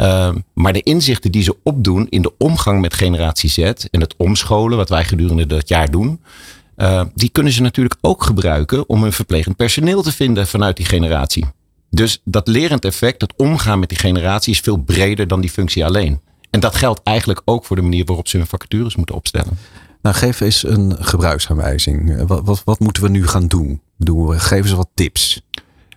Uh, 0.00 0.34
maar 0.54 0.72
de 0.72 0.82
inzichten 0.82 1.32
die 1.32 1.42
ze 1.42 1.56
opdoen 1.62 2.06
in 2.08 2.22
de 2.22 2.32
omgang 2.38 2.80
met 2.80 2.94
generatie 2.94 3.50
Z 3.50 3.58
en 3.90 4.00
het 4.00 4.14
omscholen, 4.16 4.76
wat 4.76 4.88
wij 4.88 5.04
gedurende 5.04 5.46
dat 5.46 5.68
jaar 5.68 5.90
doen, 5.90 6.20
uh, 6.80 7.02
die 7.14 7.28
kunnen 7.28 7.52
ze 7.52 7.62
natuurlijk 7.62 7.98
ook 8.00 8.22
gebruiken 8.22 8.88
om 8.88 9.02
hun 9.02 9.12
verplegend 9.12 9.56
personeel 9.56 10.02
te 10.02 10.12
vinden 10.12 10.46
vanuit 10.46 10.76
die 10.76 10.86
generatie. 10.86 11.46
Dus 11.90 12.20
dat 12.24 12.48
lerend 12.48 12.84
effect, 12.84 13.20
het 13.20 13.34
omgaan 13.36 13.78
met 13.78 13.88
die 13.88 13.98
generatie, 13.98 14.52
is 14.52 14.60
veel 14.60 14.76
breder 14.76 15.26
dan 15.28 15.40
die 15.40 15.50
functie 15.50 15.84
alleen. 15.84 16.20
En 16.50 16.60
dat 16.60 16.74
geldt 16.74 17.00
eigenlijk 17.02 17.42
ook 17.44 17.64
voor 17.64 17.76
de 17.76 17.82
manier 17.82 18.04
waarop 18.04 18.28
ze 18.28 18.36
hun 18.36 18.46
vacatures 18.46 18.96
moeten 18.96 19.14
opstellen. 19.14 19.58
Nou, 20.02 20.16
geef 20.16 20.40
eens 20.40 20.64
een 20.66 20.96
gebruiksaanwijzing. 21.00 22.16
Eh, 22.16 22.26
Wat, 22.26 22.40
wat, 22.44 22.62
wat 22.64 22.78
moeten 22.78 23.02
we 23.02 23.08
nu 23.08 23.26
gaan 23.26 23.46
doen? 23.46 23.80
Doen 23.96 24.26
we, 24.26 24.38
geef 24.38 24.62
eens 24.62 24.72
wat 24.72 24.88
tips. 24.94 25.40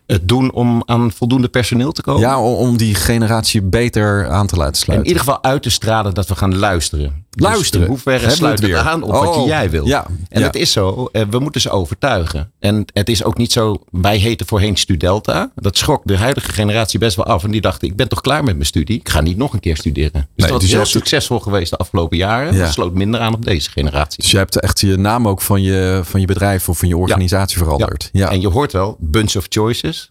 Het 0.07 0.27
doen 0.27 0.51
om 0.51 0.84
aan 0.86 1.11
voldoende 1.11 1.47
personeel 1.47 1.91
te 1.91 2.01
komen. 2.01 2.21
Ja, 2.21 2.41
om, 2.41 2.77
die 2.77 2.95
generatie 2.95 3.61
beter 3.61 4.29
aan 4.29 4.47
te 4.47 4.55
laten 4.55 4.73
in 4.73 4.79
sluiten. 4.79 5.07
ieder 5.07 5.23
geval 5.23 5.43
uit 5.43 5.63
te 5.63 5.69
stralen 5.69 6.13
dat 6.13 6.27
we 6.27 6.36
gaan 6.36 6.57
luisteren. 6.57 7.22
Luisteren? 7.36 7.79
Dus 7.79 7.89
hoeverre 7.89 8.17
Hebben 8.17 8.38
we 8.38 8.43
sluiten 8.43 8.69
het 8.69 8.88
aan 8.88 9.03
op 9.03 9.11
wat 9.11 9.36
Oh, 9.36 9.47
jij 9.47 9.69
wil. 9.69 9.86
ja, 9.86 10.05
en 10.29 10.39
ja. 10.39 10.45
het 10.45 10.55
is 10.55 10.71
zo, 10.71 11.09
eh, 11.11 11.21
we 11.29 11.39
moeten 11.39 11.61
ze 11.61 11.69
overtuigen. 11.69 12.51
En 12.59 12.86
het 12.93 13.09
is 13.09 13.23
ook 13.23 13.38
niet 13.38 13.51
zo, 13.51 13.84
wij 13.91 14.17
heten 14.17 14.47
voorheen 14.47 14.75
Studelta. 14.75 15.51
Dat 15.55 15.77
schrok 15.77 16.01
de 16.05 16.17
huidige 16.17 16.51
generatie 16.51 16.99
best 16.99 17.15
wel 17.15 17.25
af. 17.25 17.43
En 17.43 17.51
die 17.51 17.61
dachten, 17.61 17.88
ik 17.88 17.95
ben 17.95 18.07
toch 18.07 18.21
klaar 18.21 18.43
met 18.43 18.53
mijn 18.53 18.65
studie. 18.65 18.99
Ik 18.99 19.09
ga 19.09 19.21
niet 19.21 19.38
nog 19.38 19.53
een 19.53 19.59
keer 19.59 19.77
studeren. 19.77 20.29
Dus 20.36 20.47
dat 20.47 20.55
dus 20.55 20.63
is 20.63 20.69
je 20.69 20.75
heel 20.75 20.86
succesvol 20.86 21.39
geweest 21.39 21.69
de 21.69 21.77
afgelopen 21.77 22.17
jaren. 22.17 22.53
Ja. 22.53 22.63
Dat 22.63 22.73
sloot 22.73 22.93
minder 22.93 23.19
aan 23.19 23.34
op 23.34 23.45
deze 23.45 23.69
generatie. 23.69 24.21
Dus 24.21 24.31
je 24.31 24.38
hebt 24.38 24.59
echt 24.59 24.79
je 24.79 24.97
naam 24.97 25.27
ook 25.27 25.41
van 25.41 25.61
je, 25.61 26.01
van 26.03 26.19
je 26.19 26.25
bedrijf 26.25 26.69
of 26.69 26.77
van 26.77 26.88
je 26.88 26.97
organisatie 26.97 27.57
veranderd. 27.57 28.09
Ja. 28.11 28.29
En 28.29 28.41
je 28.41 28.47
hoort 28.47 28.71
wel, 28.71 28.97
bunch 28.99 29.36
of 29.36 29.45
choices, 29.49 30.09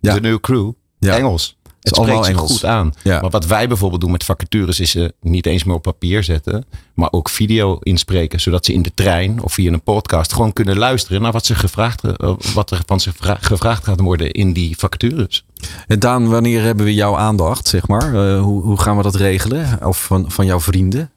de 0.00 0.20
new 0.20 0.40
crew. 0.40 0.72
Engels. 1.00 1.56
Het 1.82 1.96
spreekt 1.96 2.24
zich 2.26 2.36
goed 2.38 2.64
aan. 2.64 2.92
Ja. 3.02 3.20
Maar 3.20 3.30
wat 3.30 3.46
wij 3.46 3.68
bijvoorbeeld 3.68 4.00
doen 4.00 4.10
met 4.10 4.24
vacatures 4.24 4.80
is 4.80 4.90
ze 4.90 5.14
niet 5.20 5.46
eens 5.46 5.64
meer 5.64 5.74
op 5.76 5.82
papier 5.82 6.24
zetten, 6.24 6.64
maar 6.94 7.08
ook 7.12 7.28
video 7.28 7.78
inspreken, 7.80 8.40
zodat 8.40 8.64
ze 8.64 8.72
in 8.72 8.82
de 8.82 8.92
trein 8.94 9.42
of 9.42 9.52
via 9.52 9.72
een 9.72 9.82
podcast 9.82 10.32
gewoon 10.32 10.52
kunnen 10.52 10.78
luisteren 10.78 11.22
naar 11.22 11.32
wat, 11.32 11.46
ze 11.46 11.54
gevraagd, 11.54 12.04
eh, 12.04 12.34
wat 12.54 12.70
er 12.70 12.80
van 12.86 13.00
ze 13.00 13.12
vra- 13.16 13.38
gevraagd 13.40 13.84
gaat 13.84 14.00
worden 14.00 14.30
in 14.30 14.52
die 14.52 14.78
vacatures. 14.78 15.44
En 15.86 15.98
Daan, 15.98 16.28
wanneer 16.28 16.62
hebben 16.62 16.84
we 16.84 16.94
jouw 16.94 17.16
aandacht, 17.16 17.68
zeg 17.68 17.88
maar? 17.88 18.14
Eh, 18.14 18.42
hoe, 18.42 18.62
hoe 18.62 18.80
gaan 18.80 18.96
we 18.96 19.02
dat 19.02 19.14
regelen? 19.14 19.78
Of 19.86 20.02
van, 20.04 20.30
van 20.30 20.46
jouw 20.46 20.60
vrienden? 20.60 21.10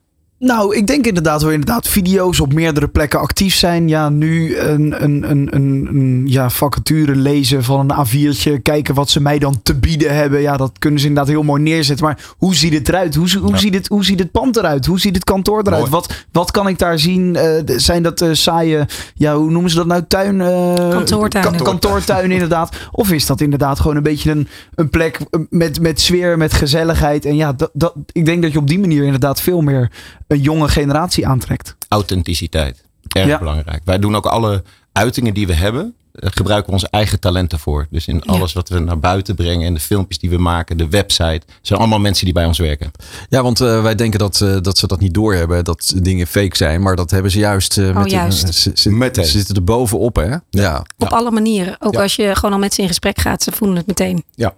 Nou, 0.45 0.75
ik 0.75 0.87
denk 0.87 1.05
inderdaad 1.07 1.41
wel 1.41 1.51
inderdaad 1.51 1.87
video's 1.87 2.39
op 2.39 2.53
meerdere 2.53 2.87
plekken 2.87 3.19
actief 3.19 3.55
zijn. 3.55 3.87
Ja, 3.87 4.09
nu 4.09 4.57
een, 4.57 5.03
een, 5.03 5.29
een, 5.31 5.47
een, 5.55 5.87
een 5.91 6.23
ja, 6.27 6.49
vacature 6.49 7.15
lezen 7.15 7.63
van 7.63 7.89
een 7.89 8.05
A4'tje. 8.07 8.61
Kijken 8.61 8.95
wat 8.95 9.09
ze 9.09 9.21
mij 9.21 9.39
dan 9.39 9.59
te 9.63 9.75
bieden 9.75 10.15
hebben. 10.15 10.41
Ja, 10.41 10.57
dat 10.57 10.71
kunnen 10.79 10.99
ze 10.99 11.07
inderdaad 11.07 11.31
heel 11.31 11.43
mooi 11.43 11.61
neerzetten. 11.61 12.05
Maar 12.05 12.19
hoe 12.37 12.55
ziet 12.55 12.73
het 12.73 12.89
eruit? 12.89 13.15
Hoe, 13.15 13.37
hoe, 13.37 13.57
ziet, 13.57 13.73
het, 13.73 13.87
hoe 13.87 14.05
ziet 14.05 14.19
het 14.19 14.31
pand 14.31 14.57
eruit? 14.57 14.85
Hoe 14.85 14.99
ziet 14.99 15.15
het 15.15 15.23
kantoor 15.23 15.59
eruit? 15.59 15.79
Mooi. 15.79 15.91
Wat, 15.91 16.25
wat 16.31 16.51
kan 16.51 16.67
ik 16.67 16.79
daar 16.79 16.99
zien? 16.99 17.35
Eh, 17.35 17.61
zijn 17.65 18.03
dat 18.03 18.21
eh, 18.21 18.29
saaie, 18.31 18.85
ja, 19.15 19.35
hoe 19.35 19.51
noemen 19.51 19.69
ze 19.71 19.75
dat 19.77 19.87
nou? 19.87 20.03
Tuin? 20.07 20.41
eh, 20.41 20.73
Kantoortuinen. 20.89 21.55
ka- 21.57 21.63
kantoortuin 21.63 22.31
inderdaad. 22.31 22.75
Of 22.91 23.11
is 23.11 23.25
dat 23.25 23.41
inderdaad 23.41 23.79
gewoon 23.79 23.95
een 23.97 24.03
beetje 24.03 24.31
een, 24.31 24.47
een 24.75 24.89
plek 24.89 25.19
met, 25.49 25.81
met 25.81 26.01
sfeer, 26.01 26.37
met 26.37 26.53
gezelligheid? 26.53 27.25
En 27.25 27.35
ja, 27.35 27.53
dat, 27.53 27.69
dat, 27.73 27.93
ik 28.11 28.25
denk 28.25 28.41
dat 28.41 28.51
je 28.51 28.57
op 28.57 28.67
die 28.67 28.79
manier 28.79 29.03
inderdaad 29.03 29.41
veel 29.41 29.61
meer 29.61 29.91
een 30.35 30.41
jonge 30.41 30.67
generatie 30.67 31.27
aantrekt. 31.27 31.75
Authenticiteit, 31.87 32.83
erg 33.07 33.27
Ja. 33.27 33.37
belangrijk. 33.39 33.81
Wij 33.85 33.99
doen 33.99 34.15
ook 34.15 34.25
alle 34.25 34.63
uitingen 34.91 35.33
die 35.33 35.47
we 35.47 35.53
hebben, 35.53 35.93
eh, 36.13 36.29
gebruiken 36.33 36.67
we 36.67 36.73
onze 36.73 36.87
eigen 36.91 37.19
talenten 37.19 37.59
voor. 37.59 37.87
Dus 37.89 38.07
in 38.07 38.23
alles 38.23 38.53
wat 38.53 38.69
we 38.69 38.79
naar 38.79 38.99
buiten 38.99 39.35
brengen 39.35 39.67
en 39.67 39.73
de 39.73 39.79
filmpjes 39.79 40.19
die 40.19 40.29
we 40.29 40.37
maken, 40.37 40.77
de 40.77 40.89
website, 40.89 41.41
zijn 41.61 41.79
allemaal 41.79 41.99
mensen 41.99 42.25
die 42.25 42.33
bij 42.33 42.45
ons 42.45 42.57
werken. 42.57 42.91
Ja, 43.29 43.43
want 43.43 43.59
eh, 43.61 43.81
wij 43.81 43.95
denken 43.95 44.19
dat, 44.19 44.41
eh, 44.41 44.57
dat 44.61 44.77
ze 44.77 44.87
dat 44.87 44.99
niet 44.99 45.13
doorhebben, 45.13 45.63
dat 45.63 45.93
dingen 45.97 46.27
fake 46.27 46.57
zijn. 46.57 46.81
Maar 46.81 46.95
dat 46.95 47.11
hebben 47.11 47.31
ze 47.31 47.39
juist. 47.39 47.77
eh, 47.77 47.95
met 47.95 48.11
juist. 48.11 48.53
ze, 48.53 48.71
ze, 48.73 48.91
Meteen. 48.91 49.25
ze 49.25 49.31
zitten 49.37 49.55
er 49.55 49.63
bovenop, 49.63 50.15
hè? 50.15 50.35
Ja. 50.49 50.85
Op 50.97 51.07
alle 51.13 51.31
manieren. 51.31 51.75
Ook 51.79 51.93
Ja. 51.93 52.01
als 52.01 52.15
je 52.15 52.35
gewoon 52.35 52.53
al 52.53 52.59
met 52.59 52.73
ze 52.73 52.81
in 52.81 52.87
gesprek 52.87 53.19
gaat, 53.19 53.43
ze 53.43 53.51
voelen 53.51 53.77
het 53.77 53.87
meteen. 53.87 54.23
Ja. 54.35 54.53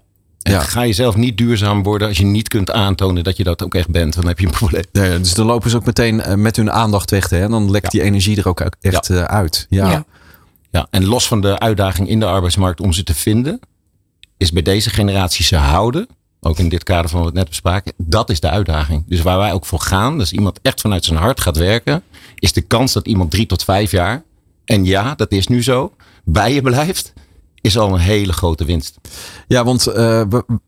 En 0.47 0.53
Ja. 0.53 0.59
ga 0.61 0.85
jezelf 0.85 1.15
niet 1.15 1.37
duurzaam 1.37 1.83
worden 1.83 2.07
als 2.07 2.17
je 2.17 2.25
niet 2.25 2.47
kunt 2.47 2.71
aantonen 2.71 3.23
dat 3.23 3.37
je 3.37 3.43
dat 3.43 3.63
ook 3.63 3.75
echt 3.75 3.89
bent. 3.89 4.13
Dan 4.13 4.27
heb 4.27 4.39
je 4.39 4.45
een 4.45 4.51
probleem. 4.51 4.83
Ja, 4.91 5.17
dus 5.17 5.33
dan 5.33 5.45
lopen 5.45 5.69
ze 5.69 5.75
ook 5.75 5.85
meteen 5.85 6.21
eh, 6.21 6.35
met 6.35 6.55
hun 6.55 6.71
aandacht 6.71 7.11
weg. 7.11 7.29
Hè? 7.29 7.41
En 7.41 7.51
dan 7.51 7.71
lekt 7.71 7.83
Ja. 7.83 7.89
die 7.89 8.01
energie 8.01 8.37
er 8.37 8.47
ook 8.47 8.59
echt 8.79 9.09
eh, 9.09 9.23
uit. 9.23 9.65
Ja. 9.69 9.89
Ja. 9.91 10.05
Ja, 10.71 10.87
en 10.89 11.05
los 11.05 11.27
van 11.27 11.41
de 11.41 11.59
uitdaging 11.59 12.09
in 12.09 12.19
de 12.19 12.25
arbeidsmarkt 12.25 12.81
om 12.81 12.93
ze 12.93 13.03
te 13.03 13.13
vinden, 13.13 13.59
is 14.37 14.51
bij 14.51 14.61
deze 14.61 14.89
generatie 14.89 15.45
ze 15.45 15.55
houden. 15.55 16.07
Ook 16.39 16.57
in 16.59 16.69
dit 16.69 16.83
kader 16.83 17.09
van 17.09 17.21
wat 17.21 17.31
we 17.31 17.37
net 17.37 17.47
bespraken. 17.49 17.93
Dat 17.97 18.29
is 18.29 18.39
de 18.39 18.49
uitdaging. 18.49 19.03
Dus 19.07 19.21
waar 19.21 19.37
wij 19.37 19.53
ook 19.53 19.65
voor 19.65 19.79
gaan, 19.79 20.17
dus 20.17 20.31
iemand 20.31 20.59
echt 20.61 20.81
vanuit 20.81 21.05
zijn 21.05 21.19
hart 21.19 21.41
gaat 21.41 21.57
werken, 21.57 22.03
is 22.35 22.53
de 22.53 22.61
kans 22.61 22.93
dat 22.93 23.07
iemand 23.07 23.31
drie 23.31 23.45
tot 23.45 23.63
vijf 23.63 23.91
jaar, 23.91 24.23
en 24.65 24.85
ja, 24.85 25.15
dat 25.15 25.31
is 25.31 25.47
nu 25.47 25.63
zo, 25.63 25.93
bij 26.23 26.53
je 26.53 26.61
blijft, 26.61 27.13
is 27.67 27.77
al 27.77 27.93
een 27.93 27.99
hele 27.99 28.33
grote 28.33 28.65
winst. 28.65 28.97
Ja, 29.47 29.63
want 29.63 29.87
uh, 29.87 30.21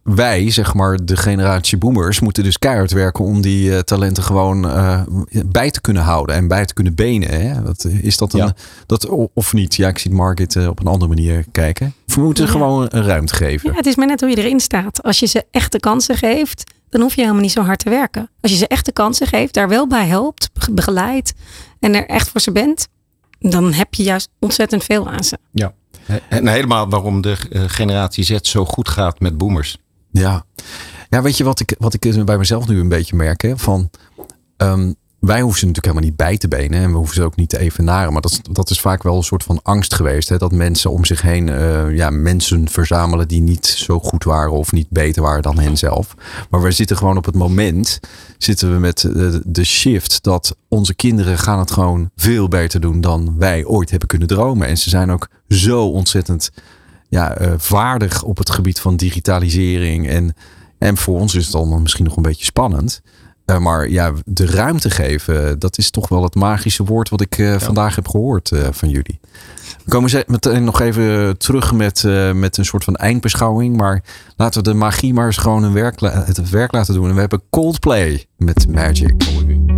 wij, 0.04 0.52
zeg 0.52 0.74
maar, 0.74 1.06
de 1.06 1.18
generatie 1.18 1.78
boomers, 1.78 2.20
moeten 2.20 2.44
dus 2.44 2.60
keihard 2.60 2.92
werken 2.92 3.26
om 3.26 3.42
die 3.42 3.70
uh, 3.70 3.80
talenten 3.80 4.24
gewoon 4.24 4.66
uh, 4.66 5.02
bij 5.46 5.72
te 5.72 5.82
kunnen 5.82 6.04
houden 6.04 6.36
en 6.36 6.48
bij 6.48 6.66
te 6.66 6.74
kunnen 6.74 6.96
benen. 6.96 7.30
Hè? 7.30 7.64
Dat, 7.64 7.86
is 8.02 8.18
dat 8.18 8.34
een, 8.34 8.40
ja. 8.40 8.54
dat, 8.86 9.10
of 9.34 9.54
niet? 9.54 9.76
Ja, 9.76 9.88
ik 9.88 9.98
zie 9.98 10.12
Market 10.12 10.68
op 10.68 10.80
een 10.80 10.88
andere 10.88 11.10
manier 11.10 11.46
kijken. 11.52 11.94
We 12.06 12.22
moeten 12.22 12.46
ja. 12.46 12.52
gewoon 12.52 12.86
een 12.90 13.04
ruimte 13.04 13.36
geven. 13.36 13.70
Ja, 13.70 13.76
het 13.76 13.86
is 13.86 13.96
maar 13.96 14.08
net 14.08 14.20
hoe 14.20 14.30
je 14.30 14.38
erin 14.38 14.60
staat. 14.60 15.04
Als 15.04 15.20
je 15.20 15.26
ze 15.26 15.46
echte 15.52 15.80
kansen 15.80 16.18
geeft, 16.18 16.72
dan 16.90 17.02
hoef 17.02 17.16
je 17.16 17.22
helemaal 17.22 17.42
niet 17.42 17.52
zo 17.52 17.62
hard 17.62 17.80
te 17.80 17.90
werken. 17.90 18.30
Als 18.42 18.52
je 18.52 18.58
ze 18.58 18.68
echte 18.68 18.92
kansen 18.92 19.28
geeft, 19.28 19.54
daar 19.54 19.70
wel 19.70 19.88
bij 19.88 20.08
helpt, 20.08 20.50
begeleidt 20.72 21.34
en 21.80 21.96
er 21.96 22.06
echt 22.06 22.30
voor 22.30 22.42
ze 22.42 22.52
bent, 22.52 22.88
dan 23.40 23.74
heb 23.74 23.94
je 23.94 24.04
juist 24.04 24.30
ontzettend 24.40 24.84
veel 24.84 25.10
aan 25.10 25.24
ze. 25.24 25.38
Ja. 25.52 25.74
En 26.30 26.48
helemaal 26.48 26.90
waarom 26.90 27.22
de 27.22 27.36
generatie 27.68 28.24
Z 28.24 28.38
zo 28.42 28.66
goed 28.66 28.90
gaat 28.90 29.20
met 29.20 29.38
boomers. 29.38 29.78
Ja, 30.12 30.46
ja 31.10 31.22
weet 31.22 31.38
je 31.38 31.44
wat 31.44 31.60
ik, 31.60 31.76
wat 31.78 31.94
ik 31.94 32.26
bij 32.26 32.38
mezelf 32.38 32.68
nu 32.68 32.80
een 32.80 32.90
beetje 32.90 33.16
merk? 33.16 33.42
Hè? 33.42 33.58
Van, 33.58 33.90
um, 34.58 34.96
wij 35.20 35.42
hoeven 35.42 35.60
ze 35.60 35.66
natuurlijk 35.66 35.96
helemaal 35.96 36.10
niet 36.10 36.28
bij 36.28 36.38
te 36.38 36.48
benen 36.48 36.80
en 36.80 36.92
we 36.92 36.98
hoeven 36.98 37.16
ze 37.16 37.24
ook 37.24 37.36
niet 37.36 37.50
te 37.50 37.60
evenaren. 37.60 38.14
Maar 38.14 38.22
dat, 38.22 38.40
dat 38.52 38.70
is 38.70 38.80
vaak 38.80 39.04
wel 39.04 39.16
een 39.16 39.24
soort 39.24 39.44
van 39.44 39.60
angst 39.64 39.94
geweest. 39.94 40.30
Hè? 40.30 40.38
Dat 40.38 40.52
mensen 40.52 40.92
om 40.92 41.06
zich 41.06 41.22
heen 41.22 41.48
uh, 41.48 41.96
ja, 41.96 42.10
mensen 42.10 42.70
verzamelen 42.70 43.28
die 43.28 43.42
niet 43.42 43.66
zo 43.66 44.00
goed 44.00 44.24
waren 44.24 44.52
of 44.52 44.72
niet 44.72 44.90
beter 44.90 45.22
waren 45.22 45.42
dan 45.42 45.60
hen 45.60 45.78
zelf. 45.78 46.16
Maar 46.50 46.62
we 46.62 46.72
zitten 46.72 46.98
gewoon 46.98 47.18
op 47.18 47.26
het 47.26 47.36
moment, 47.36 48.00
zitten 48.38 48.72
we 48.72 48.80
met 48.80 49.00
de, 49.00 49.42
de 49.46 49.64
shift 49.64 50.24
dat 50.24 50.56
onze 50.68 50.94
kinderen 50.94 51.38
gaan 51.38 51.60
het 51.60 51.72
gewoon 51.72 52.10
veel 52.16 52.48
beter 52.48 52.80
doen 52.80 53.02
dan 53.02 53.36
wij 53.38 53.66
ooit 53.66 53.90
hebben 53.90 54.08
kunnen 54.08 54.28
dromen. 54.28 54.68
En 54.68 54.78
ze 54.78 54.90
zijn 54.90 55.12
ook 55.12 55.28
zo 55.48 55.90
ontzettend 55.90 56.52
ja, 57.10 57.42
uh, 57.42 57.54
vaardig 57.58 58.24
op 58.24 58.38
het 58.38 58.50
gebied 58.50 58.80
van 58.80 58.96
digitalisering. 58.96 60.08
En, 60.08 60.34
en 60.78 60.98
voor 60.98 61.20
ons 61.20 61.36
is 61.36 61.46
het 61.46 61.56
allemaal 61.56 61.80
misschien 61.80 62.06
nog 62.06 62.16
een 62.16 62.22
beetje 62.22 62.46
spannend. 62.46 63.02
Uh, 63.50 63.58
maar 63.58 63.90
ja, 63.90 64.14
de 64.26 64.46
ruimte 64.46 64.90
geven, 64.90 65.60
dat 65.60 65.78
is 65.78 65.92
toch 65.92 66.08
wel 66.10 66.24
het 66.24 66.36
magische 66.36 66.84
woord 66.84 67.10
wat 67.10 67.22
ik 67.22 67.38
uh, 67.38 67.52
ja. 67.52 67.60
vandaag 67.60 67.96
heb 67.96 68.08
gehoord 68.08 68.52
uh, 68.52 68.68
van 68.72 68.90
jullie. 68.90 69.20
We 69.84 69.92
komen 69.96 70.24
meteen 70.28 70.64
nog 70.64 70.82
even 70.82 71.38
terug 71.38 71.74
met, 71.74 72.04
met 72.34 72.58
een 72.58 72.66
soort 72.66 72.84
van 72.84 72.96
eindbeschouwing. 72.96 73.78
Maar 73.78 74.04
laten 74.36 74.64
we 74.64 74.70
de 74.70 74.76
magie 74.76 75.14
maar 75.14 75.26
eens 75.26 75.38
gewoon 75.38 75.64
een 75.64 75.74
werk, 75.74 76.00
het 76.00 76.50
werk 76.50 76.72
laten 76.72 76.94
doen. 76.94 77.08
En 77.08 77.14
we 77.14 77.20
hebben 77.20 77.42
Coldplay 77.50 78.26
met 78.38 78.68
Magic. 78.68 79.69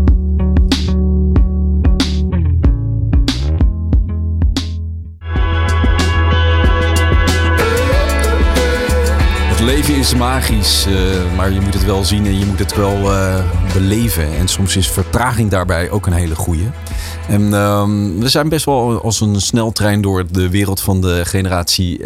Leven 9.65 9.95
is 9.95 10.15
magisch, 10.15 10.87
uh, 10.87 11.35
maar 11.35 11.51
je 11.51 11.61
moet 11.61 11.73
het 11.73 11.85
wel 11.85 12.03
zien 12.03 12.25
en 12.25 12.39
je 12.39 12.45
moet 12.45 12.59
het 12.59 12.75
wel 12.75 12.97
uh, 12.97 13.45
beleven. 13.73 14.37
En 14.37 14.47
soms 14.47 14.75
is 14.75 14.87
vertraging 14.87 15.49
daarbij 15.49 15.89
ook 15.89 16.05
een 16.05 16.13
hele 16.13 16.35
goeie. 16.35 16.69
En 17.27 17.41
uh, 17.41 17.83
we 18.19 18.29
zijn 18.29 18.49
best 18.49 18.65
wel 18.65 19.01
als 19.01 19.21
een 19.21 19.41
sneltrein 19.41 20.01
door 20.01 20.31
de 20.31 20.49
wereld 20.49 20.81
van 20.81 21.01
de 21.01 21.21
generatie 21.25 22.03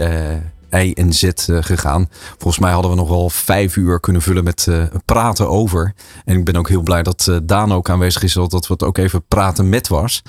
Y 0.71 0.91
en 0.93 1.13
Z 1.13 1.29
gegaan. 1.45 2.09
Volgens 2.37 2.59
mij 2.59 2.71
hadden 2.71 2.91
we 2.91 2.97
nog 2.97 3.09
wel 3.09 3.29
vijf 3.29 3.75
uur 3.75 3.99
kunnen 3.99 4.21
vullen 4.21 4.43
met 4.43 4.67
praten 5.05 5.49
over. 5.49 5.93
En 6.25 6.37
ik 6.37 6.45
ben 6.45 6.55
ook 6.55 6.69
heel 6.69 6.81
blij 6.81 7.03
dat 7.03 7.39
Daan 7.43 7.73
ook 7.73 7.89
aanwezig 7.89 8.23
is, 8.23 8.33
dat 8.33 8.67
we 8.67 8.73
het 8.73 8.83
ook 8.83 8.97
even 8.97 9.23
praten 9.27 9.69
met 9.69 9.87
was. 9.87 10.21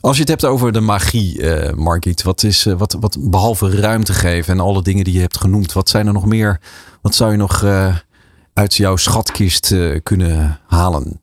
Als 0.00 0.14
je 0.14 0.20
het 0.20 0.30
hebt 0.30 0.44
over 0.44 0.72
de 0.72 0.80
magie, 0.80 1.38
uh, 1.38 1.72
Margit, 1.72 2.22
wat 2.22 2.42
is, 2.42 2.66
uh, 2.66 2.74
wat, 2.74 2.96
wat 3.00 3.16
behalve 3.20 3.80
ruimte 3.80 4.12
geven 4.14 4.52
en 4.54 4.60
alle 4.60 4.82
dingen 4.82 5.04
die 5.04 5.14
je 5.14 5.20
hebt 5.20 5.38
genoemd, 5.38 5.72
wat 5.72 5.88
zijn 5.88 6.06
er 6.06 6.12
nog 6.12 6.26
meer? 6.26 6.60
Wat 7.02 7.14
zou 7.14 7.30
je 7.30 7.36
nog 7.36 7.62
uh, 7.62 7.96
uit 8.52 8.74
jouw 8.74 8.96
schatkist 8.96 9.74
kunnen 10.02 10.60
halen? 10.66 11.20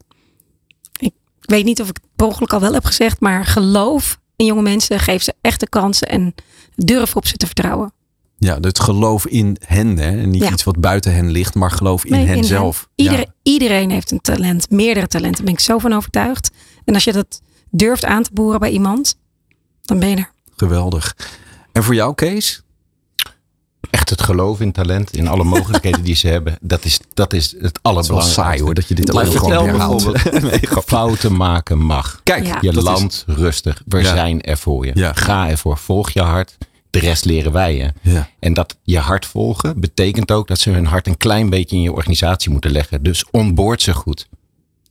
Ik 0.98 1.14
weet 1.40 1.66
niet 1.66 1.82
of 1.82 1.90
ik 1.90 1.98
het 2.02 2.26
mogelijk 2.28 2.54
al 2.54 2.60
wel 2.60 2.74
heb 2.74 2.86
gezegd, 2.86 3.20
maar 3.20 3.46
geloof 3.46 4.20
in 4.36 4.46
jonge 4.46 4.62
mensen, 4.62 5.00
geef 5.00 5.24
ze 5.24 5.34
echte 5.42 5.70
kansen 5.70 6.08
en 6.08 6.34
durf 6.76 7.16
op 7.16 7.28
ze 7.28 7.38
te 7.38 7.46
vertrouwen. 7.46 7.94
Ja, 8.38 8.58
het 8.62 8.80
geloof 8.80 9.28
in 9.28 9.58
hen, 9.66 9.98
hè? 9.98 10.12
niet 10.12 10.44
ja. 10.44 10.52
iets 10.52 10.64
wat 10.64 10.80
buiten 10.80 11.14
hen 11.14 11.32
ligt, 11.32 11.56
maar 11.56 11.72
geloof 11.72 12.06
in 12.06 12.12
nee, 12.12 12.26
hen 12.26 12.44
zelf. 12.44 12.80
Hen. 12.80 13.06
Iedereen, 13.06 13.26
ja. 13.26 13.52
iedereen 13.52 13.90
heeft 13.90 14.12
een 14.12 14.22
talent, 14.22 14.70
meerdere 14.70 15.08
talenten, 15.08 15.36
daar 15.36 15.46
ben 15.46 15.54
ik 15.54 15.60
zo 15.60 15.78
van 15.78 15.94
overtuigd. 15.94 16.52
En 16.86 16.94
als 16.94 17.04
je 17.04 17.14
dat 17.14 17.42
durft 17.78 18.06
aan 18.06 18.24
te 18.24 18.30
boren 18.34 18.60
bij 18.60 18.70
iemand, 18.70 19.18
dan 19.82 20.00
ben 20.00 20.10
je 20.10 20.16
er. 20.16 20.32
Geweldig. 20.56 21.16
En 21.72 21.84
voor 21.84 21.96
jou, 21.96 22.16
Kees? 22.16 22.64
Echt 23.90 24.10
het 24.10 24.22
geloof 24.22 24.62
in 24.62 24.72
talent, 24.72 25.16
in 25.18 25.28
alle 25.28 25.44
mogelijkheden 25.44 26.04
die 26.04 26.16
ze 26.16 26.28
hebben. 26.28 26.58
Dat 26.62 26.86
is, 26.86 27.00
dat 27.14 27.34
is 27.34 27.56
het 27.60 27.80
allerbelangrijkste. 27.82 28.42
saai 28.42 28.62
hoor, 28.62 28.74
dat 28.74 28.88
je 28.88 28.96
dit 28.96 29.12
ook 29.12 29.26
gewoon 29.26 29.66
herhaalt. 29.66 30.12
Fouten 30.86 31.36
maken 31.36 31.78
mag. 31.78 32.20
Kijk, 32.24 32.46
ja. 32.46 32.58
je 32.62 32.74
land 32.74 33.24
is... 33.28 33.36
rustig. 33.36 33.82
We 33.86 34.00
ja. 34.00 34.16
zijn 34.16 34.42
er 34.42 34.58
voor 34.58 34.86
je. 34.86 34.92
Ja. 34.94 35.14
Ga 35.14 35.50
ervoor, 35.50 35.78
volg 35.78 36.10
je 36.10 36.22
hart. 36.22 36.58
De 36.90 37.00
rest 37.00 37.26
leren 37.26 37.52
wij 37.52 37.76
je. 37.76 37.94
Ja. 38.02 38.30
En 38.40 38.54
dat 38.54 38.78
je 38.84 39.00
hart 39.00 39.26
volgen 39.26 39.80
betekent 39.80 40.32
ook 40.32 40.48
dat 40.48 40.60
ze 40.60 40.70
hun 40.70 40.86
hart 40.86 41.08
een 41.08 41.18
klein 41.18 41.50
beetje 41.50 41.76
in 41.76 41.82
je 41.82 41.92
organisatie 41.92 42.52
moeten 42.52 42.72
leggen. 42.72 43.04
Dus 43.04 43.26
onboord 43.32 43.82
ze 43.82 43.94
goed. 43.94 44.28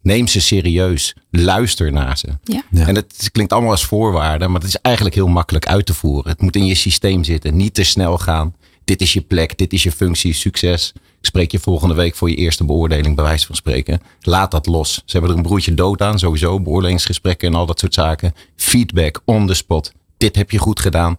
Neem 0.04 0.26
ze 0.26 0.40
serieus. 0.40 1.14
Luister 1.30 1.92
naar 1.92 2.18
ze. 2.18 2.28
Ja. 2.42 2.62
Ja. 2.70 2.86
En 2.86 2.94
het 2.94 3.28
klinkt 3.32 3.52
allemaal 3.52 3.70
als 3.70 3.84
voorwaarde, 3.84 4.48
maar 4.48 4.60
het 4.60 4.68
is 4.68 4.76
eigenlijk 4.76 5.14
heel 5.14 5.28
makkelijk 5.28 5.66
uit 5.66 5.86
te 5.86 5.94
voeren. 5.94 6.30
Het 6.30 6.40
moet 6.40 6.56
in 6.56 6.66
je 6.66 6.74
systeem 6.74 7.24
zitten. 7.24 7.56
Niet 7.56 7.74
te 7.74 7.84
snel 7.84 8.18
gaan. 8.18 8.54
Dit 8.84 9.00
is 9.00 9.12
je 9.12 9.20
plek, 9.20 9.58
dit 9.58 9.72
is 9.72 9.82
je 9.82 9.92
functie, 9.92 10.32
succes. 10.32 10.92
Ik 10.94 11.26
spreek 11.30 11.50
je 11.50 11.58
volgende 11.58 11.94
week 11.94 12.14
voor 12.14 12.30
je 12.30 12.36
eerste 12.36 12.64
beoordeling, 12.64 13.14
bij 13.14 13.24
wijze 13.24 13.46
van 13.46 13.54
spreken. 13.54 14.00
Laat 14.20 14.50
dat 14.50 14.66
los. 14.66 14.94
Ze 14.94 15.02
hebben 15.12 15.30
er 15.30 15.36
een 15.36 15.42
broertje 15.42 15.74
dood 15.74 16.02
aan, 16.02 16.18
sowieso. 16.18 16.60
Beoordelingsgesprekken 16.60 17.48
en 17.48 17.54
al 17.54 17.66
dat 17.66 17.78
soort 17.78 17.94
zaken. 17.94 18.34
Feedback 18.56 19.20
on 19.24 19.46
the 19.46 19.54
spot. 19.54 19.92
Dit 20.16 20.36
heb 20.36 20.50
je 20.50 20.58
goed 20.58 20.80
gedaan 20.80 21.16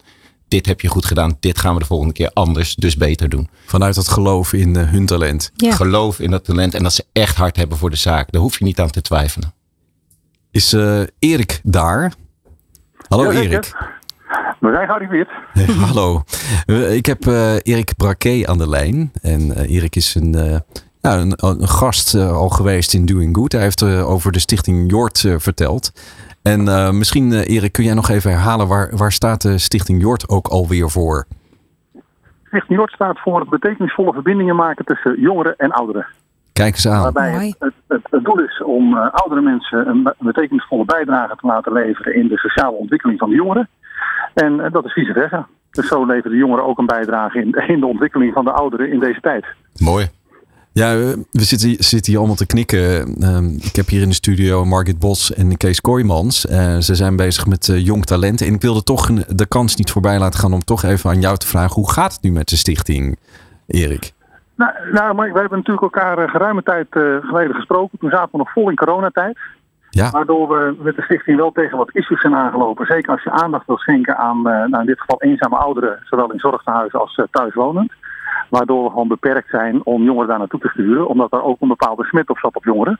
dit 0.48 0.66
heb 0.66 0.80
je 0.80 0.88
goed 0.88 1.04
gedaan, 1.04 1.36
dit 1.40 1.58
gaan 1.58 1.74
we 1.74 1.80
de 1.80 1.86
volgende 1.86 2.12
keer 2.12 2.30
anders, 2.32 2.74
dus 2.74 2.96
beter 2.96 3.28
doen. 3.28 3.48
Vanuit 3.66 3.94
dat 3.94 4.08
geloof 4.08 4.52
in 4.52 4.76
uh, 4.76 4.90
hun 4.90 5.06
talent. 5.06 5.50
Ja. 5.54 5.72
Geloof 5.72 6.20
in 6.20 6.30
dat 6.30 6.44
talent 6.44 6.74
en 6.74 6.82
dat 6.82 6.92
ze 6.92 7.04
echt 7.12 7.36
hard 7.36 7.56
hebben 7.56 7.78
voor 7.78 7.90
de 7.90 7.96
zaak. 7.96 8.32
Daar 8.32 8.40
hoef 8.40 8.58
je 8.58 8.64
niet 8.64 8.80
aan 8.80 8.90
te 8.90 9.02
twijfelen. 9.02 9.54
Is 10.50 10.74
uh, 10.74 11.00
Erik 11.18 11.60
daar? 11.62 12.12
Hallo 13.08 13.32
ja, 13.32 13.40
Erik. 13.40 13.94
We 14.60 14.72
zijn 14.72 14.86
gearriveerd. 14.86 15.28
Hallo. 15.86 16.22
Ik 16.90 17.06
heb 17.06 17.26
uh, 17.26 17.54
Erik 17.54 17.96
Braquet 17.96 18.46
aan 18.46 18.58
de 18.58 18.68
lijn. 18.68 19.12
En 19.22 19.64
Erik 19.66 19.96
is 19.96 20.14
een, 20.14 20.32
ja, 21.00 21.18
een, 21.18 21.32
een 21.36 21.68
gast 21.68 22.14
al 22.14 22.48
geweest 22.48 22.94
in 22.94 23.06
Doing 23.06 23.36
Good. 23.36 23.52
Hij 23.52 23.62
heeft 23.62 23.82
over 23.82 24.32
de 24.32 24.38
stichting 24.38 24.90
Jort 24.90 25.24
verteld. 25.36 25.92
En 26.46 26.60
uh, 26.60 26.90
misschien, 26.90 27.30
uh, 27.30 27.48
Erik, 27.48 27.72
kun 27.72 27.84
jij 27.84 27.94
nog 27.94 28.08
even 28.08 28.30
herhalen 28.30 28.68
waar, 28.68 28.96
waar 28.96 29.12
staat 29.12 29.42
de 29.42 29.58
Stichting 29.58 30.00
Jort 30.00 30.28
ook 30.28 30.46
alweer 30.46 30.90
voor? 30.90 31.26
Stichting 32.44 32.78
Jort 32.78 32.92
staat 32.92 33.18
voor 33.20 33.40
het 33.40 33.48
betekenisvolle 33.48 34.12
verbindingen 34.12 34.56
maken 34.56 34.84
tussen 34.84 35.20
jongeren 35.20 35.56
en 35.56 35.70
ouderen. 35.70 36.06
Kijk 36.52 36.74
eens 36.74 36.88
aan. 36.88 37.02
Waarbij 37.02 37.32
het, 37.32 37.56
het, 37.58 37.72
het, 37.88 38.00
het, 38.10 38.24
doel 38.24 38.40
is 38.40 38.62
om 38.62 38.94
uh, 38.94 39.10
oudere 39.10 39.40
mensen 39.40 39.88
een 39.88 40.12
betekenisvolle 40.18 40.84
bijdrage 40.84 41.36
te 41.36 41.46
laten 41.46 41.72
leveren 41.72 42.14
in 42.14 42.28
de 42.28 42.38
sociale 42.38 42.76
ontwikkeling 42.76 43.18
van 43.18 43.30
de 43.30 43.36
jongeren. 43.36 43.68
En 44.34 44.68
dat 44.72 44.84
is 44.84 44.92
vice 44.92 45.12
versa. 45.12 45.46
Dus 45.70 45.88
zo 45.88 46.04
leveren 46.04 46.30
de 46.30 46.36
jongeren 46.36 46.64
ook 46.64 46.78
een 46.78 46.86
bijdrage 46.86 47.40
in, 47.40 47.50
in 47.74 47.80
de 47.80 47.86
ontwikkeling 47.86 48.32
van 48.32 48.44
de 48.44 48.52
ouderen 48.52 48.92
in 48.92 49.00
deze 49.00 49.20
tijd. 49.20 49.44
Mooi. 49.78 50.08
Ja, 50.82 50.94
we 51.30 51.44
zitten, 51.44 51.84
zitten 51.84 52.10
hier 52.10 52.18
allemaal 52.18 52.36
te 52.36 52.46
knikken. 52.46 53.14
Uh, 53.22 53.64
ik 53.64 53.76
heb 53.76 53.86
hier 53.86 54.02
in 54.02 54.08
de 54.08 54.14
studio 54.14 54.64
Margit 54.64 54.98
Bos 54.98 55.34
en 55.34 55.56
Kees 55.56 55.80
Kooijmans. 55.80 56.46
Uh, 56.46 56.76
ze 56.76 56.94
zijn 56.94 57.16
bezig 57.16 57.46
met 57.46 57.68
uh, 57.68 57.84
jong 57.84 58.04
talent. 58.04 58.40
En 58.40 58.54
ik 58.54 58.60
wilde 58.60 58.82
toch 58.82 59.06
de 59.12 59.46
kans 59.48 59.76
niet 59.76 59.90
voorbij 59.90 60.18
laten 60.18 60.40
gaan 60.40 60.52
om 60.52 60.64
toch 60.64 60.82
even 60.82 61.10
aan 61.10 61.20
jou 61.20 61.36
te 61.36 61.46
vragen. 61.46 61.74
Hoe 61.74 61.92
gaat 61.92 62.12
het 62.12 62.22
nu 62.22 62.30
met 62.30 62.48
de 62.48 62.56
stichting, 62.56 63.18
Erik? 63.66 64.12
Nou, 64.56 64.72
nou 64.92 65.14
maar 65.14 65.32
we 65.32 65.38
hebben 65.38 65.58
natuurlijk 65.58 65.94
elkaar 65.94 66.28
geruime 66.28 66.62
tijd 66.62 66.86
geleden 67.20 67.54
gesproken. 67.54 67.98
Toen 67.98 68.10
zaten 68.10 68.32
we 68.32 68.38
nog 68.38 68.52
vol 68.52 68.70
in 68.70 68.76
coronatijd. 68.76 69.38
Ja. 69.90 70.10
Waardoor 70.10 70.48
we 70.48 70.76
met 70.82 70.96
de 70.96 71.02
stichting 71.02 71.36
wel 71.36 71.52
tegen 71.52 71.78
wat 71.78 71.94
issues 71.94 72.20
zijn 72.20 72.34
aangelopen. 72.34 72.86
Zeker 72.86 73.10
als 73.10 73.22
je 73.22 73.30
aandacht 73.30 73.66
wil 73.66 73.78
schenken 73.78 74.16
aan, 74.16 74.42
nou 74.42 74.80
in 74.80 74.86
dit 74.86 75.00
geval 75.00 75.22
eenzame 75.22 75.56
ouderen. 75.56 75.98
Zowel 76.04 76.32
in 76.32 76.38
zorgtehuizen 76.38 77.00
als 77.00 77.20
thuiswonend. 77.30 77.92
Waardoor 78.48 78.84
we 78.84 78.90
gewoon 78.90 79.08
beperkt 79.08 79.48
zijn 79.48 79.80
om 79.84 80.02
jongeren 80.02 80.28
daar 80.28 80.38
naartoe 80.38 80.60
te 80.60 80.68
sturen. 80.68 81.08
Omdat 81.08 81.32
er 81.32 81.42
ook 81.42 81.60
een 81.60 81.68
bepaalde 81.68 82.04
smet 82.04 82.30
op 82.30 82.38
zat 82.38 82.56
op 82.56 82.64
jongeren. 82.64 82.98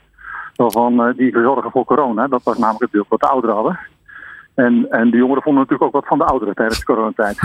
Van, 0.57 1.09
uh, 1.09 1.17
die 1.17 1.33
verzorgen 1.33 1.71
voor 1.71 1.85
corona. 1.85 2.29
Dat 2.29 2.43
was 2.45 2.59
namelijk 2.59 2.83
het 2.83 2.91
beeld 2.91 3.09
wat 3.09 3.21
de 3.21 3.29
ouderen 3.29 3.55
hadden. 3.55 3.79
En, 4.55 4.87
en 4.91 5.11
de 5.11 5.17
jongeren 5.17 5.43
vonden 5.43 5.63
natuurlijk 5.63 5.83
ook 5.83 6.01
wat 6.01 6.09
van 6.09 6.19
de 6.19 6.25
ouderen 6.25 6.55
tijdens 6.55 6.79
de 6.79 6.85
coronatijd. 6.85 7.39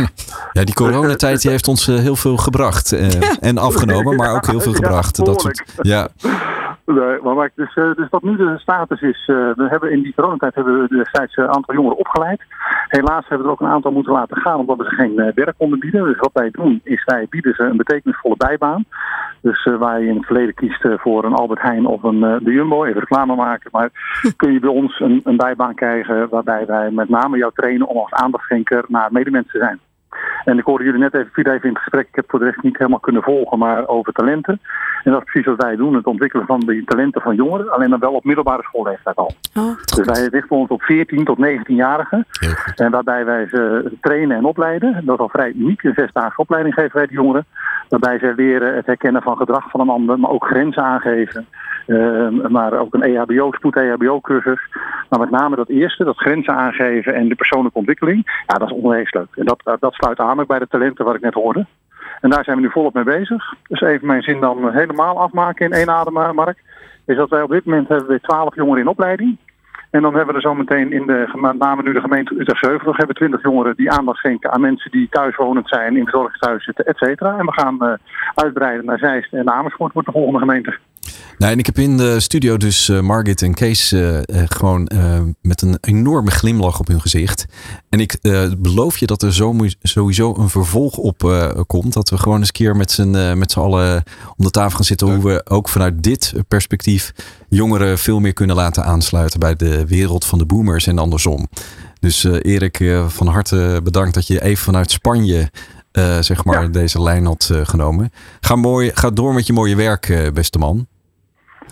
Ja, 0.52 0.64
die 0.64 0.74
coronatijd 0.74 1.42
die 1.42 1.52
heeft 1.52 1.68
ons 1.68 1.88
uh, 1.88 1.96
heel 1.96 2.16
veel 2.16 2.38
gebracht. 2.38 2.94
Uh, 2.94 3.10
en 3.40 3.58
afgenomen, 3.58 4.16
maar 4.16 4.36
ook 4.36 4.48
heel 4.48 4.60
veel 4.60 4.74
gebracht. 4.74 5.18
Ja, 5.18 5.24
dat 5.24 5.42
soort, 5.42 5.64
ja. 5.82 6.08
Nee, 6.94 7.36
maar 7.36 7.52
dus, 7.56 7.76
uh, 7.76 7.94
dus 7.94 8.10
wat 8.10 8.24
nu 8.24 8.36
de 8.36 8.58
status 8.58 9.02
is, 9.02 9.28
uh, 9.28 9.52
we 9.56 9.68
hebben 9.70 9.92
in 9.92 10.02
die 10.02 10.14
coronatijd 10.14 10.56
hebben 10.56 10.82
we 10.82 10.96
destijds 10.96 11.38
een 11.38 11.54
aantal 11.54 11.76
jongeren 11.76 11.98
opgeleid. 11.98 12.42
Helaas 12.88 13.28
hebben 13.28 13.38
we 13.38 13.44
er 13.44 13.52
ook 13.52 13.62
een 13.62 13.76
aantal 13.76 13.92
moeten 13.92 14.14
laten 14.14 14.38
gaan 14.38 14.60
omdat 14.60 14.78
we 14.78 14.84
ze 14.84 14.96
geen 14.96 15.20
uh, 15.20 15.34
werk 15.34 15.58
konden 15.58 15.80
bieden. 15.80 16.04
Dus 16.04 16.20
wat 16.20 16.34
wij 16.34 16.50
doen 16.52 16.82
is 16.84 17.04
wij 17.04 17.28
bieden 17.30 17.54
ze 17.54 17.64
een 17.64 17.78
betekenisvolle 17.78 18.38
bijbaan. 18.38 18.86
Dus 19.42 19.64
waar 19.80 20.02
je 20.02 20.08
in 20.08 20.16
het 20.16 20.26
verleden 20.26 20.54
kiest 20.54 20.88
voor 20.96 21.24
een 21.24 21.34
Albert 21.34 21.62
Heijn 21.62 21.86
of 21.86 22.04
een 22.04 22.20
de 22.20 22.52
Jumbo, 22.52 22.84
even 22.84 23.00
reclame 23.00 23.36
maken. 23.36 23.70
Maar 23.72 23.90
kun 24.38 24.54
je 24.54 24.60
bij 24.60 24.70
ons 24.70 25.00
een, 25.00 25.22
een 25.24 25.38
bijbaan 25.38 25.76
krijgen 25.76 26.30
waarbij 26.30 26.66
wij 26.66 26.92
met 26.92 27.10
name 27.10 27.38
jou 27.38 27.52
trainen 27.56 27.88
om 27.88 27.98
als 27.98 28.14
aandachtschenker 28.14 28.86
naar 28.88 29.12
medemens 29.12 29.52
te 29.52 29.58
zijn. 29.58 29.80
En 30.46 30.58
ik 30.58 30.66
hoorde 30.66 30.84
jullie 30.84 31.00
net 31.00 31.14
even, 31.14 31.32
viel 31.32 31.44
even 31.44 31.68
in 31.68 31.74
het 31.74 31.84
gesprek. 31.84 32.08
Ik 32.08 32.16
heb 32.16 32.26
voor 32.28 32.40
de 32.40 32.46
rest 32.46 32.62
niet 32.62 32.78
helemaal 32.78 33.00
kunnen 33.00 33.24
volgen, 33.24 33.58
maar 33.58 33.88
over 33.88 34.14
talenten. 34.14 34.60
En 35.04 35.12
dat 35.12 35.22
is 35.22 35.32
precies 35.32 35.48
wat 35.48 35.64
wij 35.64 35.76
doen: 35.76 35.94
het 35.94 36.06
ontwikkelen 36.06 36.46
van 36.46 36.60
de 36.60 36.84
talenten 36.86 37.22
van 37.22 37.36
jongeren. 37.36 37.72
Alleen 37.72 37.90
dan 37.90 38.00
wel 38.00 38.14
op 38.14 38.24
middelbare 38.24 38.64
schoolleeftijd 38.64 39.16
al. 39.16 39.34
Oh, 39.56 39.78
dus 39.96 40.06
wij 40.06 40.28
richten 40.28 40.56
ons 40.56 40.70
op 40.70 40.82
14 40.82 41.26
tot 41.26 41.38
19-jarigen. 41.38 42.26
En 42.76 42.92
waarbij 42.92 43.26
wij 43.26 43.48
ze 43.48 43.92
trainen 44.02 44.38
en 44.38 44.46
opleiden. 44.46 45.02
Dat 45.06 45.16
is 45.16 45.22
al 45.22 45.30
vrij 45.30 45.52
uniek. 45.52 45.84
Een 45.84 45.94
zesdaagse 45.96 46.42
opleiding 46.42 46.74
geven 46.74 46.96
wij 46.96 47.06
de 47.06 47.14
jongeren. 47.14 47.46
Waarbij 47.90 48.20
zij 48.20 48.34
leren 48.36 48.76
het 48.76 48.86
herkennen 48.86 49.22
van 49.22 49.38
gedrag 49.38 49.70
van 49.70 49.80
een 49.80 49.90
ander, 49.90 50.20
maar 50.20 50.32
ook 50.32 50.46
grenzen 50.46 50.84
aangeven. 50.84 51.48
Uh, 51.88 52.48
maar 52.48 52.74
ook 52.74 52.94
een 52.94 53.02
EHBO, 53.02 53.52
spoed-EHBO-cursus. 53.52 54.60
Maar 55.12 55.20
met 55.20 55.30
name 55.30 55.56
dat 55.56 55.70
eerste, 55.70 56.04
dat 56.04 56.18
grenzen 56.18 56.56
aangeven 56.56 57.14
en 57.14 57.28
de 57.28 57.36
persoonlijke 57.36 57.78
ontwikkeling. 57.78 58.44
Ja, 58.48 58.58
dat 58.58 58.70
is 58.70 58.76
onwezenlijk 58.76 59.16
leuk. 59.16 59.36
En 59.36 59.46
dat, 59.46 59.80
dat 59.80 59.94
sluit 59.94 60.20
aan 60.20 60.40
ook 60.40 60.48
bij 60.48 60.60
de 60.60 60.68
talenten 60.68 61.06
wat 61.06 61.16
ik 61.16 61.22
net 61.22 61.34
hoorde. 61.34 61.66
En 62.22 62.30
daar 62.30 62.44
zijn 62.44 62.56
we 62.56 62.62
nu 62.62 62.70
volop 62.72 62.94
mee 62.94 63.04
bezig. 63.04 63.54
Dus 63.68 63.82
even 63.82 64.08
mijn 64.08 64.22
zin 64.22 64.40
dan 64.40 64.72
helemaal 64.72 65.20
afmaken 65.20 65.66
in 65.66 65.72
één 65.72 65.90
adem, 65.90 66.36
Mark. 66.36 66.64
Is 67.06 67.16
dat 67.16 67.30
wij 67.30 67.42
op 67.42 67.50
dit 67.50 67.66
moment 67.66 67.88
hebben 67.88 68.08
we 68.08 68.20
12 68.20 68.56
jongeren 68.56 68.82
in 68.82 68.88
opleiding. 68.88 69.38
En 69.90 70.02
dan 70.02 70.16
hebben 70.16 70.36
we 70.36 70.42
er 70.42 70.48
zometeen 70.48 70.92
in 70.92 71.06
de, 71.06 71.30
met 71.34 71.58
name 71.58 71.84
nu 71.84 71.94
de 71.94 72.02
gemeente 72.02 72.40
Utrecht 72.40 72.62
Heuvelrug, 72.62 72.98
hebben 72.98 73.16
20 73.16 73.42
jongeren 73.44 73.76
die 73.76 73.92
aandacht 73.92 74.18
schenken 74.18 74.52
aan 74.52 74.62
mensen 74.62 74.92
die 74.92 75.10
thuiswonend 75.10 75.68
zijn, 75.68 75.98
in 75.98 76.04
verzorgingsthuis 76.04 76.64
zitten, 76.64 76.86
et 76.86 76.98
cetera. 76.98 77.38
En 77.38 77.46
we 77.46 77.52
gaan 77.54 77.78
uh, 77.80 77.94
uitbreiden 78.36 78.86
naar 78.86 78.98
Zeist 78.98 79.34
en 79.34 79.52
Amersfoort 79.52 79.94
wordt 79.94 80.08
de 80.08 80.14
volgende 80.14 80.40
gemeente. 80.40 80.78
Nou, 81.38 81.54
en 81.54 81.60
ik 81.60 81.66
heb 81.66 81.80
in 81.80 81.98
de 81.98 82.20
studio 82.20 82.58
dus 82.58 82.88
uh, 82.88 83.00
Margit 83.00 83.42
en 83.42 83.54
Kees 83.54 83.92
uh, 83.92 84.20
gewoon 84.46 84.90
met 85.42 85.62
een 85.62 85.78
enorme 85.82 86.32
glimlach 86.32 86.80
op 86.80 86.88
hun 86.88 87.02
gezicht. 87.02 87.46
En 87.90 88.00
ik 88.00 88.20
beloof 88.58 88.98
je 88.98 89.06
dat 89.06 89.22
er 89.22 89.34
zo, 89.34 89.56
sowieso 89.82 90.36
een 90.36 90.50
vervolg 90.50 90.98
op 90.98 91.52
komt. 91.68 91.94
Dat 91.94 92.10
we 92.10 92.18
gewoon 92.18 92.38
eens 92.38 92.48
een 92.48 92.54
keer 92.54 92.76
met 92.76 92.92
z'n 92.92 93.38
met 93.38 93.58
allen 93.58 94.04
om 94.38 94.46
de 94.46 94.52
tafel 94.52 94.76
gaan 94.76 94.86
zitten. 94.86 95.14
Hoe 95.14 95.24
we 95.24 95.46
ook 95.46 95.70
vanuit 95.70 96.04
dit 96.04 96.34
perspectief 96.48 97.14
jongeren 97.50 98.00
veel 98.00 98.20
meer 98.20 98.34
kunnen 98.34 98.56
laten 98.56 98.84
aansluiten 98.84 99.40
bij 99.40 99.56
de 99.56 99.86
wereld 99.86 100.26
van 100.26 100.38
de 100.38 100.46
boomers 100.46 100.88
en 100.88 101.00
andersom. 101.00 101.48
Dus 102.00 102.24
Erik, 102.24 102.94
van 103.08 103.28
harte 103.28 103.80
bedankt 103.84 104.14
dat 104.14 104.28
je 104.28 104.44
even 104.44 104.64
vanuit 104.64 104.92
Spanje 104.92 105.52
zeg 106.20 106.44
maar, 106.44 106.62
ja. 106.62 106.68
deze 106.68 107.02
lijn 107.02 107.26
had 107.26 107.50
genomen. 107.64 108.12
Ga, 108.40 108.56
mooi, 108.56 108.92
ga 108.94 109.10
door 109.10 109.34
met 109.34 109.48
je 109.48 109.54
mooie 109.54 109.76
werk, 109.76 110.32
beste 110.34 110.58
man. 110.58 110.88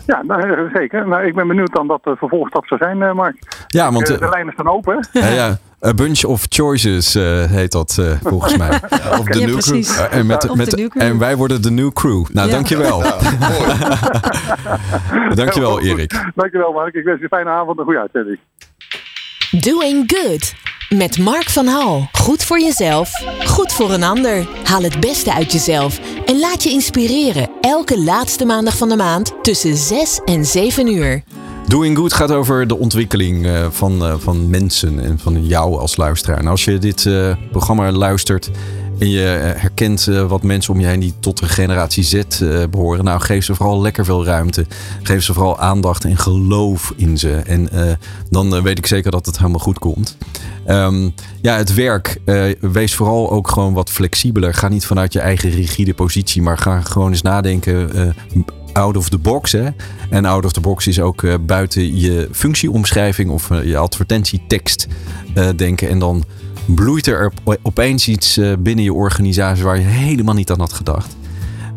Ja, 0.06 0.22
nou, 0.22 0.70
zeker. 0.72 1.08
Nou, 1.08 1.26
ik 1.26 1.34
ben 1.34 1.48
benieuwd 1.48 1.72
dan 1.72 1.86
wat 1.86 2.04
de 2.04 2.16
vervolgstap 2.16 2.66
zou 2.66 2.80
zijn, 2.80 3.16
Mark. 3.16 3.36
Ja, 3.66 3.92
want... 3.92 4.06
de, 4.06 4.18
de 4.18 4.28
lijnen 4.28 4.52
staan 4.52 4.68
open. 4.68 5.08
Ja, 5.12 5.26
ja. 5.26 5.58
A 5.86 5.94
Bunch 5.94 6.24
of 6.24 6.46
Choices 6.48 7.14
heet 7.50 7.72
dat 7.72 8.18
volgens 8.22 8.56
mij. 8.56 8.68
Of 9.20 9.24
de 9.24 9.38
ja, 9.38 9.46
New 9.46 9.52
precies. 9.52 9.96
Crew. 9.96 10.18
en, 10.18 10.26
met, 10.26 10.90
en 10.94 11.18
wij 11.18 11.36
worden 11.36 11.62
de 11.62 11.70
New 11.70 11.92
Crew. 11.92 12.24
Nou, 12.32 12.48
ja. 12.48 12.54
dankjewel. 12.54 13.02
Ja, 13.02 13.18
dankjewel, 15.34 15.80
Erik. 15.80 16.30
Dankjewel, 16.34 16.72
Mark. 16.72 16.94
Ik 16.94 17.04
wens 17.04 17.18
je 17.18 17.22
een 17.22 17.28
fijne 17.28 17.50
avond 17.50 17.70
en 17.70 17.78
een 17.78 17.84
goede 17.84 18.00
uitzending. 18.00 18.38
Doing 19.50 20.12
Good. 20.14 20.54
Met 20.96 21.18
Mark 21.18 21.50
van 21.50 21.66
Hal. 21.66 22.08
Goed 22.12 22.44
voor 22.44 22.60
jezelf, 22.60 23.12
goed 23.46 23.72
voor 23.72 23.92
een 23.92 24.02
ander. 24.02 24.48
Haal 24.64 24.82
het 24.82 25.00
beste 25.00 25.34
uit 25.34 25.52
jezelf 25.52 26.00
en 26.26 26.38
laat 26.38 26.62
je 26.62 26.70
inspireren. 26.70 27.50
Elke 27.60 28.00
laatste 28.00 28.44
maandag 28.44 28.76
van 28.76 28.88
de 28.88 28.96
maand 28.96 29.32
tussen 29.42 29.76
6 29.76 30.20
en 30.24 30.44
7 30.44 30.86
uur. 30.94 31.22
Doing 31.66 31.96
Good 31.96 32.12
gaat 32.12 32.30
over 32.30 32.66
de 32.66 32.78
ontwikkeling 32.78 33.48
van, 33.70 34.20
van 34.20 34.50
mensen 34.50 35.00
en 35.00 35.18
van 35.18 35.46
jou 35.46 35.78
als 35.78 35.96
luisteraar. 35.96 36.38
En 36.38 36.46
als 36.46 36.64
je 36.64 36.78
dit 36.78 37.04
uh, 37.04 37.34
programma 37.50 37.92
luistert 37.92 38.50
en 39.00 39.10
je 39.10 39.20
herkent 39.56 40.06
uh, 40.06 40.26
wat 40.26 40.42
mensen 40.42 40.74
om 40.74 40.80
je 40.80 40.86
heen 40.86 41.00
die 41.00 41.14
tot 41.20 41.38
de 41.38 41.46
generatie 41.46 42.02
Z 42.02 42.14
uh, 42.14 42.64
behoren. 42.70 43.04
Nou, 43.04 43.20
geef 43.20 43.44
ze 43.44 43.54
vooral 43.54 43.80
lekker 43.80 44.04
veel 44.04 44.24
ruimte. 44.24 44.66
Geef 45.02 45.22
ze 45.22 45.32
vooral 45.32 45.58
aandacht 45.58 46.04
en 46.04 46.16
geloof 46.16 46.92
in 46.96 47.18
ze. 47.18 47.32
En 47.32 47.68
dan 48.30 48.62
weet 48.62 48.78
ik 48.78 48.86
zeker 48.86 49.10
dat 49.10 49.26
het 49.26 49.38
helemaal 49.38 49.60
goed 49.60 49.78
komt. 49.78 50.16
Um, 50.68 51.14
ja, 51.42 51.56
het 51.56 51.74
werk. 51.74 52.20
wees 52.60 52.94
vooral 52.94 53.30
ook 53.30 53.50
gewoon 53.50 53.72
wat 53.72 53.90
flexibeler. 53.90 54.54
Ga 54.54 54.68
niet 54.68 54.86
vanuit 54.86 55.12
je 55.12 55.20
eigen 55.20 55.50
rigide 55.50 55.94
positie, 55.94 56.42
maar 56.42 56.58
ga 56.58 56.80
gewoon 56.80 57.10
eens 57.10 57.22
nadenken 57.22 58.14
out 58.72 58.96
of 58.96 59.08
the 59.08 59.18
box. 59.18 59.52
Hè? 59.52 59.68
En 60.10 60.24
out 60.24 60.44
of 60.44 60.52
the 60.52 60.60
box 60.60 60.86
is 60.86 61.00
ook 61.00 61.46
buiten 61.46 61.96
je 61.96 62.28
functieomschrijving 62.32 63.30
of 63.30 63.48
je 63.64 63.76
advertentietekst 63.76 64.86
denken. 65.56 65.88
En 65.88 65.98
dan 65.98 66.24
bloeit 66.74 67.06
er 67.06 67.32
opeens 67.62 68.08
iets 68.08 68.40
binnen 68.58 68.84
je 68.84 68.92
organisatie 68.92 69.64
waar 69.64 69.78
je 69.78 69.84
helemaal 69.84 70.34
niet 70.34 70.50
aan 70.50 70.60
had 70.60 70.72
gedacht. 70.72 71.16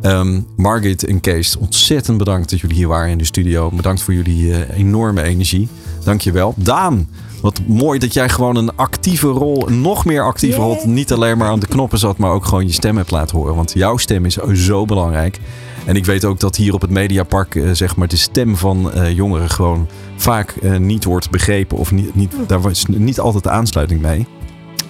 Um, 0.02 0.48
Margit 0.56 1.06
en 1.06 1.20
Kees, 1.20 1.58
ontzettend 1.58 2.18
bedankt 2.18 2.50
dat 2.50 2.60
jullie 2.60 2.76
hier 2.76 2.88
waren 2.88 3.10
in 3.10 3.18
de 3.18 3.26
studio. 3.26 3.70
Bedankt 3.70 4.02
voor 4.02 4.14
jullie 4.14 4.74
enorme 4.74 5.22
energie. 5.22 5.68
Dankjewel. 6.04 6.54
Daan, 6.58 7.10
wat 7.42 7.62
mooi 7.68 8.00
dat 8.00 8.14
jij 8.14 8.30
gewoon 8.30 8.56
een 8.56 8.76
actieve 8.76 9.28
rol, 9.28 9.68
nog 9.70 10.06
meer 10.06 10.24
actieve 10.24 10.58
yeah. 10.58 10.68
rol, 10.68 10.88
niet 10.88 11.12
alleen 11.12 11.38
maar 11.38 11.50
aan 11.50 11.60
de 11.60 11.68
knoppen 11.68 12.00
zat, 12.00 12.18
maar 12.18 12.32
ook 12.32 12.46
gewoon 12.46 12.66
je 12.66 12.74
stem 12.74 12.98
hebt 12.98 13.12
laten 13.12 13.38
horen. 13.38 13.56
Want 13.56 13.74
jouw 13.74 13.98
stem 13.98 14.26
is 14.26 14.36
zo 14.54 14.86
belangrijk. 14.86 15.40
En 15.86 15.96
ik 15.96 16.06
weet 16.06 16.26
ook 16.26 16.40
dat 16.40 16.56
hier 16.56 16.74
op 16.74 16.82
het 16.82 16.90
Mediapark 16.90 17.56
uh, 17.56 17.70
zeg 17.72 17.96
maar, 17.96 18.08
de 18.08 18.18
stem 18.18 18.58
van 18.58 18.92
uh, 18.96 19.12
jongeren 19.12 19.50
gewoon 19.50 19.88
vaak 20.16 20.56
niet 20.80 21.04
wordt 21.04 21.30
begrepen. 21.30 21.78
Of 21.78 21.92
niet, 21.92 22.16
niet, 22.16 22.34
daar 22.48 22.62
was 22.62 22.86
niet 22.86 23.20
altijd 23.20 23.44
de 23.44 23.50
aansluiting 23.50 24.02
mee. 24.02 24.28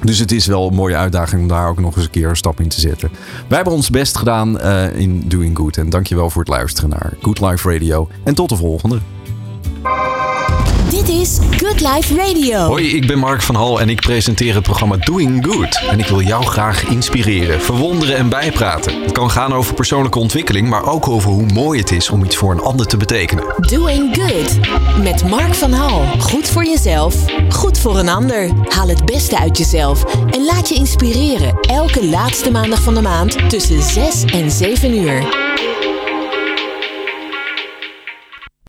Dus 0.04 0.20
het 0.20 0.32
is 0.32 0.46
wel 0.46 0.68
een 0.68 0.74
mooie 0.74 0.96
uitdaging 0.96 1.42
om 1.42 1.48
daar 1.48 1.70
ook 1.70 1.80
nog 1.80 1.96
eens 1.96 2.06
een 2.06 2.12
keer 2.12 2.30
een 2.30 2.36
stap 2.36 2.60
in 2.60 2.68
te 2.68 2.80
zetten. 2.80 3.10
Wij 3.48 3.56
hebben 3.56 3.74
ons 3.74 3.90
best 3.90 4.18
gedaan 4.18 4.62
in 4.92 5.24
Doing 5.28 5.58
Good. 5.58 5.78
En 5.78 5.90
dankjewel 5.90 6.30
voor 6.30 6.42
het 6.42 6.52
luisteren 6.52 6.90
naar 6.90 7.14
Good 7.22 7.40
Life 7.40 7.72
Radio. 7.72 8.08
En 8.24 8.34
tot 8.36 8.50
de 8.50 8.56
volgende. 8.56 9.00
Dit 10.94 11.10
is 11.10 11.38
Good 11.58 11.82
Life 11.82 12.16
Radio. 12.16 12.58
Hoi, 12.58 12.96
ik 12.96 13.08
ben 13.08 13.20
Mark 13.20 13.42
van 13.42 13.56
Hal 13.56 13.82
en 13.82 13.90
ik 13.90 14.02
presenteer 14.02 14.54
het 14.54 14.64
programma 14.64 14.98
Doing 14.98 15.46
Good. 15.46 15.82
En 15.90 16.00
ik 16.00 16.08
wil 16.08 16.22
jou 16.22 16.46
graag 16.46 16.84
inspireren, 16.84 17.62
verwonderen 17.62 18.16
en 18.16 18.30
bijpraten. 18.30 19.02
Het 19.02 19.12
kan 19.12 19.32
gaan 19.32 19.54
over 19.54 19.74
persoonlijke 19.74 20.20
ontwikkeling, 20.20 20.70
maar 20.70 20.86
ook 20.86 21.08
over 21.08 21.30
hoe 21.30 21.46
mooi 21.46 21.80
het 21.80 21.92
is 21.92 22.10
om 22.10 22.24
iets 22.24 22.36
voor 22.36 22.52
een 22.52 22.60
ander 22.60 22.86
te 22.86 22.98
betekenen. 22.98 23.46
Doing 23.58 24.16
Good 24.16 24.60
met 25.04 25.30
Mark 25.30 25.54
van 25.54 25.72
Hal. 25.72 26.06
Goed 26.20 26.48
voor 26.48 26.66
jezelf, 26.66 27.16
goed 27.50 27.80
voor 27.80 28.00
een 28.00 28.10
ander. 28.10 28.50
Haal 28.68 28.88
het 28.88 29.06
beste 29.06 29.40
uit 29.40 29.58
jezelf 29.58 30.04
en 30.30 30.46
laat 30.46 30.70
je 30.70 30.76
inspireren. 30.76 31.58
Elke 31.62 32.06
laatste 32.06 32.52
maandag 32.52 32.82
van 32.82 32.94
de 32.94 33.02
maand 33.02 33.50
tussen 33.50 33.82
6 33.82 34.24
en 34.24 34.52
7 34.52 34.98
uur. 34.98 35.42